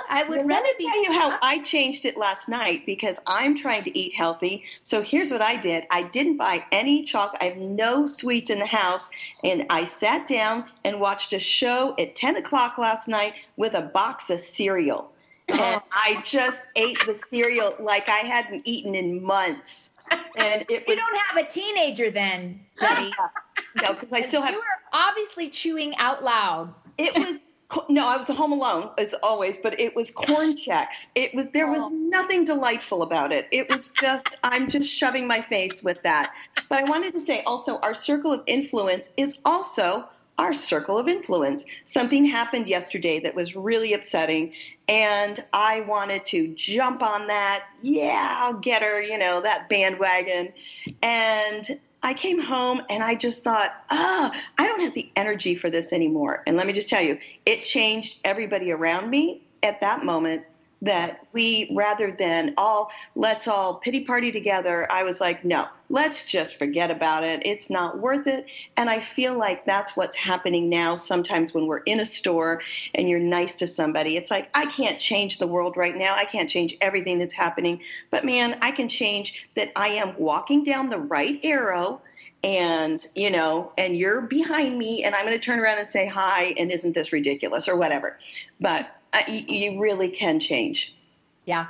I 0.09 0.25
would 0.29 0.43
Well, 0.43 0.47
rather 0.47 0.63
let 0.63 0.65
me 0.65 0.75
be. 0.79 0.85
tell 0.85 1.03
you 1.03 1.13
how 1.13 1.39
I 1.43 1.59
changed 1.63 2.05
it 2.05 2.17
last 2.17 2.49
night 2.49 2.87
because 2.87 3.19
I'm 3.27 3.57
trying 3.57 3.85
to 3.85 3.99
eat 3.99 4.15
healthy. 4.15 4.65
So 4.85 5.03
here's 5.03 5.31
what 5.33 5.43
I 5.43 5.57
did: 5.57 5.87
I 5.91 6.05
didn't 6.05 6.37
buy 6.37 6.65
any 6.73 7.03
chocolate. 7.05 7.43
I 7.43 7.47
have 7.47 7.57
no 7.59 8.07
sweets 8.07 8.51
in 8.51 8.59
the 8.61 8.67
house, 8.67 9.11
and 9.43 9.67
I 9.71 9.85
sat 9.85 10.27
down 10.29 10.67
and 10.85 11.01
watched 11.01 11.33
a 11.33 11.39
show 11.41 11.95
at 11.99 12.15
10 12.15 12.37
o'clock 12.37 12.79
last 12.79 13.09
night 13.09 13.35
with 13.57 13.75
a 13.75 13.83
box 13.83 14.31
of 14.31 14.41
cereal, 14.41 15.11
and 15.59 15.81
I 15.93 16.23
just 16.25 16.65
ate 16.77 17.05
the 17.07 17.15
cereal 17.31 17.75
like 17.81 18.09
I 18.09 18.19
hadn't 18.21 18.63
eaten 18.67 18.95
in 18.95 19.23
months. 19.23 19.88
And 20.37 20.63
it 20.69 20.85
You 20.87 20.95
was 20.95 20.97
don't 20.97 21.17
have 21.17 21.45
a 21.45 21.51
teenager 21.51 22.11
then, 22.11 22.61
Debbie. 22.79 23.13
no, 23.83 23.95
because 23.95 24.13
I 24.13 24.21
still 24.21 24.41
have. 24.43 24.53
You 24.53 24.59
were 24.59 24.65
obviously 24.93 25.51
chewing 25.51 25.97
out 25.97 26.23
loud. 26.23 26.73
It 26.97 27.15
was 27.15 27.41
no, 27.91 28.07
I 28.07 28.17
was 28.17 28.29
home 28.29 28.53
alone 28.53 28.91
as 28.97 29.15
always, 29.23 29.59
but 29.63 29.79
it 29.79 29.95
was 29.95 30.11
Corn 30.11 30.57
Chex. 30.57 31.09
It 31.15 31.35
was 31.35 31.47
there 31.53 31.71
was 31.71 31.83
oh. 31.83 31.89
nothing 31.91 32.45
delightful 32.45 33.03
about 33.03 33.31
it. 33.31 33.47
It 33.51 33.69
was 33.69 33.89
just 34.01 34.37
I'm 34.43 34.69
just 34.69 34.91
shoving 34.91 35.27
my 35.27 35.43
face 35.43 35.83
with 35.83 36.03
that. 36.03 36.33
But 36.69 36.79
I 36.79 36.85
wanted 36.85 37.13
to 37.13 37.21
say 37.21 37.43
also 37.43 37.79
our 37.79 37.95
circle 37.95 38.33
of 38.33 38.43
influence 38.47 39.11
is 39.17 39.37
also 39.45 40.09
our 40.39 40.53
circle 40.53 40.97
of 40.97 41.09
influence. 41.09 41.65
Something 41.85 42.25
happened 42.25 42.69
yesterday 42.69 43.21
that 43.21 43.35
was 43.35 43.57
really 43.57 43.93
upsetting 43.93 44.53
and 44.89 45.45
I 45.53 45.83
wanted 45.83 46.25
to 46.27 46.55
jump 46.55 47.03
on 47.03 47.27
that. 47.27 47.65
Yeah, 47.83 48.37
I'll 48.39 48.55
get 48.55 48.83
her, 48.83 49.03
you 49.03 49.19
know, 49.19 49.43
that 49.43 49.69
bandwagon. 49.69 50.53
And 51.03 51.79
I 52.03 52.15
came 52.15 52.41
home 52.41 52.81
and 52.89 53.03
I 53.03 53.15
just 53.15 53.45
thought, 53.45 53.73
ah, 53.91 54.33
I 54.57 54.67
don't 54.67 54.81
have 54.81 54.95
the 54.95 55.11
energy 55.17 55.57
for 55.57 55.69
this 55.69 55.93
anymore. 55.93 56.43
And 56.47 56.57
let 56.57 56.67
me 56.67 56.73
just 56.73 56.89
tell 56.89 57.03
you, 57.03 57.19
it 57.45 57.65
changed 57.65 58.21
everybody 58.25 58.71
around 58.71 59.11
me 59.11 59.43
at 59.63 59.81
that 59.81 60.05
moment 60.05 60.45
that 60.83 61.27
we 61.33 61.71
rather 61.75 62.13
than 62.13 62.55
all 62.57 62.91
let's 63.15 63.49
all 63.49 63.75
pity 63.75 64.05
party 64.05 64.31
together 64.31 64.91
i 64.93 65.03
was 65.03 65.21
like 65.21 65.45
no 65.45 65.67
let's 65.91 66.25
just 66.25 66.59
forget 66.59 66.91
about 66.91 67.25
it. 67.25 67.43
It's 67.45 67.71
not 67.71 67.99
worth 67.99 68.27
it. 68.27 68.47
And 68.77 68.91
i 68.91 69.01
feel 69.01 69.37
like 69.37 69.65
that's 69.65 69.97
what's 69.97 70.17
happening 70.17 70.69
now 70.69 70.97
sometimes 70.97 71.55
when 71.55 71.67
we're 71.67 71.79
in 71.79 72.01
a 72.01 72.07
store 72.07 72.61
and 72.95 73.09
you're 73.09 73.19
nice 73.19 73.55
to 73.57 73.67
somebody. 73.67 74.17
It's 74.17 74.31
like 74.31 74.51
i 74.55 74.67
can't 74.67 74.99
change 74.99 75.39
the 75.39 75.47
world 75.47 75.77
right 75.77 75.97
now. 75.97 76.15
I 76.15 76.25
can't 76.25 76.51
change 76.51 76.77
everything 76.81 77.19
that's 77.19 77.35
happening. 77.35 77.81
But 78.11 78.25
man 78.25 78.59
i 78.63 78.71
can 78.71 78.89
change 78.89 79.49
that 79.57 79.71
i 79.77 79.89
am 79.89 80.15
walking 80.19 80.65
down 80.65 80.89
the 80.89 80.99
right 80.99 81.41
arrow 81.43 82.01
and 82.45 83.07
you 83.15 83.31
know 83.31 83.73
and 83.79 83.97
you're 83.97 84.21
behind 84.21 84.79
me 84.79 85.03
and 85.03 85.15
i'm 85.15 85.27
going 85.27 85.37
to 85.37 85.45
turn 85.45 85.59
around 85.59 85.79
and 85.79 85.91
say 85.91 86.07
hi 86.07 86.55
and 86.57 86.71
isn't 86.71 86.95
this 86.95 87.13
ridiculous 87.13 87.67
or 87.69 87.77
whatever. 87.77 88.19
But 88.61 88.98
you, 89.29 89.39
you 89.39 89.81
really 89.81 90.09
can 90.09 90.41
change. 90.41 90.95
Yeah, 91.45 91.67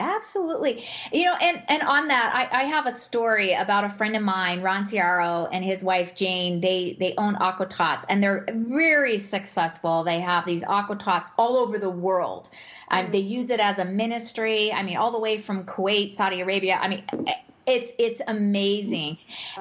Absolutely. 0.00 0.82
You 1.12 1.24
know, 1.26 1.34
and, 1.34 1.62
and 1.68 1.82
on 1.82 2.08
that, 2.08 2.32
I, 2.34 2.62
I 2.62 2.64
have 2.64 2.86
a 2.86 2.98
story 2.98 3.52
about 3.52 3.84
a 3.84 3.90
friend 3.90 4.16
of 4.16 4.22
mine, 4.22 4.62
Ron 4.62 4.86
Ciaro, 4.86 5.46
and 5.52 5.62
his 5.62 5.82
wife 5.82 6.14
Jane. 6.14 6.60
They 6.60 6.96
they 6.98 7.14
own 7.18 7.36
Aquatots 7.36 8.06
and 8.08 8.22
they're 8.22 8.46
very 8.50 9.18
successful. 9.18 10.02
They 10.02 10.20
have 10.20 10.46
these 10.46 10.62
Aquatots 10.62 11.28
all 11.36 11.56
over 11.58 11.78
the 11.78 11.90
world. 11.90 12.48
Um, 12.88 13.10
they 13.12 13.18
use 13.18 13.50
it 13.50 13.60
as 13.60 13.78
a 13.78 13.84
ministry. 13.84 14.72
I 14.72 14.82
mean, 14.82 14.96
all 14.96 15.12
the 15.12 15.20
way 15.20 15.38
from 15.38 15.64
Kuwait, 15.64 16.14
Saudi 16.14 16.40
Arabia. 16.40 16.78
I 16.80 16.88
mean, 16.88 17.04
it's 17.70 17.92
it's 17.98 18.20
amazing. 18.26 19.16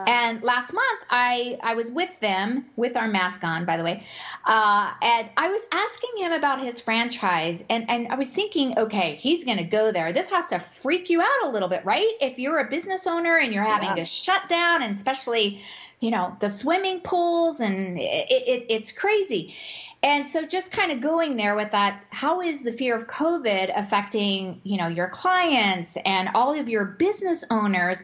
And 0.08 0.42
last 0.42 0.74
month 0.74 1.02
I 1.10 1.60
I 1.62 1.76
was 1.76 1.92
with 1.92 2.10
them 2.22 2.66
with 2.76 2.98
our 2.98 3.08
mask 3.08 3.44
on, 3.44 3.66
by 3.66 3.78
the 3.78 3.84
way, 3.84 4.04
uh, 4.46 4.92
and 5.02 5.30
I 5.38 5.50
was 5.50 5.62
asking 5.72 6.10
him 6.18 6.32
about 6.32 6.62
his 6.62 6.82
franchise, 6.82 7.64
and 7.70 7.90
and 7.90 8.08
I 8.08 8.16
was 8.16 8.30
thinking, 8.30 8.78
okay, 8.78 9.16
he's 9.16 9.44
going 9.46 9.58
to 9.58 9.64
go 9.64 9.92
there. 9.92 10.12
This 10.12 10.30
has 10.30 10.48
to 10.48 10.60
freak 10.60 11.10
you 11.10 11.22
out 11.22 11.44
a 11.46 11.50
little 11.50 11.70
bit, 11.70 11.86
right? 11.86 12.12
If 12.20 12.40
you're 12.40 12.60
a 12.60 12.70
business 12.70 13.06
owner 13.06 13.38
and 13.38 13.54
you're 13.54 13.64
having 13.64 13.90
yeah. 13.90 13.96
to 13.96 14.06
shut 14.06 14.50
down, 14.50 14.82
and 14.82 14.96
especially 14.96 15.62
you 16.00 16.10
know 16.10 16.36
the 16.40 16.50
swimming 16.50 17.02
pools 17.02 17.60
and 17.60 18.00
it, 18.00 18.32
it, 18.32 18.66
it's 18.70 18.92
crazy 18.92 19.54
and 20.02 20.30
so 20.30 20.46
just 20.46 20.72
kind 20.72 20.94
of 20.94 21.02
going 21.02 21.36
there 21.36 21.56
with 21.56 21.72
that, 21.72 22.02
how 22.10 22.40
is 22.40 22.62
the 22.62 22.72
fear 22.72 22.96
of 22.96 23.08
COVID 23.08 23.72
affecting, 23.76 24.62
you 24.64 24.78
know, 24.78 24.88
your 24.88 25.10
clients 25.10 25.98
and 26.06 26.30
all 26.34 26.58
of 26.58 26.70
your 26.70 26.86
business 26.86 27.44
owners? 27.50 28.02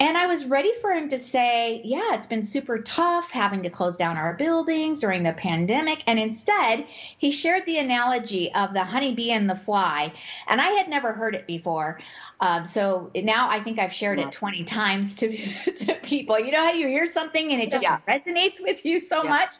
And 0.00 0.18
I 0.18 0.26
was 0.26 0.44
ready 0.44 0.72
for 0.80 0.90
him 0.90 1.08
to 1.10 1.20
say, 1.20 1.82
yeah, 1.84 2.14
it's 2.14 2.26
been 2.26 2.44
super 2.44 2.78
tough 2.78 3.30
having 3.30 3.62
to 3.62 3.70
close 3.70 3.96
down 3.96 4.16
our 4.16 4.34
buildings 4.34 5.00
during 5.00 5.22
the 5.22 5.34
pandemic. 5.34 6.02
And 6.08 6.18
instead, 6.18 6.84
he 7.18 7.30
shared 7.30 7.64
the 7.64 7.78
analogy 7.78 8.52
of 8.52 8.74
the 8.74 8.82
honeybee 8.82 9.30
and 9.30 9.48
the 9.48 9.54
fly. 9.56 10.12
And 10.48 10.60
I 10.60 10.70
had 10.70 10.88
never 10.88 11.12
heard 11.12 11.36
it 11.36 11.46
before. 11.46 12.00
Um, 12.40 12.66
so 12.66 13.12
now 13.14 13.48
I 13.48 13.60
think 13.60 13.78
I've 13.78 13.94
shared 13.94 14.18
it 14.18 14.32
20 14.32 14.64
times 14.64 15.14
to, 15.16 15.36
to 15.76 15.94
people. 16.02 16.40
You 16.40 16.50
know 16.50 16.60
how 16.60 16.72
you 16.72 16.88
hear 16.88 17.06
something 17.06 17.52
and 17.52 17.62
it 17.62 17.70
just 17.70 17.84
yeah. 17.84 17.98
resonates 18.08 18.60
with 18.60 18.84
you 18.84 18.98
so 18.98 19.22
yeah. 19.22 19.30
much? 19.30 19.54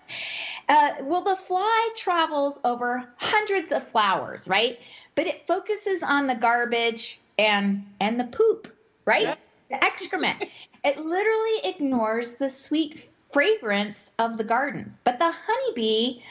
Uh, 0.68 0.90
well, 1.02 1.22
the 1.22 1.36
fly 1.36 1.75
travels 1.96 2.58
over 2.64 3.04
hundreds 3.16 3.72
of 3.72 3.86
flowers, 3.88 4.48
right? 4.48 4.78
But 5.14 5.26
it 5.26 5.46
focuses 5.46 6.02
on 6.02 6.26
the 6.26 6.34
garbage 6.34 7.20
and 7.38 7.84
and 8.00 8.18
the 8.18 8.24
poop, 8.24 8.74
right? 9.04 9.38
The 9.70 9.84
excrement. 9.84 10.44
it 10.84 10.98
literally 10.98 11.60
ignores 11.64 12.34
the 12.34 12.48
sweet 12.48 13.08
fragrance 13.32 14.12
of 14.18 14.38
the 14.38 14.44
gardens. 14.44 15.00
But 15.04 15.18
the 15.18 15.32
honeybee 15.32 16.22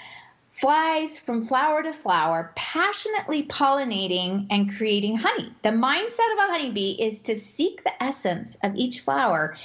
flies 0.54 1.20
from 1.20 1.46
flower 1.46 1.84
to 1.84 1.94
flower, 1.94 2.52
passionately 2.56 3.44
pollinating 3.48 4.48
and 4.50 4.74
creating 4.76 5.18
honey. 5.18 5.54
The 5.64 5.70
mindset 5.70 6.34
of 6.34 6.40
a 6.40 6.52
honeybee 6.52 6.92
is 7.00 7.22
to 7.24 7.38
seek 7.38 7.84
the 7.84 8.02
essence 8.02 8.56
of 8.64 8.76
each 8.76 9.02
flower, 9.02 9.58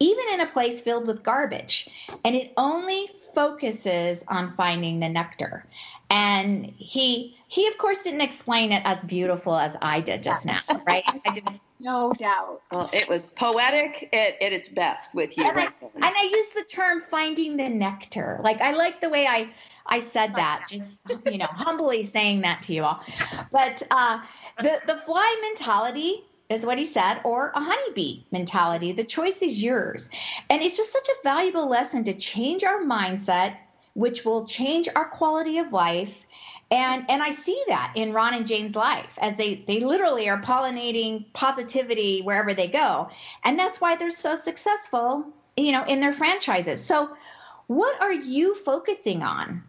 even 0.00 0.24
in 0.32 0.40
a 0.40 0.48
place 0.48 0.80
filled 0.80 1.06
with 1.06 1.22
garbage. 1.22 1.88
And 2.24 2.34
it 2.34 2.52
only 2.56 3.08
focuses 3.34 4.24
on 4.28 4.54
finding 4.56 5.00
the 5.00 5.08
nectar. 5.08 5.66
And 6.10 6.66
he 6.66 7.36
he 7.48 7.66
of 7.66 7.78
course 7.78 8.02
didn't 8.02 8.20
explain 8.20 8.72
it 8.72 8.82
as 8.84 9.02
beautiful 9.04 9.56
as 9.56 9.76
I 9.80 10.00
did 10.00 10.22
just 10.22 10.44
now, 10.44 10.60
right? 10.86 11.04
I 11.06 11.30
just 11.32 11.60
no 11.80 12.12
doubt. 12.18 12.62
Well, 12.70 12.90
it 12.92 13.08
was 13.08 13.26
poetic 13.26 14.10
at, 14.12 14.40
at 14.42 14.52
its 14.52 14.68
best 14.68 15.14
with 15.14 15.36
you, 15.38 15.44
and 15.44 15.56
right? 15.56 15.70
I, 15.82 15.86
and 15.94 16.04
I 16.04 16.22
use 16.30 16.48
the 16.54 16.64
term 16.64 17.00
finding 17.00 17.56
the 17.56 17.68
nectar. 17.68 18.40
Like 18.42 18.60
I 18.60 18.72
like 18.72 19.00
the 19.00 19.08
way 19.08 19.26
I 19.26 19.50
I 19.86 19.98
said 19.98 20.34
that, 20.36 20.66
just 20.68 21.00
you 21.26 21.38
know, 21.38 21.46
humbly 21.46 22.04
saying 22.04 22.42
that 22.42 22.62
to 22.62 22.74
you 22.74 22.84
all. 22.84 23.02
But 23.50 23.82
uh, 23.90 24.20
the 24.62 24.80
the 24.86 24.96
fly 24.98 25.36
mentality 25.42 26.24
is 26.52 26.64
what 26.64 26.78
he 26.78 26.86
said, 26.86 27.20
or 27.24 27.52
a 27.54 27.60
honeybee 27.60 28.24
mentality. 28.30 28.92
The 28.92 29.04
choice 29.04 29.42
is 29.42 29.62
yours. 29.62 30.08
And 30.50 30.62
it's 30.62 30.76
just 30.76 30.92
such 30.92 31.08
a 31.08 31.22
valuable 31.22 31.68
lesson 31.68 32.04
to 32.04 32.14
change 32.14 32.64
our 32.64 32.82
mindset, 32.82 33.56
which 33.94 34.24
will 34.24 34.46
change 34.46 34.88
our 34.94 35.08
quality 35.08 35.58
of 35.58 35.72
life. 35.72 36.26
And 36.70 37.04
and 37.10 37.22
I 37.22 37.32
see 37.32 37.62
that 37.68 37.92
in 37.96 38.14
Ron 38.14 38.34
and 38.34 38.46
Jane's 38.46 38.74
life 38.74 39.10
as 39.18 39.36
they 39.36 39.62
they 39.66 39.80
literally 39.80 40.28
are 40.30 40.40
pollinating 40.40 41.26
positivity 41.34 42.22
wherever 42.22 42.54
they 42.54 42.68
go. 42.68 43.10
And 43.44 43.58
that's 43.58 43.80
why 43.80 43.96
they're 43.96 44.10
so 44.10 44.36
successful, 44.36 45.26
you 45.56 45.72
know, 45.72 45.84
in 45.84 46.00
their 46.00 46.14
franchises. 46.14 46.82
So 46.82 47.14
what 47.66 48.00
are 48.00 48.12
you 48.12 48.54
focusing 48.54 49.22
on? 49.22 49.62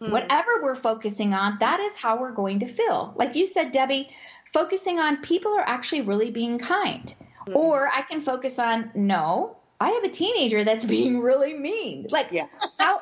Hmm. 0.00 0.10
Whatever 0.10 0.62
we're 0.62 0.74
focusing 0.74 1.34
on, 1.34 1.56
that 1.60 1.80
is 1.80 1.96
how 1.96 2.20
we're 2.20 2.32
going 2.32 2.58
to 2.60 2.66
feel. 2.66 3.14
Like 3.16 3.34
you 3.34 3.46
said, 3.46 3.72
Debbie, 3.72 4.10
focusing 4.54 5.00
on 5.00 5.16
people 5.18 5.52
are 5.52 5.68
actually 5.68 6.00
really 6.00 6.30
being 6.30 6.58
kind. 6.58 7.12
Mm-hmm. 7.46 7.56
Or 7.56 7.88
I 7.88 8.02
can 8.02 8.22
focus 8.22 8.58
on 8.58 8.90
no, 8.94 9.58
I 9.80 9.90
have 9.90 10.04
a 10.04 10.08
teenager 10.08 10.64
that's 10.64 10.84
being 10.96 11.20
really 11.20 11.52
mean. 11.52 12.06
Like 12.08 12.28
yeah. 12.30 12.46
how 12.78 13.00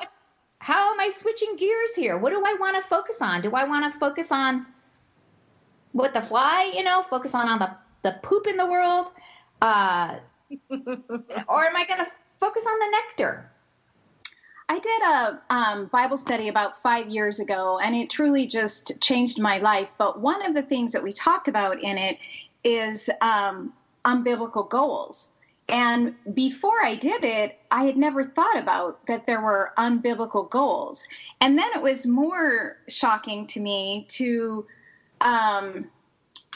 how 0.59 0.91
am 0.91 0.99
I 0.99 1.09
switching 1.09 1.55
gears 1.55 1.95
here? 1.95 2.17
What 2.17 2.31
do 2.31 2.43
I 2.45 2.55
want 2.59 2.81
to 2.81 2.89
focus 2.89 3.17
on? 3.21 3.41
Do 3.41 3.51
I 3.51 3.63
want 3.65 3.91
to 3.91 3.99
focus 3.99 4.27
on 4.31 4.65
what 5.91 6.13
the 6.13 6.21
fly, 6.21 6.71
you 6.75 6.83
know, 6.83 7.03
focus 7.03 7.35
on, 7.35 7.49
on 7.49 7.59
the, 7.59 7.69
the 8.01 8.17
poop 8.23 8.47
in 8.47 8.55
the 8.55 8.65
world? 8.65 9.11
Uh, 9.61 10.19
or 10.71 11.65
am 11.65 11.75
I 11.75 11.85
going 11.85 11.99
to 11.99 12.07
focus 12.39 12.63
on 12.65 12.79
the 12.79 12.89
nectar? 12.91 13.51
I 14.69 14.79
did 14.79 15.01
a 15.01 15.41
um, 15.49 15.85
Bible 15.87 16.17
study 16.17 16.47
about 16.47 16.77
five 16.77 17.09
years 17.09 17.39
ago, 17.39 17.79
and 17.79 17.95
it 17.95 18.09
truly 18.09 18.47
just 18.47 18.99
changed 19.01 19.39
my 19.39 19.57
life. 19.57 19.89
But 19.97 20.19
one 20.19 20.45
of 20.45 20.53
the 20.53 20.63
things 20.63 20.93
that 20.93 21.03
we 21.03 21.11
talked 21.11 21.47
about 21.47 21.81
in 21.81 21.97
it 21.97 22.17
is 22.63 23.09
um, 23.21 23.73
unbiblical 24.05 24.69
goals. 24.69 25.29
And 25.69 26.15
before 26.33 26.83
I 26.83 26.95
did 26.95 27.23
it, 27.23 27.57
I 27.71 27.83
had 27.83 27.97
never 27.97 28.23
thought 28.23 28.57
about 28.57 29.05
that 29.07 29.25
there 29.25 29.41
were 29.41 29.71
unbiblical 29.77 30.49
goals. 30.49 31.07
And 31.39 31.57
then 31.57 31.69
it 31.73 31.81
was 31.81 32.05
more 32.05 32.77
shocking 32.87 33.47
to 33.47 33.59
me 33.59 34.05
to 34.09 34.65
um, 35.21 35.89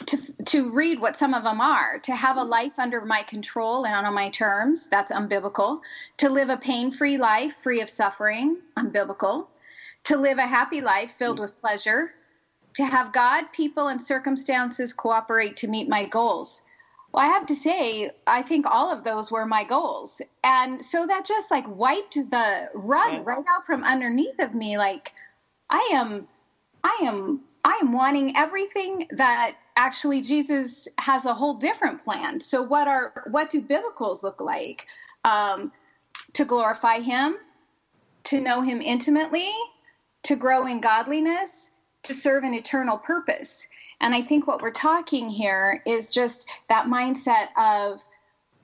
to 0.06 0.18
to 0.46 0.72
read 0.72 1.00
what 1.00 1.18
some 1.18 1.34
of 1.34 1.44
them 1.44 1.60
are. 1.60 2.00
To 2.00 2.16
have 2.16 2.38
a 2.38 2.44
life 2.44 2.78
under 2.78 3.02
my 3.02 3.24
control 3.24 3.86
and 3.86 4.06
on 4.06 4.14
my 4.14 4.30
terms 4.30 4.88
that's 4.88 5.12
unbiblical. 5.12 5.80
To 6.18 6.30
live 6.30 6.50
a 6.50 6.58
pain-free 6.58 7.18
life 7.18 7.56
free 7.56 7.82
of 7.82 7.90
suffering 7.90 8.58
unbiblical. 8.78 9.48
To 10.06 10.18
live 10.18 10.38
a 10.38 10.48
happy 10.48 10.82
life 10.82 11.12
filled 11.12 11.40
with 11.40 11.60
pleasure. 11.60 12.14
To 12.76 12.86
have 12.86 13.14
god 13.14 13.52
people 13.52 13.88
and 13.88 14.02
circumstances 14.02 14.94
cooperate 14.94 15.58
to 15.58 15.68
meet 15.68 15.90
my 15.90 16.06
goals. 16.06 16.62
Well 17.12 17.24
i 17.24 17.28
have 17.28 17.48
to 17.48 17.56
say 17.56 18.12
i 18.28 18.42
think 18.42 18.66
all 18.68 18.92
of 18.92 19.04
those 19.04 19.32
were 19.32 19.46
my 19.46 19.64
goals. 19.64 20.22
And 20.44 20.86
so 20.86 21.08
that 21.08 21.26
just 21.26 21.50
like 21.50 21.66
wiped 21.68 22.14
the 22.16 22.70
rug 22.74 23.12
mm-hmm. 23.12 23.24
right 23.24 23.46
out 23.50 23.66
from 23.66 23.84
underneath 23.84 24.40
of 24.40 24.54
me 24.54 24.78
like 24.78 25.12
i 25.70 25.90
am 25.94 26.28
i 26.84 27.00
am 27.04 27.42
I 27.68 27.80
am 27.82 27.92
wanting 27.92 28.38
everything 28.38 29.10
that 29.12 29.58
actually 29.76 30.22
Jesus 30.22 30.88
has 31.00 31.26
a 31.26 31.34
whole 31.34 31.56
different 31.56 32.02
plan. 32.02 32.40
So 32.40 32.62
what 32.62 32.88
are 32.88 33.26
what 33.30 33.50
do 33.50 33.62
biblicals 33.62 34.24
look 34.24 34.40
like? 34.40 34.88
Um, 35.26 35.74
to 36.32 36.46
glorify 36.46 37.02
Him, 37.02 37.36
to 38.24 38.40
know 38.40 38.62
Him 38.62 38.82
intimately, 38.82 39.52
to 40.24 40.38
grow 40.38 40.66
in 40.66 40.80
godliness, 40.80 41.72
to 42.04 42.14
serve 42.14 42.46
an 42.46 42.54
eternal 42.54 42.98
purpose. 42.98 43.68
And 44.00 44.16
I 44.16 44.22
think 44.22 44.48
what 44.48 44.62
we're 44.62 44.72
talking 44.72 45.30
here 45.30 45.84
is 45.86 46.10
just 46.10 46.48
that 46.70 46.86
mindset 46.86 47.48
of 47.58 48.02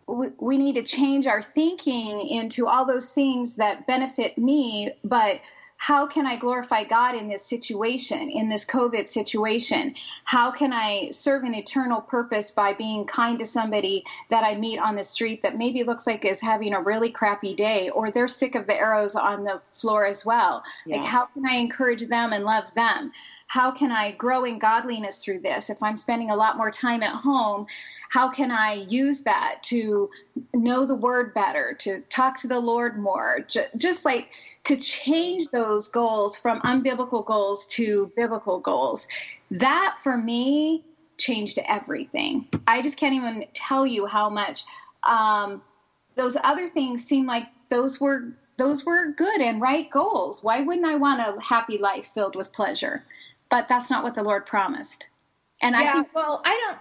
we, 0.07 0.29
we 0.39 0.57
need 0.57 0.75
to 0.75 0.83
change 0.83 1.27
our 1.27 1.41
thinking 1.41 2.25
into 2.25 2.67
all 2.67 2.85
those 2.85 3.09
things 3.09 3.57
that 3.57 3.85
benefit 3.85 4.37
me, 4.37 4.91
but 5.03 5.41
how 5.83 6.07
can 6.07 6.25
I 6.25 6.37
glorify 6.37 6.85
God 6.85 7.13
in 7.13 7.27
this 7.27 7.45
situation, 7.45 8.29
in 8.29 8.47
this 8.47 8.65
COVID 8.65 9.09
situation? 9.09 9.93
How 10.23 10.49
can 10.49 10.71
I 10.71 11.09
serve 11.11 11.43
an 11.43 11.53
eternal 11.53 11.99
purpose 11.99 12.51
by 12.51 12.71
being 12.71 13.03
kind 13.03 13.37
to 13.39 13.45
somebody 13.45 14.05
that 14.29 14.45
I 14.45 14.55
meet 14.55 14.79
on 14.79 14.95
the 14.95 15.03
street 15.03 15.43
that 15.43 15.57
maybe 15.57 15.83
looks 15.83 16.07
like 16.07 16.23
is 16.23 16.39
having 16.39 16.73
a 16.73 16.79
really 16.79 17.09
crappy 17.09 17.53
day, 17.53 17.89
or 17.89 18.11
they're 18.11 18.29
sick 18.29 18.55
of 18.55 18.65
the 18.65 18.75
arrows 18.75 19.17
on 19.17 19.43
the 19.43 19.59
floor 19.73 20.05
as 20.05 20.25
well? 20.25 20.63
Yeah. 20.85 21.01
Like, 21.01 21.05
how 21.05 21.25
can 21.25 21.45
I 21.45 21.55
encourage 21.55 22.07
them 22.07 22.31
and 22.31 22.45
love 22.45 22.73
them? 22.75 23.11
how 23.53 23.69
can 23.69 23.91
I 23.91 24.09
grow 24.09 24.45
in 24.45 24.57
godliness 24.57 25.19
through 25.19 25.41
this? 25.41 25.69
If 25.69 25.83
I'm 25.83 25.95
spending 25.95 26.31
a 26.31 26.35
lot 26.35 26.57
more 26.57 26.71
time 26.71 27.03
at 27.03 27.13
home, 27.13 27.67
how 28.13 28.29
can 28.29 28.51
I 28.51 28.73
use 28.73 29.21
that 29.21 29.63
to 29.63 30.07
know 30.53 30.85
the 30.85 30.93
word 30.93 31.33
better, 31.33 31.73
to 31.79 32.01
talk 32.09 32.37
to 32.41 32.47
the 32.47 32.59
Lord 32.59 32.99
more? 32.99 33.39
Just 33.75 34.05
like 34.05 34.29
to 34.65 34.77
change 34.77 35.49
those 35.49 35.87
goals 35.87 36.37
from 36.37 36.61
unbiblical 36.61 37.25
goals 37.25 37.65
to 37.69 38.11
biblical 38.15 38.59
goals. 38.59 39.07
That 39.49 39.95
for 40.03 40.15
me 40.15 40.83
changed 41.17 41.57
everything. 41.67 42.47
I 42.67 42.83
just 42.83 42.97
can't 42.97 43.15
even 43.15 43.45
tell 43.55 43.87
you 43.87 44.05
how 44.05 44.29
much 44.29 44.63
um, 45.07 45.63
those 46.13 46.37
other 46.43 46.67
things 46.67 47.03
seem 47.03 47.25
like 47.25 47.47
those 47.69 47.99
were 47.99 48.37
those 48.57 48.85
were 48.85 49.07
good 49.13 49.41
and 49.41 49.59
right 49.59 49.89
goals. 49.89 50.43
Why 50.43 50.59
wouldn't 50.59 50.85
I 50.85 50.93
want 50.93 51.19
a 51.19 51.43
happy 51.43 51.79
life 51.79 52.05
filled 52.05 52.35
with 52.35 52.53
pleasure? 52.53 53.05
But 53.49 53.67
that's 53.67 53.89
not 53.89 54.03
what 54.03 54.13
the 54.13 54.23
Lord 54.23 54.45
promised. 54.45 55.07
And 55.63 55.75
yeah, 55.75 55.89
I 55.89 55.93
think, 55.93 56.09
well, 56.13 56.43
I 56.45 56.61
don't 56.67 56.77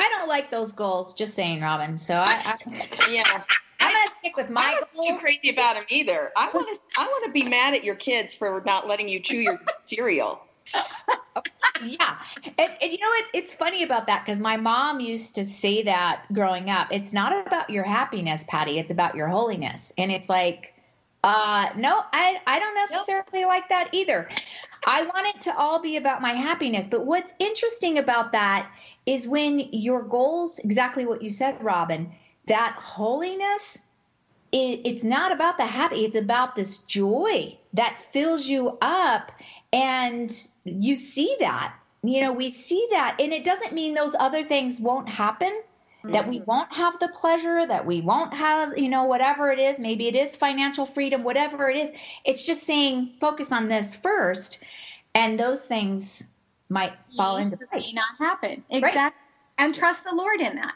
I 0.00 0.08
don't 0.08 0.28
like 0.28 0.50
those 0.50 0.72
goals. 0.72 1.14
Just 1.14 1.34
saying, 1.34 1.60
Robin. 1.60 1.98
So 1.98 2.14
I, 2.14 2.56
I 2.66 3.08
yeah. 3.10 3.42
I'm 3.80 3.92
gonna 3.92 4.10
stick 4.20 4.36
with 4.36 4.50
my. 4.50 4.62
I'm 4.62 4.80
not 4.94 5.06
too 5.06 5.18
crazy 5.18 5.50
about 5.50 5.74
them 5.74 5.84
either. 5.88 6.30
I 6.36 6.50
want 6.52 6.68
to. 6.68 7.00
I 7.00 7.04
want 7.06 7.24
to 7.24 7.32
be 7.32 7.42
mad 7.42 7.74
at 7.74 7.82
your 7.82 7.94
kids 7.94 8.34
for 8.34 8.62
not 8.64 8.86
letting 8.86 9.08
you 9.08 9.20
chew 9.20 9.38
your 9.38 9.58
cereal. 9.84 10.42
yeah, 11.82 12.18
and, 12.44 12.70
and, 12.80 12.92
you 12.92 12.98
know 12.98 13.10
it, 13.14 13.24
it's 13.34 13.54
funny 13.54 13.82
about 13.82 14.06
that 14.06 14.24
because 14.24 14.38
my 14.38 14.56
mom 14.56 15.00
used 15.00 15.34
to 15.34 15.44
say 15.46 15.82
that 15.82 16.24
growing 16.32 16.70
up. 16.70 16.88
It's 16.92 17.12
not 17.12 17.44
about 17.46 17.70
your 17.70 17.82
happiness, 17.82 18.44
Patty. 18.46 18.78
It's 18.78 18.90
about 18.90 19.16
your 19.16 19.26
holiness, 19.26 19.92
and 19.98 20.12
it's 20.12 20.28
like, 20.28 20.74
uh, 21.24 21.70
no, 21.76 22.02
I 22.12 22.40
I 22.46 22.58
don't 22.58 22.74
necessarily 22.74 23.40
nope. 23.40 23.48
like 23.48 23.68
that 23.70 23.88
either. 23.92 24.28
I 24.84 25.02
want 25.02 25.26
it 25.34 25.42
to 25.42 25.56
all 25.56 25.80
be 25.80 25.96
about 25.96 26.22
my 26.22 26.32
happiness. 26.32 26.86
But 26.86 27.06
what's 27.06 27.32
interesting 27.38 27.98
about 27.98 28.32
that 28.32 28.70
is 29.06 29.26
when 29.26 29.58
your 29.72 30.02
goals, 30.02 30.58
exactly 30.58 31.06
what 31.06 31.22
you 31.22 31.30
said, 31.30 31.62
Robin 31.62 32.12
that 32.46 32.74
holiness 32.80 33.78
it, 34.50 34.80
it's 34.84 35.04
not 35.04 35.30
about 35.30 35.56
the 35.56 35.66
happy 35.66 36.04
it's 36.04 36.16
about 36.16 36.56
this 36.56 36.78
joy 36.78 37.56
that 37.74 38.00
fills 38.12 38.46
you 38.46 38.76
up 38.82 39.30
and 39.72 40.48
you 40.64 40.96
see 40.96 41.36
that. 41.38 41.74
You 42.02 42.22
know 42.22 42.32
we 42.32 42.50
see 42.50 42.88
that. 42.90 43.16
And 43.20 43.32
it 43.32 43.44
doesn't 43.44 43.72
mean 43.72 43.94
those 43.94 44.14
other 44.18 44.42
things 44.42 44.80
won't 44.80 45.08
happen 45.08 45.52
mm-hmm. 46.00 46.12
that 46.12 46.28
we 46.28 46.38
mm-hmm. 46.38 46.50
won't 46.50 46.72
have 46.72 46.98
the 47.00 47.08
pleasure 47.08 47.66
that 47.66 47.84
we 47.84 48.00
won't 48.00 48.34
have 48.34 48.76
you 48.76 48.88
know 48.88 49.04
whatever 49.04 49.50
it 49.50 49.58
is 49.58 49.78
maybe 49.78 50.08
it 50.08 50.14
is 50.14 50.36
financial 50.36 50.86
freedom 50.86 51.22
whatever 51.22 51.70
it 51.70 51.76
is 51.76 51.90
it's 52.24 52.44
just 52.44 52.62
saying 52.62 53.10
focus 53.20 53.52
on 53.52 53.68
this 53.68 53.94
first 53.94 54.64
and 55.14 55.38
those 55.38 55.60
things 55.60 56.24
might 56.68 56.92
fall 57.16 57.36
into 57.36 57.56
place 57.56 57.86
may 57.86 57.92
not 57.92 58.16
happen 58.18 58.62
exactly 58.70 59.00
right. 59.00 59.12
and 59.58 59.74
trust 59.74 60.04
the 60.04 60.14
lord 60.14 60.40
in 60.40 60.54
that 60.56 60.74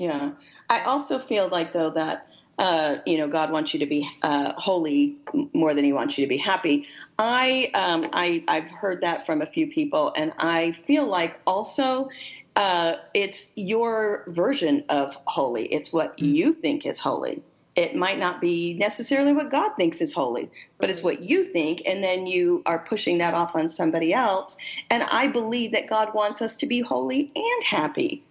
yeah. 0.00 0.30
I 0.70 0.80
also 0.84 1.18
feel 1.18 1.48
like, 1.48 1.72
though, 1.72 1.90
that. 1.90 2.26
Uh, 2.58 3.00
you 3.06 3.16
know, 3.16 3.26
God 3.26 3.50
wants 3.50 3.72
you 3.72 3.80
to 3.80 3.86
be 3.86 4.06
uh, 4.20 4.52
holy 4.52 5.16
more 5.54 5.72
than 5.72 5.82
He 5.82 5.94
wants 5.94 6.18
you 6.18 6.26
to 6.26 6.28
be 6.28 6.36
happy. 6.36 6.86
I, 7.18 7.70
um, 7.72 8.10
I, 8.12 8.44
I've 8.48 8.68
heard 8.68 9.00
that 9.00 9.24
from 9.24 9.40
a 9.40 9.46
few 9.46 9.66
people, 9.66 10.12
and 10.14 10.30
I 10.36 10.72
feel 10.86 11.06
like 11.06 11.40
also 11.46 12.10
uh, 12.56 12.96
it's 13.14 13.52
your 13.54 14.24
version 14.28 14.84
of 14.88 15.16
holy. 15.26 15.66
It's 15.72 15.92
what 15.92 16.16
mm. 16.16 16.34
you 16.34 16.52
think 16.52 16.86
is 16.86 16.98
holy. 16.98 17.42
It 17.76 17.94
might 17.94 18.18
not 18.18 18.40
be 18.40 18.74
necessarily 18.74 19.32
what 19.32 19.50
God 19.50 19.70
thinks 19.76 20.00
is 20.00 20.12
holy, 20.12 20.50
but 20.78 20.90
it's 20.90 21.02
what 21.02 21.22
you 21.22 21.44
think, 21.44 21.82
and 21.86 22.02
then 22.02 22.26
you 22.26 22.62
are 22.66 22.80
pushing 22.80 23.18
that 23.18 23.32
off 23.32 23.54
on 23.54 23.68
somebody 23.68 24.12
else. 24.12 24.56
And 24.90 25.04
I 25.04 25.28
believe 25.28 25.72
that 25.72 25.88
God 25.88 26.12
wants 26.12 26.42
us 26.42 26.56
to 26.56 26.66
be 26.66 26.80
holy 26.80 27.30
and 27.34 27.64
happy. 27.64 28.24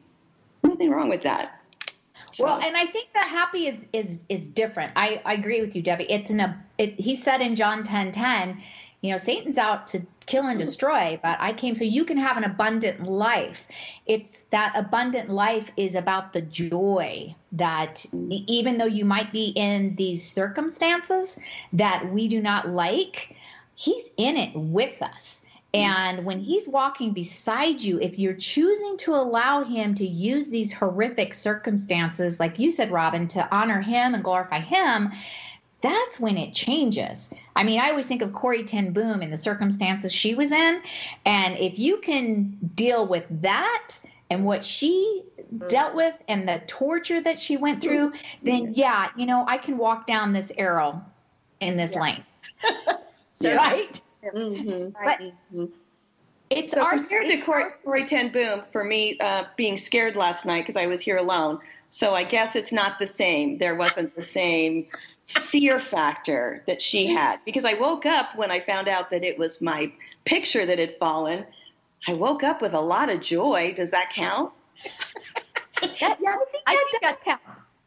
Nothing 0.63 0.91
wrong 0.91 1.09
with 1.09 1.23
that. 1.23 1.59
So. 2.31 2.43
Well, 2.43 2.59
and 2.59 2.77
I 2.77 2.85
think 2.85 3.09
that 3.13 3.27
happy 3.27 3.67
is 3.67 3.85
is 3.91 4.23
is 4.29 4.47
different. 4.47 4.91
I, 4.95 5.21
I 5.25 5.33
agree 5.33 5.61
with 5.61 5.75
you, 5.75 5.81
Debbie. 5.81 6.05
It's 6.09 6.29
in 6.29 6.39
a 6.39 6.63
it, 6.77 6.99
he 6.99 7.15
said 7.15 7.41
in 7.41 7.55
John 7.55 7.83
10 7.83 8.11
10, 8.11 8.61
you 9.01 9.11
know, 9.11 9.17
Satan's 9.17 9.57
out 9.57 9.87
to 9.87 10.01
kill 10.25 10.45
and 10.45 10.59
destroy, 10.59 11.19
but 11.23 11.37
I 11.39 11.53
came 11.53 11.75
so 11.75 11.83
you 11.83 12.03
can 12.03 12.17
have 12.17 12.37
an 12.37 12.43
abundant 12.43 13.03
life. 13.03 13.65
It's 14.05 14.43
that 14.51 14.73
abundant 14.75 15.29
life 15.29 15.69
is 15.77 15.95
about 15.95 16.33
the 16.33 16.41
joy 16.41 17.33
that 17.53 18.05
even 18.13 18.77
though 18.77 18.85
you 18.85 19.05
might 19.05 19.31
be 19.31 19.47
in 19.55 19.95
these 19.95 20.29
circumstances 20.29 21.39
that 21.73 22.11
we 22.11 22.27
do 22.27 22.41
not 22.41 22.67
like, 22.67 23.35
he's 23.75 24.09
in 24.17 24.35
it 24.35 24.53
with 24.53 25.01
us. 25.01 25.41
And 25.73 26.25
when 26.25 26.39
he's 26.39 26.67
walking 26.67 27.13
beside 27.13 27.79
you, 27.81 27.99
if 27.99 28.17
you're 28.17 28.33
choosing 28.33 28.97
to 28.97 29.13
allow 29.13 29.63
him 29.63 29.93
to 29.95 30.05
use 30.05 30.47
these 30.47 30.73
horrific 30.73 31.35
circumstances, 31.35 32.39
like 32.39 32.57
you 32.57 32.71
said, 32.71 32.91
Robin, 32.91 33.27
to 33.29 33.47
honor 33.55 33.79
him 33.79 34.15
and 34.15 34.23
glorify 34.23 34.61
him, 34.61 35.11
that's 35.81 36.19
when 36.19 36.37
it 36.37 36.53
changes. 36.53 37.29
I 37.55 37.63
mean, 37.63 37.79
I 37.79 37.89
always 37.89 38.05
think 38.05 38.21
of 38.21 38.33
Corrie 38.33 38.63
Ten 38.63 38.91
Boom 38.91 39.21
and 39.21 39.31
the 39.31 39.37
circumstances 39.37 40.11
she 40.11 40.35
was 40.35 40.51
in. 40.51 40.81
And 41.25 41.57
if 41.57 41.79
you 41.79 41.97
can 41.97 42.57
deal 42.75 43.07
with 43.07 43.25
that 43.41 43.89
and 44.29 44.45
what 44.45 44.63
she 44.63 45.23
dealt 45.67 45.95
with 45.95 46.15
and 46.27 46.47
the 46.47 46.61
torture 46.67 47.21
that 47.21 47.39
she 47.39 47.57
went 47.57 47.81
through, 47.81 48.13
then 48.43 48.73
yeah, 48.75 49.09
you 49.15 49.25
know, 49.25 49.45
I 49.47 49.57
can 49.57 49.77
walk 49.77 50.05
down 50.05 50.33
this 50.33 50.51
arrow 50.57 51.01
in 51.61 51.77
this 51.77 51.93
yeah. 51.93 52.01
lane. 52.01 52.23
so, 53.33 53.55
right? 53.55 54.01
Mm-hmm. 54.23 54.89
But 55.03 55.19
mm-hmm. 55.19 55.65
it's 56.49 56.73
so 56.73 56.81
our 56.81 56.97
compared 56.97 57.29
to 57.29 57.37
Corrie, 57.37 57.71
Corrie 57.83 58.05
Ten 58.05 58.31
Boom 58.31 58.63
for 58.71 58.83
me 58.83 59.17
uh, 59.19 59.45
being 59.55 59.77
scared 59.77 60.15
last 60.15 60.45
night 60.45 60.63
because 60.63 60.75
I 60.75 60.87
was 60.87 61.01
here 61.01 61.17
alone. 61.17 61.59
So 61.89 62.13
I 62.13 62.23
guess 62.23 62.55
it's 62.55 62.71
not 62.71 62.99
the 62.99 63.07
same. 63.07 63.57
There 63.57 63.75
wasn't 63.75 64.15
the 64.15 64.23
same 64.23 64.87
fear 65.27 65.79
factor 65.79 66.63
that 66.67 66.81
she 66.81 67.07
had 67.07 67.39
because 67.45 67.65
I 67.65 67.73
woke 67.73 68.05
up 68.05 68.35
when 68.35 68.51
I 68.51 68.59
found 68.59 68.87
out 68.87 69.09
that 69.11 69.23
it 69.23 69.37
was 69.37 69.61
my 69.61 69.91
picture 70.25 70.65
that 70.65 70.79
had 70.79 70.97
fallen. 70.97 71.45
I 72.07 72.13
woke 72.13 72.43
up 72.43 72.61
with 72.61 72.73
a 72.73 72.79
lot 72.79 73.09
of 73.09 73.21
joy. 73.21 73.73
Does 73.75 73.91
that 73.91 74.11
count? 74.11 74.51
that, 75.81 75.99
yeah, 75.99 76.07
I 76.07 76.15
think 76.19 76.19
that, 76.21 76.61
I 76.67 76.85
think 76.91 77.03
does 77.03 77.17
count. 77.25 77.41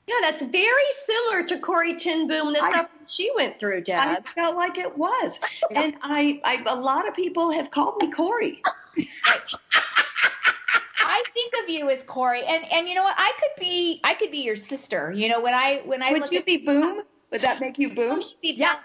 Yeah, 0.06 0.14
that's 0.20 0.42
very 0.42 0.82
similar 1.06 1.44
to 1.44 1.58
Corrie 1.58 1.98
Ten 1.98 2.26
Boom, 2.26 2.52
the 2.52 2.60
I, 2.60 2.86
she 3.06 3.30
went 3.36 3.60
through, 3.60 3.82
Dad. 3.82 4.24
I 4.26 4.34
felt 4.34 4.56
like 4.56 4.76
it 4.76 4.98
was. 4.98 5.38
and 5.70 5.94
I, 6.02 6.40
I, 6.44 6.62
a 6.66 6.74
lot 6.74 7.06
of 7.06 7.14
people 7.14 7.52
have 7.52 7.70
called 7.70 7.98
me 8.00 8.10
Corrie. 8.10 8.60
I 11.02 11.22
think 11.34 11.54
of 11.62 11.70
you 11.70 11.90
as 11.90 12.02
Corrie, 12.02 12.44
and 12.44 12.64
and 12.70 12.88
you 12.88 12.94
know 12.94 13.02
what? 13.02 13.14
I 13.18 13.32
could 13.38 13.60
be 13.60 14.00
I 14.04 14.14
could 14.14 14.30
be 14.30 14.38
your 14.38 14.56
sister. 14.56 15.12
You 15.12 15.28
know 15.28 15.40
when 15.40 15.54
I 15.54 15.82
when 15.84 16.02
I 16.02 16.12
would 16.12 16.30
you 16.30 16.42
be 16.42 16.58
Boom? 16.58 17.02
Would 17.30 17.42
that 17.42 17.60
make 17.60 17.78
you 17.78 17.94
Boom? 17.94 18.22
Yes. 18.42 18.78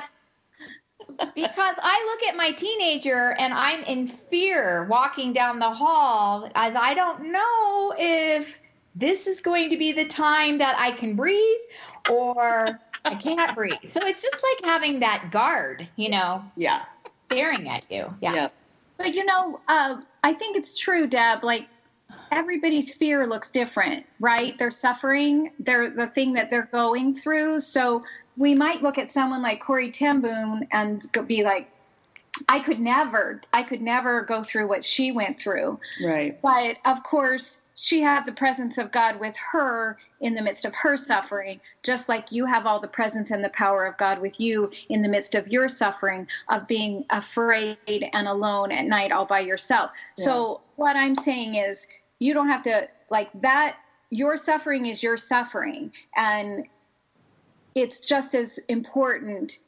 because 1.36 1.76
I 1.82 2.06
look 2.12 2.30
at 2.30 2.36
my 2.36 2.52
teenager 2.52 3.36
and 3.40 3.54
I'm 3.54 3.84
in 3.84 4.08
fear 4.08 4.86
walking 4.86 5.34
down 5.34 5.60
the 5.60 5.70
hall 5.70 6.50
as 6.54 6.76
I 6.76 6.94
don't 6.94 7.32
know 7.32 7.94
if 7.98 8.60
this 8.96 9.28
is 9.28 9.40
going 9.42 9.70
to 9.70 9.78
be 9.78 9.92
the 9.92 10.06
time 10.06 10.58
that 10.58 10.76
I 10.78 10.92
can 10.92 11.16
breathe 11.16 11.60
or 12.10 12.80
I 13.06 13.16
can't 13.16 13.56
breathe. 13.56 13.78
So 13.90 14.06
it's 14.06 14.22
just 14.22 14.44
like 14.44 14.70
having 14.70 15.00
that 15.00 15.30
guard, 15.32 15.88
you 15.96 16.10
know, 16.10 16.44
yeah, 16.56 16.84
staring 17.28 17.70
at 17.70 17.84
you. 17.90 18.14
Yeah. 18.22 18.34
yeah. 18.34 18.50
But 18.98 19.14
you 19.14 19.26
know, 19.26 19.60
uh, 19.68 20.02
I 20.24 20.34
think 20.34 20.58
it's 20.58 20.78
true, 20.78 21.08
Deb. 21.08 21.44
Like 21.44 21.68
everybody's 22.32 22.94
fear 22.94 23.28
looks 23.28 23.50
different, 23.50 24.06
right? 24.20 24.58
They're 24.58 24.72
suffering, 24.72 25.52
they're 25.60 25.90
the 25.90 26.08
thing 26.08 26.34
that 26.34 26.50
they're 26.50 26.70
going 26.72 27.16
through. 27.16 27.62
So 27.62 28.04
we 28.36 28.54
might 28.54 28.84
look 28.84 28.98
at 28.98 29.10
someone 29.10 29.42
like 29.42 29.62
Corrie 29.62 29.92
Ten 29.92 30.22
Boom 30.22 30.64
and 30.72 31.06
be 31.28 31.44
like, 31.44 31.70
I 32.50 32.60
could 32.60 32.80
never, 32.80 33.42
I 33.54 33.64
could 33.64 33.82
never 33.82 34.22
go 34.22 34.44
through 34.44 34.68
what 34.68 34.84
she 34.84 35.12
went 35.12 35.40
through. 35.40 35.80
Right. 36.04 36.40
But 36.42 36.78
of 36.86 37.02
course, 37.04 37.62
she 37.80 38.02
had 38.02 38.26
the 38.26 38.32
presence 38.32 38.80
of 38.80 38.92
God 38.92 39.20
with 39.20 39.36
her 39.38 39.98
in 40.20 40.34
the 40.34 40.42
midst 40.42 40.66
of 40.66 40.74
her 40.74 40.98
suffering, 40.98 41.62
just 41.84 42.10
like 42.10 42.32
you 42.32 42.44
have 42.44 42.66
all 42.66 42.80
the 42.80 42.88
presence 42.88 43.30
and 43.30 43.44
the 43.44 43.50
power 43.50 43.86
of 43.86 43.96
God 43.98 44.20
with 44.20 44.40
you 44.40 44.72
in 44.90 45.04
the 45.04 45.08
midst 45.08 45.36
of 45.36 45.48
your 45.48 45.70
suffering, 45.70 46.28
of 46.50 46.68
being 46.68 47.06
afraid 47.12 47.78
and 47.88 48.28
alone 48.28 48.72
at 48.72 48.86
night 48.86 49.12
all 49.12 49.26
by 49.26 49.42
yourself. 49.42 49.92
Yeah. 50.18 50.26
So, 50.26 50.62
what 50.78 50.96
I'm 50.96 51.14
saying 51.14 51.54
is, 51.54 51.86
you 52.18 52.34
don't 52.34 52.50
have 52.50 52.64
to, 52.64 52.90
like, 53.12 53.30
that, 53.42 53.78
your 54.10 54.38
suffering 54.38 54.88
is 54.88 55.04
your 55.04 55.16
suffering. 55.16 55.92
And 56.16 56.66
it's 57.76 58.00
just 58.00 58.34
as 58.34 58.58
important 58.70 59.60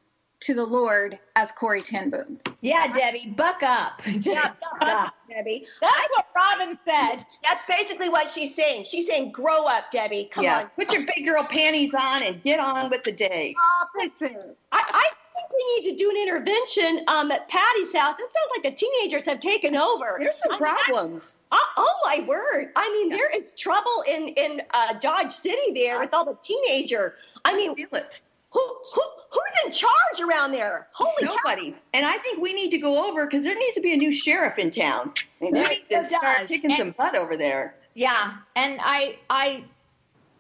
to 0.42 0.54
the 0.54 0.64
Lord 0.64 1.20
as 1.36 1.52
Corrie 1.52 1.82
Ten 1.82 2.10
Boom. 2.10 2.38
Yeah, 2.62 2.92
Debbie, 2.92 3.34
buck 3.36 3.62
up. 3.62 4.02
yeah, 4.08 4.54
buck 4.62 4.82
up, 4.82 5.14
Debbie. 5.30 5.66
That's 5.82 6.10
what 6.16 6.28
Robin 6.36 6.78
said. 6.86 7.26
That's 7.44 7.66
basically 7.68 8.10
what 8.10 8.32
she's 8.34 8.56
saying. 8.56 8.86
She's 8.86 9.08
saying, 9.08 9.32
grow 9.32 9.66
up, 9.66 9.92
Debbie. 9.92 10.30
Come 10.32 10.46
yeah. 10.46 10.60
on. 10.60 10.68
Put 10.76 10.94
your 10.94 11.06
big 11.06 11.26
girl 11.26 11.44
panties 11.44 11.94
on 11.94 12.24
and 12.24 12.42
get 12.44 12.60
on 12.60 12.90
with 12.90 13.04
the 13.04 13.12
day. 13.12 13.54
Oh, 13.60 13.86
listen. 13.96 14.36
I, 14.72 14.84
I 14.88 15.10
think 15.36 15.52
we 15.54 15.82
need 15.82 15.92
to 15.92 16.04
do 16.04 16.10
an 16.10 16.18
intervention 16.18 17.04
um, 17.08 17.32
at 17.32 17.48
Patty's 17.50 17.94
house. 17.94 18.18
It 18.20 18.30
sounds 18.32 18.52
like 18.56 18.64
the 18.64 18.78
teenagers 18.78 19.26
have 19.26 19.40
taken 19.40 19.76
over. 19.76 20.16
There's 20.20 20.38
some 20.42 20.54
I 20.54 20.56
mean, 20.56 20.76
problems. 20.86 21.36
Oh, 21.52 21.66
oh 21.78 21.94
my 22.06 22.24
word! 22.28 22.72
I 22.76 22.90
mean, 22.94 23.10
Yeah. 23.10 23.18
there 23.18 23.30
is 23.30 23.52
trouble 23.58 24.04
in 24.08 24.30
in 24.30 24.62
uh, 24.72 24.94
Dodge 25.02 25.32
City 25.32 25.74
there 25.74 26.00
with 26.00 26.14
all 26.14 26.26
the 26.26 26.38
teenager. 26.44 27.16
I 27.44 27.56
mean, 27.56 27.76
Feel 27.76 27.88
it. 27.94 28.12
Who 28.52 28.60
who 28.94 29.02
who's 29.32 29.66
in 29.66 29.72
charge 29.72 30.22
around 30.28 30.52
there? 30.52 30.88
Holy 30.92 31.12
cow! 31.26 31.36
Nobody. 31.44 31.76
And 31.94 32.06
I 32.06 32.18
think 32.18 32.42
we 32.42 32.54
need 32.54 32.72
to 32.72 32.78
go 32.80 33.08
over 33.08 33.26
because 33.28 33.44
there 33.44 33.56
needs 33.58 33.76
to 33.76 33.82
be 33.82 33.94
a 33.94 33.98
new 33.98 34.12
sheriff 34.12 34.58
in 34.58 34.72
town. 34.72 35.14
And 35.42 35.56
they 35.56 35.62
need 35.68 35.84
to 35.90 35.96
does. 35.98 36.08
start 36.08 36.48
kicking 36.48 36.72
And- 36.72 36.78
some 36.80 36.92
butt 36.98 37.16
over 37.16 37.38
there. 37.38 37.76
Yeah, 37.96 38.36
and 38.56 38.80
I 38.82 39.18
I 39.30 39.64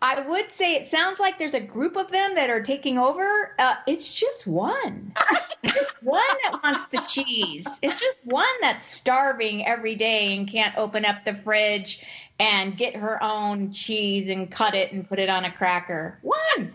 I 0.01 0.22
would 0.22 0.49
say 0.49 0.76
it 0.76 0.88
sounds 0.88 1.20
like 1.20 1.38
there's 1.38 1.53
a 1.55 1.60
group 1.60 1.97
of 1.97 2.10
them 2.10 2.36
that 2.36 2.49
are 2.49 2.64
taking 2.64 2.97
over. 2.97 3.53
Uh, 3.60 3.76
it's 3.86 4.14
just 4.14 4.47
one. 4.47 5.14
It's 5.62 5.76
just 5.76 5.93
one 6.03 6.24
that 6.43 6.64
wants 6.64 6.84
the 6.93 7.01
cheese. 7.01 7.80
It's 7.82 7.99
just 7.99 8.26
one 8.26 8.45
that's 8.62 8.86
starving 8.86 9.66
every 9.68 9.95
day 9.95 10.38
and 10.38 10.49
can't 10.49 10.74
open 10.78 11.03
up 11.03 11.26
the 11.26 11.34
fridge 11.43 12.01
and 12.39 12.78
get 12.78 12.95
her 12.95 13.22
own 13.22 13.74
cheese 13.74 14.30
and 14.30 14.49
cut 14.49 14.74
it 14.74 14.93
and 14.93 15.05
put 15.10 15.20
it 15.20 15.28
on 15.30 15.43
a 15.43 15.51
cracker. 15.51 16.18
One. 16.22 16.74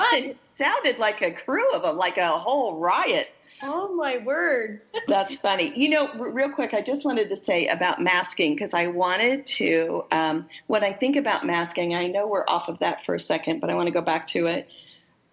It 0.12 0.36
sounded 0.54 0.98
like 0.98 1.22
a 1.22 1.32
crew 1.32 1.72
of 1.72 1.82
them, 1.82 1.96
like 1.96 2.18
a 2.18 2.38
whole 2.38 2.76
riot. 2.76 3.30
Oh 3.62 3.94
my 3.94 4.18
word! 4.18 4.82
That's 5.08 5.36
funny. 5.38 5.72
You 5.74 5.88
know, 5.90 6.08
r- 6.08 6.30
real 6.30 6.50
quick, 6.50 6.74
I 6.74 6.82
just 6.82 7.04
wanted 7.04 7.28
to 7.30 7.36
say 7.36 7.68
about 7.68 8.00
masking 8.00 8.54
because 8.54 8.74
I 8.74 8.88
wanted 8.88 9.46
to. 9.46 10.04
Um, 10.10 10.46
when 10.66 10.84
I 10.84 10.92
think 10.92 11.16
about 11.16 11.46
masking, 11.46 11.94
I 11.94 12.06
know 12.06 12.26
we're 12.26 12.46
off 12.48 12.68
of 12.68 12.78
that 12.80 13.04
for 13.04 13.14
a 13.14 13.20
second, 13.20 13.60
but 13.60 13.70
I 13.70 13.74
want 13.74 13.86
to 13.86 13.92
go 13.92 14.02
back 14.02 14.26
to 14.28 14.46
it. 14.46 14.68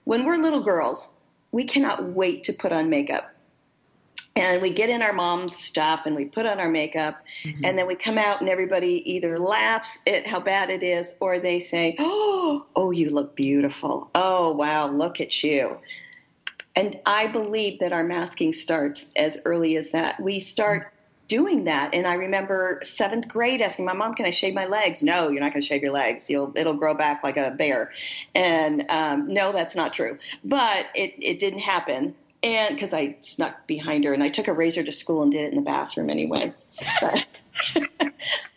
When 0.06 0.26
we're 0.26 0.38
little 0.38 0.62
girls, 0.62 1.14
we 1.52 1.66
cannot 1.66 2.04
wait 2.04 2.44
to 2.46 2.54
put 2.54 2.72
on 2.72 2.90
makeup. 2.90 3.34
And 4.40 4.62
we 4.62 4.70
get 4.72 4.90
in 4.90 5.02
our 5.02 5.12
mom's 5.12 5.56
stuff 5.56 6.06
and 6.06 6.16
we 6.16 6.26
put 6.26 6.46
on 6.46 6.60
our 6.60 6.70
makeup, 6.70 7.22
and 7.64 7.78
then 7.78 7.86
we 7.88 7.96
come 7.96 8.18
out 8.18 8.40
and 8.40 8.50
everybody 8.50 9.04
either 9.12 9.38
laughs 9.38 10.00
at 10.08 10.26
how 10.26 10.40
bad 10.40 10.70
it 10.70 10.82
is 10.82 11.14
or 11.20 11.40
they 11.40 11.60
say, 11.60 11.96
Oh, 12.00 12.66
oh, 12.76 12.92
you 12.92 13.10
look 13.10 13.36
beautiful. 13.36 14.10
Oh, 14.16 14.54
wow, 14.54 14.90
look 14.90 15.20
at 15.20 15.44
you. 15.44 15.78
And 16.76 16.98
I 17.06 17.28
believe 17.28 17.80
that 17.80 17.92
our 17.92 18.04
masking 18.04 18.54
starts 18.54 19.12
as 19.18 19.38
early 19.44 19.76
as 19.76 19.92
that. 19.92 20.20
We 20.22 20.40
start 20.40 20.94
doing 21.28 21.66
that. 21.66 21.94
And 21.94 22.08
I 22.08 22.14
remember 22.14 22.80
seventh 22.84 23.28
grade 23.28 23.62
asking 23.62 23.86
my 23.86 23.94
mom, 23.94 24.16
"Can 24.16 24.26
I 24.26 24.30
shave 24.30 24.54
my 24.54 24.66
legs?" 24.66 25.04
No, 25.04 25.30
you're 25.30 25.42
not 25.42 25.52
going 25.52 25.62
to 25.62 25.68
shave 25.68 25.82
your 25.82 25.92
legs. 25.92 26.30
You'll 26.30 26.54
it'll 26.56 26.74
grow 26.74 26.94
back 26.94 27.24
like 27.24 27.38
a 27.38 27.52
bear. 27.52 27.92
And 28.36 28.86
um, 28.90 29.28
no, 29.28 29.52
that's 29.52 29.76
not 29.76 29.94
true. 29.94 30.18
But 30.44 30.88
it 30.96 31.14
it 31.20 31.40
didn't 31.40 31.60
happen. 31.60 32.16
And 32.42 32.76
because 32.76 32.94
I 32.94 33.18
snuck 33.20 33.68
behind 33.68 34.06
her 34.06 34.14
and 34.14 34.24
I 34.24 34.30
took 34.30 34.48
a 34.48 34.54
razor 34.54 34.84
to 34.84 34.92
school 34.92 35.24
and 35.24 35.32
did 35.32 35.42
it 35.42 35.50
in 35.50 35.56
the 35.56 35.62
bathroom 35.62 36.10
anyway. 36.10 36.54
But, 37.02 37.26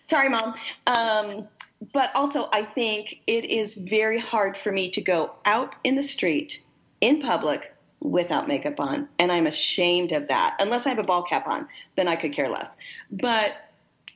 sorry, 0.06 0.28
mom. 0.28 0.54
Um, 0.86 1.48
but 1.92 2.14
also, 2.14 2.48
I 2.52 2.64
think 2.64 3.22
it 3.26 3.44
is 3.44 3.74
very 3.74 4.18
hard 4.18 4.56
for 4.56 4.70
me 4.70 4.90
to 4.90 5.00
go 5.00 5.32
out 5.44 5.74
in 5.82 5.96
the 5.96 6.02
street 6.02 6.62
in 7.00 7.20
public 7.20 7.74
without 8.00 8.48
makeup 8.48 8.78
on, 8.78 9.08
and 9.18 9.32
I'm 9.32 9.46
ashamed 9.46 10.12
of 10.12 10.28
that. 10.28 10.56
Unless 10.60 10.86
I 10.86 10.90
have 10.90 10.98
a 10.98 11.04
ball 11.04 11.22
cap 11.22 11.48
on, 11.48 11.68
then 11.96 12.06
I 12.08 12.16
could 12.16 12.32
care 12.32 12.48
less. 12.48 12.70
But 13.10 13.54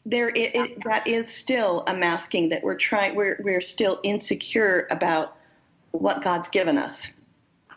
there, 0.05 0.29
it, 0.29 0.55
it, 0.55 0.85
that 0.85 1.07
is 1.07 1.29
still 1.29 1.83
a 1.89 1.95
masking 1.95 2.49
that 2.51 2.63
we're 2.63 2.77
trying. 2.77 3.17
We're 3.17 3.41
we're 3.43 3.61
still 3.61 4.01
insecure 4.05 4.87
about 4.91 5.37
what 5.91 6.23
God's 6.23 6.49
given 6.49 6.79
us. 6.79 7.13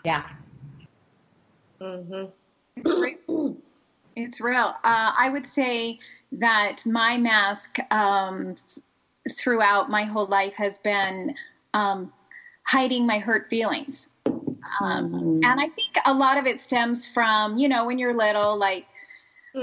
Yeah. 0.06 0.24
Hmm 1.82 2.26
It's 2.76 2.94
real. 2.94 3.58
It's 4.16 4.42
real. 4.42 4.74
Uh, 4.84 5.12
I 5.18 5.30
would 5.30 5.48
say 5.48 5.98
that 6.34 6.86
my 6.86 7.18
mask 7.18 7.78
um, 7.92 8.56
throughout 9.32 9.90
my 9.90 10.04
whole 10.04 10.28
life 10.28 10.56
has 10.56 10.80
been 10.80 11.36
um, 11.74 12.12
hiding 12.64 13.06
my 13.06 13.20
hurt 13.20 13.48
feelings. 13.48 14.10
Um, 14.82 15.40
and 15.44 15.60
I 15.60 15.68
think 15.70 15.96
a 16.06 16.14
lot 16.14 16.38
of 16.38 16.46
it 16.46 16.60
stems 16.60 17.08
from, 17.08 17.58
you 17.58 17.68
know, 17.68 17.86
when 17.86 17.98
you're 17.98 18.14
little, 18.14 18.58
like, 18.58 18.86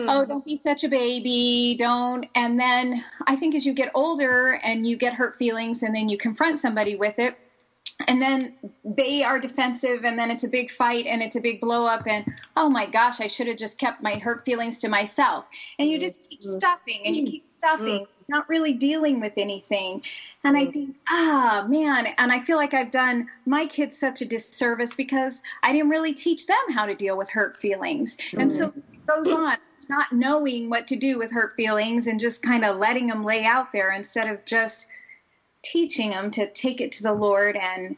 oh, 0.09 0.25
don't 0.25 0.45
be 0.45 0.57
such 0.57 0.85
a 0.85 0.89
baby, 0.89 1.77
don't. 1.79 2.27
And 2.35 2.59
then 2.59 3.05
I 3.27 3.37
think 3.37 3.55
as 3.55 3.65
you 3.65 3.73
get 3.73 3.91
older 3.95 4.59
and 4.63 4.87
you 4.87 4.97
get 4.97 5.15
hurt 5.15 5.37
feelings 5.37 5.83
and 5.83 5.95
then 5.95 6.09
you 6.09 6.17
confront 6.17 6.59
somebody 6.59 6.97
with 6.97 7.19
it, 7.19 7.35
and 8.09 8.21
then 8.21 8.55
they 8.85 9.23
are 9.23 9.39
defensive 9.39 10.05
and 10.05 10.19
then 10.19 10.31
it's 10.31 10.45
a 10.45 10.49
big 10.49 10.71
fight 10.71 11.07
and 11.07 11.23
it's 11.23 11.37
a 11.37 11.41
big 11.41 11.61
blow 11.61 11.87
up 11.87 12.07
and 12.07 12.25
oh 12.57 12.69
my 12.69 12.87
gosh 12.87 13.21
i 13.21 13.27
should 13.27 13.47
have 13.47 13.57
just 13.57 13.79
kept 13.79 14.03
my 14.03 14.15
hurt 14.15 14.45
feelings 14.45 14.79
to 14.79 14.89
myself. 14.89 15.47
And 15.79 15.89
you 15.89 15.99
just 15.99 16.29
keep 16.29 16.41
mm-hmm. 16.41 16.59
stuffing 16.59 17.03
and 17.05 17.17
you 17.17 17.23
mm-hmm. 17.23 17.31
keep 17.31 17.47
stuffing 17.59 18.01
mm-hmm. 18.01 18.25
not 18.29 18.49
really 18.49 18.73
dealing 18.73 19.21
with 19.21 19.33
anything. 19.37 20.03
And 20.45 20.57
i 20.57 20.67
think 20.67 20.97
ah 21.09 21.67
man 21.69 22.09
and 22.19 22.31
i 22.31 22.39
feel 22.39 22.57
like 22.57 22.75
i've 22.75 22.91
done 22.91 23.29
my 23.47 23.67
kids 23.67 23.99
such 23.99 24.23
a 24.23 24.25
disservice 24.25 24.95
because 24.95 25.43
i 25.63 25.73
didn't 25.73 25.89
really 25.89 26.13
teach 26.13 26.47
them 26.47 26.73
how 26.73 26.87
to 26.87 26.95
deal 26.95 27.17
with 27.17 27.31
hurt 27.31 27.57
feelings. 27.57 28.17
And 28.35 28.53
so 28.53 28.73
it 28.93 29.07
goes 29.07 29.31
on 29.31 29.57
it's 29.77 29.91
not 29.91 30.13
knowing 30.13 30.69
what 30.71 30.89
to 30.89 30.97
do 30.97 31.19
with 31.19 31.31
hurt 31.31 31.55
feelings 31.55 32.07
and 32.07 32.19
just 32.19 32.43
kind 32.43 32.65
of 32.65 32.77
letting 32.79 33.07
them 33.07 33.25
lay 33.25 33.45
out 33.45 33.73
there 33.73 33.93
instead 33.93 34.29
of 34.29 34.45
just 34.45 34.87
teaching 35.73 36.11
them 36.11 36.31
to 36.33 36.47
take 36.53 36.81
it 36.81 36.93
to 36.93 37.03
the 37.03 37.13
Lord 37.13 37.57
and 37.57 37.97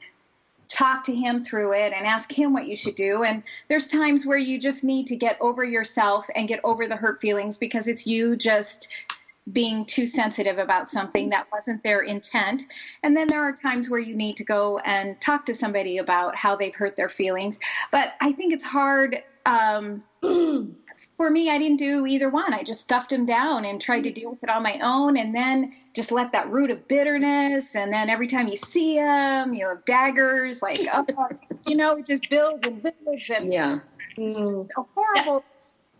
talk 0.68 1.04
to 1.04 1.14
Him 1.14 1.40
through 1.40 1.72
it 1.72 1.92
and 1.92 2.06
ask 2.06 2.30
Him 2.30 2.52
what 2.52 2.66
you 2.66 2.76
should 2.76 2.94
do. 2.94 3.24
And 3.24 3.42
there's 3.68 3.86
times 3.86 4.26
where 4.26 4.38
you 4.38 4.58
just 4.58 4.84
need 4.84 5.06
to 5.08 5.16
get 5.16 5.38
over 5.40 5.64
yourself 5.64 6.26
and 6.34 6.48
get 6.48 6.60
over 6.64 6.86
the 6.86 6.96
hurt 6.96 7.20
feelings 7.20 7.58
because 7.58 7.88
it's 7.88 8.06
you 8.06 8.36
just 8.36 8.88
being 9.52 9.84
too 9.86 10.06
sensitive 10.06 10.58
about 10.58 10.90
something 10.90 11.30
that 11.30 11.46
wasn't 11.52 11.82
their 11.82 12.02
intent. 12.02 12.62
And 13.02 13.16
then 13.16 13.28
there 13.28 13.42
are 13.42 13.52
times 13.52 13.88
where 13.88 14.00
you 14.00 14.14
need 14.14 14.36
to 14.36 14.44
go 14.44 14.78
and 14.84 15.18
talk 15.20 15.46
to 15.46 15.54
somebody 15.54 15.98
about 15.98 16.36
how 16.36 16.54
they've 16.54 16.74
hurt 16.74 16.96
their 16.96 17.08
feelings. 17.08 17.58
But 17.90 18.14
I 18.20 18.32
think 18.32 18.52
it's 18.52 18.64
hard. 18.64 19.22
Um, 19.46 20.04
for 21.16 21.30
me, 21.30 21.50
I 21.50 21.58
didn't 21.58 21.78
do 21.78 22.06
either 22.06 22.28
one. 22.28 22.52
I 22.52 22.62
just 22.62 22.80
stuffed 22.80 23.10
them 23.10 23.26
down 23.26 23.64
and 23.64 23.80
tried 23.80 24.02
to 24.04 24.12
deal 24.12 24.30
with 24.30 24.42
it 24.42 24.50
on 24.50 24.62
my 24.62 24.78
own, 24.80 25.16
and 25.16 25.34
then 25.34 25.72
just 25.94 26.12
let 26.12 26.32
that 26.32 26.50
root 26.50 26.70
of 26.70 26.86
bitterness. 26.88 27.74
And 27.74 27.92
then 27.92 28.10
every 28.10 28.26
time 28.26 28.48
you 28.48 28.56
see 28.56 28.96
them, 28.96 29.52
you 29.52 29.68
have 29.68 29.84
daggers, 29.84 30.62
like 30.62 30.86
oh, 30.92 31.06
you 31.66 31.76
know, 31.76 31.96
it 31.96 32.06
just 32.06 32.28
builds 32.28 32.66
and 32.66 32.82
builds, 32.82 33.30
and 33.30 33.52
Yeah. 33.52 33.78
it's 34.16 34.38
just 34.38 34.70
a 34.76 34.82
horrible 34.94 35.44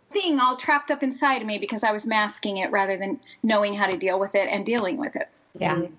thing 0.09 0.39
all 0.39 0.55
trapped 0.55 0.91
up 0.91 1.03
inside 1.03 1.41
of 1.41 1.47
me 1.47 1.57
because 1.59 1.83
I 1.83 1.91
was 1.91 2.07
masking 2.07 2.57
it 2.57 2.71
rather 2.71 2.97
than 2.97 3.19
knowing 3.43 3.75
how 3.75 3.85
to 3.85 3.97
deal 3.97 4.19
with 4.19 4.35
it 4.35 4.49
and 4.51 4.65
dealing 4.65 4.97
with 4.97 5.15
it. 5.15 5.27
Yeah. 5.59 5.75
Mm. 5.75 5.91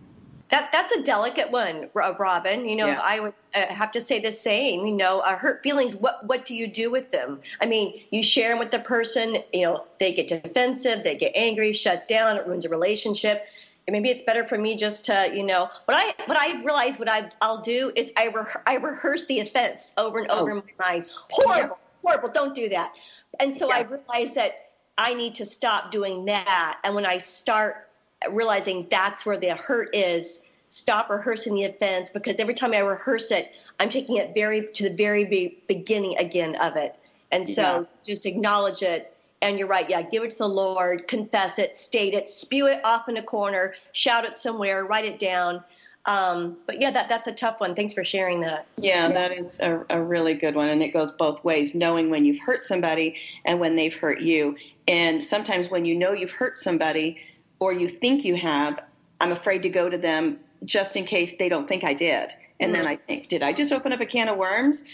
That 0.50 0.70
that's 0.72 0.92
a 0.92 1.02
delicate 1.02 1.50
one, 1.50 1.88
Robin. 1.94 2.64
You 2.68 2.76
know, 2.76 2.88
Yeah. 2.88 3.00
I 3.00 3.20
would 3.20 3.34
uh, 3.54 3.66
have 3.66 3.92
to 3.92 4.00
say 4.00 4.18
the 4.20 4.32
same. 4.32 4.86
You 4.86 4.94
know, 4.96 5.20
uh, 5.20 5.36
hurt 5.36 5.62
feelings. 5.62 5.94
What 5.94 6.26
what 6.26 6.44
do 6.44 6.54
you 6.54 6.66
do 6.66 6.90
with 6.90 7.10
them? 7.12 7.40
I 7.60 7.66
mean, 7.66 8.02
you 8.10 8.22
share 8.22 8.50
them 8.50 8.58
with 8.58 8.70
the 8.70 8.80
person. 8.80 9.38
You 9.52 9.62
know, 9.62 9.84
they 9.98 10.12
get 10.12 10.28
defensive, 10.28 11.02
they 11.04 11.16
get 11.16 11.32
angry, 11.34 11.72
shut 11.72 12.08
down. 12.08 12.36
It 12.36 12.46
ruins 12.46 12.64
a 12.64 12.68
relationship. 12.68 13.44
And 13.86 13.92
maybe 13.94 14.10
it's 14.10 14.22
better 14.22 14.44
for 14.46 14.58
me 14.58 14.76
just 14.76 15.04
to, 15.06 15.30
you 15.34 15.42
know, 15.42 15.68
what 15.86 15.96
I 15.96 16.14
what 16.26 16.36
I 16.36 16.62
realize 16.62 16.98
what 16.98 17.08
I 17.08 17.30
I'll 17.40 17.62
do 17.62 17.92
is 17.96 18.12
I 18.16 18.26
re- 18.26 18.44
I 18.66 18.74
rehearse 18.76 19.26
the 19.26 19.40
offense 19.40 19.92
over 19.96 20.18
and 20.18 20.30
over 20.30 20.50
Oh. 20.50 20.58
in 20.58 20.62
my 20.78 20.86
mind. 20.86 21.06
Horrible, 21.30 21.78
horrible. 22.02 22.28
Don't 22.28 22.54
do 22.54 22.68
that. 22.68 22.92
And 23.40 23.52
so 23.54 23.70
I 23.72 23.80
realize 23.82 24.34
that 24.34 24.70
I 24.98 25.14
need 25.14 25.34
to 25.36 25.46
stop 25.46 25.90
doing 25.90 26.24
that. 26.26 26.78
And 26.84 26.94
when 26.94 27.06
I 27.06 27.18
start 27.18 27.88
realizing 28.28 28.86
that's 28.90 29.24
where 29.24 29.38
the 29.38 29.54
hurt 29.56 29.94
is, 29.94 30.40
stop 30.68 31.10
rehearsing 31.10 31.54
the 31.54 31.64
offense 31.64 32.10
because 32.10 32.38
every 32.38 32.54
time 32.54 32.72
I 32.72 32.78
rehearse 32.78 33.30
it, 33.30 33.52
I'm 33.78 33.88
taking 33.88 34.16
it 34.16 34.34
very 34.34 34.68
to 34.74 34.82
the 34.84 34.94
very 34.94 35.24
be- 35.24 35.58
beginning 35.66 36.16
again 36.18 36.54
of 36.56 36.76
it. 36.76 36.96
And 37.32 37.48
so 37.48 37.62
Yeah. 37.62 37.84
just 38.04 38.26
acknowledge 38.26 38.82
it. 38.82 39.14
And 39.42 39.58
you're 39.58 39.68
right, 39.68 39.88
yeah, 39.88 40.02
give 40.02 40.22
it 40.22 40.32
to 40.32 40.38
the 40.38 40.48
Lord, 40.48 41.08
confess 41.08 41.58
it, 41.58 41.74
state 41.74 42.12
it, 42.12 42.28
spew 42.28 42.66
it 42.66 42.84
off 42.84 43.08
in 43.08 43.16
a 43.16 43.22
corner, 43.22 43.74
shout 43.92 44.26
it 44.26 44.36
somewhere, 44.36 44.84
write 44.84 45.06
it 45.06 45.18
down. 45.18 45.64
Um, 46.06 46.58
but 46.66 46.80
yeah, 46.80 46.90
that, 46.90 47.08
that's 47.08 47.26
a 47.26 47.32
tough 47.32 47.60
one. 47.60 47.74
Thanks 47.74 47.94
for 47.94 48.04
sharing 48.04 48.40
that. 48.40 48.66
Yeah, 48.76 49.08
that 49.08 49.32
is 49.32 49.58
a, 49.60 49.84
a 49.90 50.02
really 50.02 50.34
good 50.34 50.54
one. 50.54 50.68
And 50.68 50.82
it 50.82 50.92
goes 50.92 51.12
both 51.12 51.42
ways 51.42 51.74
knowing 51.74 52.10
when 52.10 52.24
you've 52.24 52.40
hurt 52.40 52.62
somebody 52.62 53.16
and 53.44 53.60
when 53.60 53.76
they've 53.76 53.94
hurt 53.94 54.20
you. 54.20 54.56
And 54.88 55.22
sometimes 55.22 55.70
when 55.70 55.84
you 55.84 55.94
know 55.94 56.12
you've 56.12 56.30
hurt 56.32 56.58
somebody 56.58 57.18
or 57.60 57.72
you 57.72 57.88
think 57.88 58.24
you 58.24 58.34
have, 58.36 58.82
I'm 59.20 59.32
afraid 59.32 59.62
to 59.62 59.68
go 59.68 59.88
to 59.88 59.98
them 59.98 60.40
just 60.64 60.96
in 60.96 61.04
case 61.04 61.34
they 61.38 61.48
don't 61.48 61.68
think 61.68 61.84
I 61.84 61.94
did. 61.94 62.32
And 62.58 62.74
then 62.74 62.86
I 62.86 62.96
think, 62.96 63.28
did 63.28 63.42
I 63.42 63.52
just 63.52 63.72
open 63.72 63.92
up 63.92 64.00
a 64.00 64.06
can 64.06 64.28
of 64.28 64.36
worms? 64.36 64.84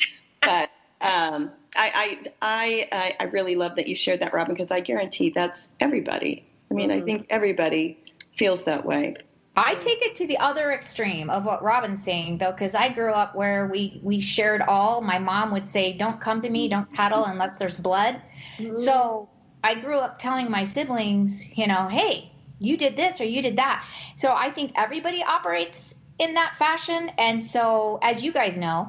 But 0.42 0.70
um, 1.00 1.50
I, 1.76 2.20
I, 2.42 2.88
I, 2.92 3.16
I- 3.18 3.24
really 3.24 3.56
love 3.56 3.74
that 3.76 3.88
you 3.88 3.96
shared 3.96 4.20
that, 4.20 4.32
Robin, 4.32 4.54
because 4.54 4.70
I 4.70 4.80
guarantee 4.80 5.30
that's 5.30 5.68
everybody. 5.80 6.44
I 6.70 6.74
mean, 6.74 6.90
I 6.90 7.00
think 7.00 7.26
everybody 7.30 7.98
feels 8.36 8.64
that 8.64 8.84
way. 8.84 9.16
I 9.56 9.74
take 9.76 10.02
it 10.02 10.14
to 10.16 10.26
the 10.26 10.36
other 10.38 10.72
extreme 10.72 11.30
of 11.30 11.44
what 11.44 11.62
Robin's 11.62 12.02
saying, 12.04 12.38
though, 12.38 12.52
because 12.52 12.74
I 12.74 12.92
grew 12.92 13.12
up 13.12 13.34
where 13.34 13.66
we 13.66 14.00
we 14.02 14.20
shared 14.20 14.60
all. 14.60 15.00
My 15.00 15.18
mom 15.18 15.50
would 15.52 15.66
say, 15.66 15.96
"Don't 15.96 16.20
come 16.20 16.42
to 16.42 16.50
me, 16.50 16.68
don't 16.68 16.90
tattle 16.90 17.24
unless 17.24 17.56
there's 17.56 17.78
blood." 17.78 18.20
Mm-hmm. 18.58 18.76
So 18.76 19.30
I 19.64 19.80
grew 19.80 19.96
up 19.96 20.18
telling 20.18 20.50
my 20.50 20.64
siblings, 20.64 21.56
you 21.56 21.66
know, 21.66 21.88
"Hey, 21.88 22.30
you 22.58 22.76
did 22.76 22.96
this 22.96 23.20
or 23.20 23.24
you 23.24 23.42
did 23.42 23.56
that." 23.56 23.84
So 24.16 24.32
I 24.32 24.50
think 24.50 24.72
everybody 24.76 25.22
operates 25.22 25.94
in 26.18 26.34
that 26.34 26.56
fashion, 26.58 27.10
and 27.18 27.42
so 27.42 27.98
as 28.02 28.22
you 28.22 28.32
guys 28.32 28.56
know, 28.56 28.88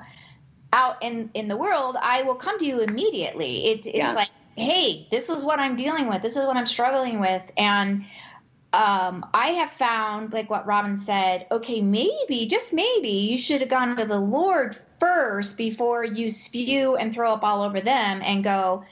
out 0.73 1.01
in 1.01 1.29
in 1.33 1.47
the 1.47 1.57
world, 1.57 1.97
I 2.01 2.23
will 2.23 2.35
come 2.35 2.59
to 2.59 2.65
you 2.65 2.81
immediately. 2.81 3.67
It, 3.67 3.85
it's 3.85 3.95
yeah. 3.95 4.13
like, 4.13 4.29
"Hey, 4.55 5.07
this 5.11 5.29
is 5.29 5.43
what 5.43 5.59
I'm 5.59 5.75
dealing 5.75 6.07
with. 6.07 6.21
This 6.21 6.35
is 6.35 6.45
what 6.45 6.57
I'm 6.57 6.67
struggling 6.67 7.19
with," 7.19 7.43
and 7.57 8.05
um, 8.73 9.25
I 9.33 9.51
have 9.51 9.71
found, 9.71 10.33
like 10.33 10.49
what 10.49 10.65
Robin 10.67 10.97
said, 10.97 11.47
okay, 11.49 11.81
maybe, 11.81 12.47
just 12.47 12.73
maybe, 12.73 13.09
you 13.09 13.37
should 13.37 13.61
have 13.61 13.69
gone 13.69 13.95
to 13.95 14.05
the 14.05 14.19
Lord 14.19 14.77
first 14.99 15.57
before 15.57 16.03
you 16.03 16.31
spew 16.31 16.95
and 16.95 17.13
throw 17.13 17.31
up 17.31 17.43
all 17.43 17.63
over 17.63 17.79
them 17.79 18.21
and 18.23 18.43
go, 18.43 18.83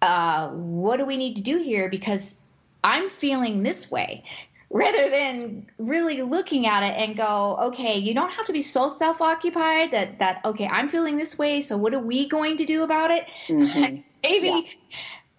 uh, 0.00 0.48
what 0.48 0.96
do 0.96 1.04
we 1.04 1.16
need 1.16 1.34
to 1.34 1.42
do 1.42 1.58
here? 1.58 1.88
Because 1.90 2.36
I'm 2.84 3.10
feeling 3.10 3.62
this 3.62 3.90
way. 3.90 4.24
Rather 4.70 5.08
than 5.08 5.66
really 5.78 6.20
looking 6.20 6.66
at 6.66 6.82
it 6.82 6.94
and 6.98 7.16
go, 7.16 7.56
okay, 7.58 7.96
you 7.96 8.12
don't 8.12 8.30
have 8.30 8.44
to 8.46 8.52
be 8.52 8.60
so 8.60 8.90
self-occupied 8.90 9.92
that 9.92 10.18
that 10.18 10.42
okay, 10.44 10.66
I'm 10.66 10.90
feeling 10.90 11.16
this 11.16 11.38
way, 11.38 11.62
so 11.62 11.78
what 11.78 11.94
are 11.94 12.00
we 12.00 12.28
going 12.28 12.58
to 12.58 12.66
do 12.66 12.82
about 12.82 13.10
it? 13.10 13.26
Mm-hmm. 13.48 14.02
Maybe 14.22 14.48
yeah 14.48 14.60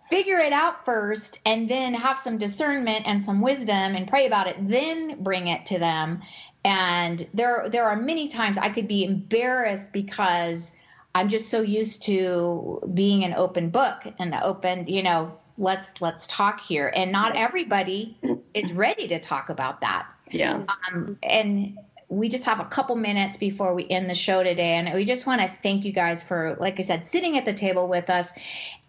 figure 0.09 0.39
it 0.39 0.53
out 0.53 0.85
first 0.85 1.39
and 1.45 1.69
then 1.69 1.93
have 1.93 2.19
some 2.19 2.37
discernment 2.37 3.05
and 3.05 3.21
some 3.21 3.41
wisdom 3.41 3.95
and 3.95 4.07
pray 4.07 4.25
about 4.25 4.47
it 4.47 4.55
then 4.67 5.21
bring 5.23 5.47
it 5.47 5.65
to 5.65 5.77
them 5.77 6.21
and 6.65 7.27
there 7.33 7.67
there 7.69 7.85
are 7.85 7.95
many 7.95 8.27
times 8.27 8.57
i 8.57 8.69
could 8.69 8.87
be 8.87 9.03
embarrassed 9.03 9.91
because 9.93 10.71
i'm 11.13 11.29
just 11.29 11.49
so 11.49 11.61
used 11.61 12.03
to 12.03 12.81
being 12.93 13.23
an 13.23 13.33
open 13.33 13.69
book 13.69 14.03
and 14.17 14.33
open 14.33 14.87
you 14.87 15.03
know 15.03 15.37
let's 15.59 15.89
let's 16.01 16.25
talk 16.27 16.59
here 16.61 16.91
and 16.95 17.11
not 17.11 17.35
everybody 17.35 18.17
is 18.53 18.71
ready 18.73 19.07
to 19.07 19.19
talk 19.19 19.49
about 19.49 19.81
that 19.81 20.07
yeah 20.31 20.63
um, 20.91 21.17
and 21.21 21.77
we 22.09 22.27
just 22.27 22.43
have 22.43 22.59
a 22.59 22.65
couple 22.65 22.95
minutes 22.95 23.37
before 23.37 23.75
we 23.75 23.87
end 23.87 24.09
the 24.09 24.15
show 24.15 24.41
today. 24.41 24.73
And 24.73 24.91
we 24.95 25.05
just 25.05 25.27
want 25.27 25.41
to 25.41 25.51
thank 25.61 25.85
you 25.85 25.91
guys 25.91 26.23
for, 26.23 26.57
like 26.59 26.79
I 26.79 26.83
said, 26.83 27.05
sitting 27.05 27.37
at 27.37 27.45
the 27.45 27.53
table 27.53 27.87
with 27.87 28.09
us. 28.09 28.33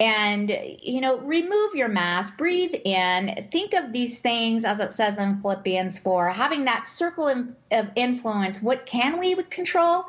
And, 0.00 0.50
you 0.82 1.02
know, 1.02 1.18
remove 1.18 1.74
your 1.74 1.88
mask, 1.88 2.38
breathe 2.38 2.74
in, 2.82 3.48
think 3.52 3.74
of 3.74 3.92
these 3.92 4.20
things 4.20 4.64
as 4.64 4.80
it 4.80 4.92
says 4.92 5.18
in 5.18 5.38
Philippians 5.38 5.98
4, 5.98 6.30
having 6.30 6.64
that 6.64 6.86
circle 6.86 7.28
of 7.70 7.90
influence. 7.94 8.62
What 8.62 8.86
can 8.86 9.20
we 9.20 9.34
control? 9.44 10.06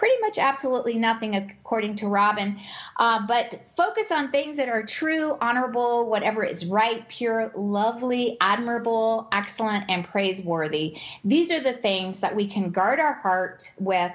Pretty 0.00 0.18
much 0.22 0.38
absolutely 0.38 0.94
nothing 0.94 1.36
according 1.36 1.94
to 1.94 2.08
Robin. 2.08 2.58
Uh, 2.96 3.20
but 3.26 3.60
focus 3.76 4.10
on 4.10 4.30
things 4.30 4.56
that 4.56 4.66
are 4.66 4.82
true, 4.82 5.36
honorable, 5.42 6.08
whatever 6.08 6.42
is 6.42 6.64
right, 6.64 7.06
pure, 7.10 7.52
lovely, 7.54 8.38
admirable, 8.40 9.28
excellent, 9.30 9.84
and 9.90 10.06
praiseworthy. 10.06 10.96
These 11.22 11.52
are 11.52 11.60
the 11.60 11.74
things 11.74 12.20
that 12.20 12.34
we 12.34 12.46
can 12.46 12.70
guard 12.70 12.98
our 12.98 13.12
heart 13.12 13.70
with. 13.78 14.12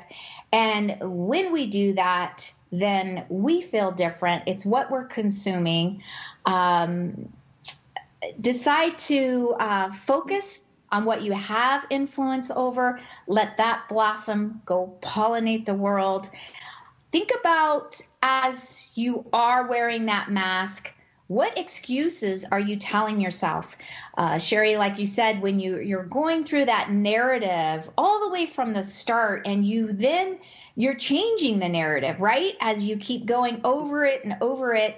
And 0.52 0.98
when 1.02 1.54
we 1.54 1.68
do 1.68 1.94
that, 1.94 2.52
then 2.72 3.24
we 3.30 3.62
feel 3.62 3.92
different. 3.92 4.46
It's 4.48 4.66
what 4.66 4.90
we're 4.90 5.06
consuming. 5.06 6.02
Um, 6.48 7.30
decide 8.40 8.98
to 8.98 9.56
uh, 9.60 9.94
focus 9.94 10.64
on 10.96 11.04
what 11.04 11.22
you 11.22 11.34
have 11.34 11.86
influence 11.90 12.50
over. 12.56 13.00
Let 13.28 13.58
that 13.58 13.90
blossom, 13.90 14.62
go 14.66 14.98
pollinate 15.02 15.66
the 15.66 15.74
world. 15.74 16.30
Think 17.12 17.32
about 17.38 18.00
as 18.24 18.92
you 18.96 19.26
are 19.34 19.68
wearing 19.68 20.06
that 20.06 20.32
mask, 20.32 20.94
what 21.28 21.58
excuses 21.58 22.46
are 22.52 22.60
you 22.60 22.78
telling 22.78 23.20
yourself 23.20 23.76
uh, 24.18 24.38
sherry 24.38 24.76
like 24.76 25.00
you 25.00 25.08
said 25.08 25.42
when 25.42 25.60
you 25.60 25.80
you're 25.80 26.04
going 26.04 26.44
through 26.44 26.66
that 26.66 26.92
narrative 26.92 27.90
all 27.98 28.20
the 28.20 28.30
way 28.30 28.46
from 28.46 28.74
the 28.74 28.84
start 28.84 29.42
and 29.48 29.66
you 29.66 29.92
then 29.92 30.38
you're 30.76 30.94
changing 30.94 31.58
the 31.58 31.68
narrative 31.68 32.20
right 32.20 32.54
as 32.62 32.86
you 32.86 32.96
keep 32.98 33.26
going 33.26 33.60
over 33.64 34.06
it 34.06 34.24
and 34.24 34.38
over 34.40 34.76
it 34.76 34.98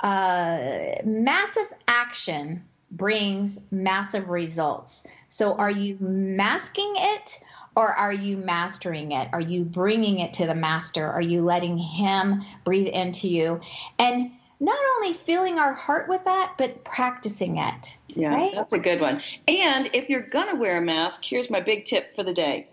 uh, 0.00 0.96
massive 1.04 1.68
action 1.86 2.64
brings 2.90 3.58
massive 3.70 4.28
results. 4.28 5.06
So, 5.28 5.54
are 5.54 5.70
you 5.70 5.96
masking 6.00 6.94
it 6.96 7.42
or 7.76 7.92
are 7.92 8.12
you 8.12 8.36
mastering 8.36 9.12
it? 9.12 9.28
Are 9.32 9.40
you 9.40 9.64
bringing 9.64 10.18
it 10.18 10.32
to 10.34 10.46
the 10.46 10.54
master? 10.54 11.06
Are 11.06 11.20
you 11.20 11.42
letting 11.42 11.78
him 11.78 12.42
breathe 12.64 12.88
into 12.88 13.28
you? 13.28 13.60
And 13.98 14.32
not 14.60 14.78
only 14.96 15.12
filling 15.14 15.58
our 15.58 15.72
heart 15.72 16.08
with 16.08 16.24
that, 16.24 16.54
but 16.58 16.84
practicing 16.84 17.58
it. 17.58 17.96
Yeah, 18.08 18.34
right? 18.34 18.52
that's 18.54 18.72
a 18.72 18.78
good 18.78 19.00
one. 19.00 19.22
And 19.46 19.90
if 19.92 20.08
you're 20.08 20.26
going 20.26 20.48
to 20.48 20.56
wear 20.56 20.78
a 20.78 20.80
mask, 20.80 21.24
here's 21.24 21.50
my 21.50 21.60
big 21.60 21.84
tip 21.84 22.16
for 22.16 22.24
the 22.24 22.34
day 22.34 22.68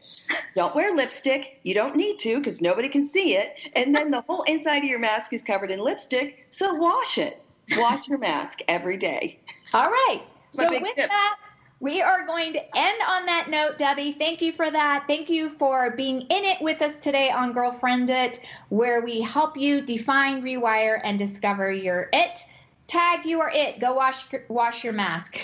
don't 0.55 0.73
wear 0.73 0.95
lipstick. 0.95 1.59
You 1.63 1.73
don't 1.73 1.95
need 1.95 2.17
to 2.19 2.37
because 2.37 2.61
nobody 2.61 2.89
can 2.89 3.05
see 3.05 3.35
it. 3.35 3.55
And 3.73 3.93
then 3.93 4.09
the 4.09 4.21
whole 4.21 4.43
inside 4.43 4.79
of 4.79 4.85
your 4.85 4.99
mask 4.99 5.33
is 5.33 5.43
covered 5.43 5.69
in 5.69 5.79
lipstick. 5.79 6.47
So 6.49 6.73
wash 6.73 7.17
it. 7.17 7.43
Wash 7.77 8.07
your 8.07 8.17
mask 8.17 8.59
every 8.67 8.97
day. 8.97 9.39
All 9.73 9.89
right. 9.89 10.21
so 10.51 10.67
with 10.71 10.95
tip. 10.95 11.09
that, 11.09 11.37
we 11.79 12.01
are 12.01 12.25
going 12.25 12.53
to 12.53 12.77
end 12.77 12.97
on 13.07 13.25
that 13.25 13.49
note, 13.49 13.77
Debbie. 13.77 14.13
Thank 14.13 14.41
you 14.41 14.53
for 14.53 14.71
that. 14.71 15.05
Thank 15.07 15.29
you 15.29 15.49
for 15.49 15.91
being 15.91 16.21
in 16.21 16.45
it 16.45 16.61
with 16.61 16.81
us 16.81 16.95
today 17.01 17.29
on 17.29 17.51
Girlfriend 17.51 18.09
It, 18.09 18.39
where 18.69 19.01
we 19.01 19.21
help 19.21 19.57
you 19.57 19.81
define, 19.81 20.41
rewire, 20.41 21.01
and 21.03 21.19
discover 21.19 21.71
your 21.71 22.09
it. 22.13 22.39
Tag 22.87 23.25
you 23.25 23.41
are 23.41 23.51
it. 23.53 23.79
Go 23.79 23.93
wash 23.93 24.27
wash 24.47 24.83
your 24.83 24.93
mask. 24.93 25.39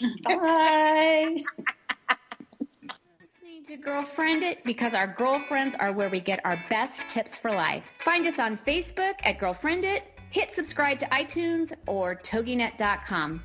Bye. 0.24 1.42
Listening 3.20 3.64
to 3.66 3.76
Girlfriend 3.76 4.42
It 4.42 4.62
because 4.64 4.94
our 4.94 5.06
girlfriends 5.06 5.74
are 5.74 5.92
where 5.92 6.10
we 6.10 6.20
get 6.20 6.40
our 6.44 6.62
best 6.68 7.08
tips 7.08 7.38
for 7.38 7.50
life. 7.50 7.90
Find 7.98 8.26
us 8.26 8.38
on 8.38 8.58
Facebook 8.58 9.14
at 9.24 9.38
Girlfriend 9.38 9.84
It 9.84 10.04
Hit 10.34 10.52
subscribe 10.52 10.98
to 10.98 11.06
iTunes 11.06 11.72
or 11.86 12.16
toginet.com. 12.16 13.44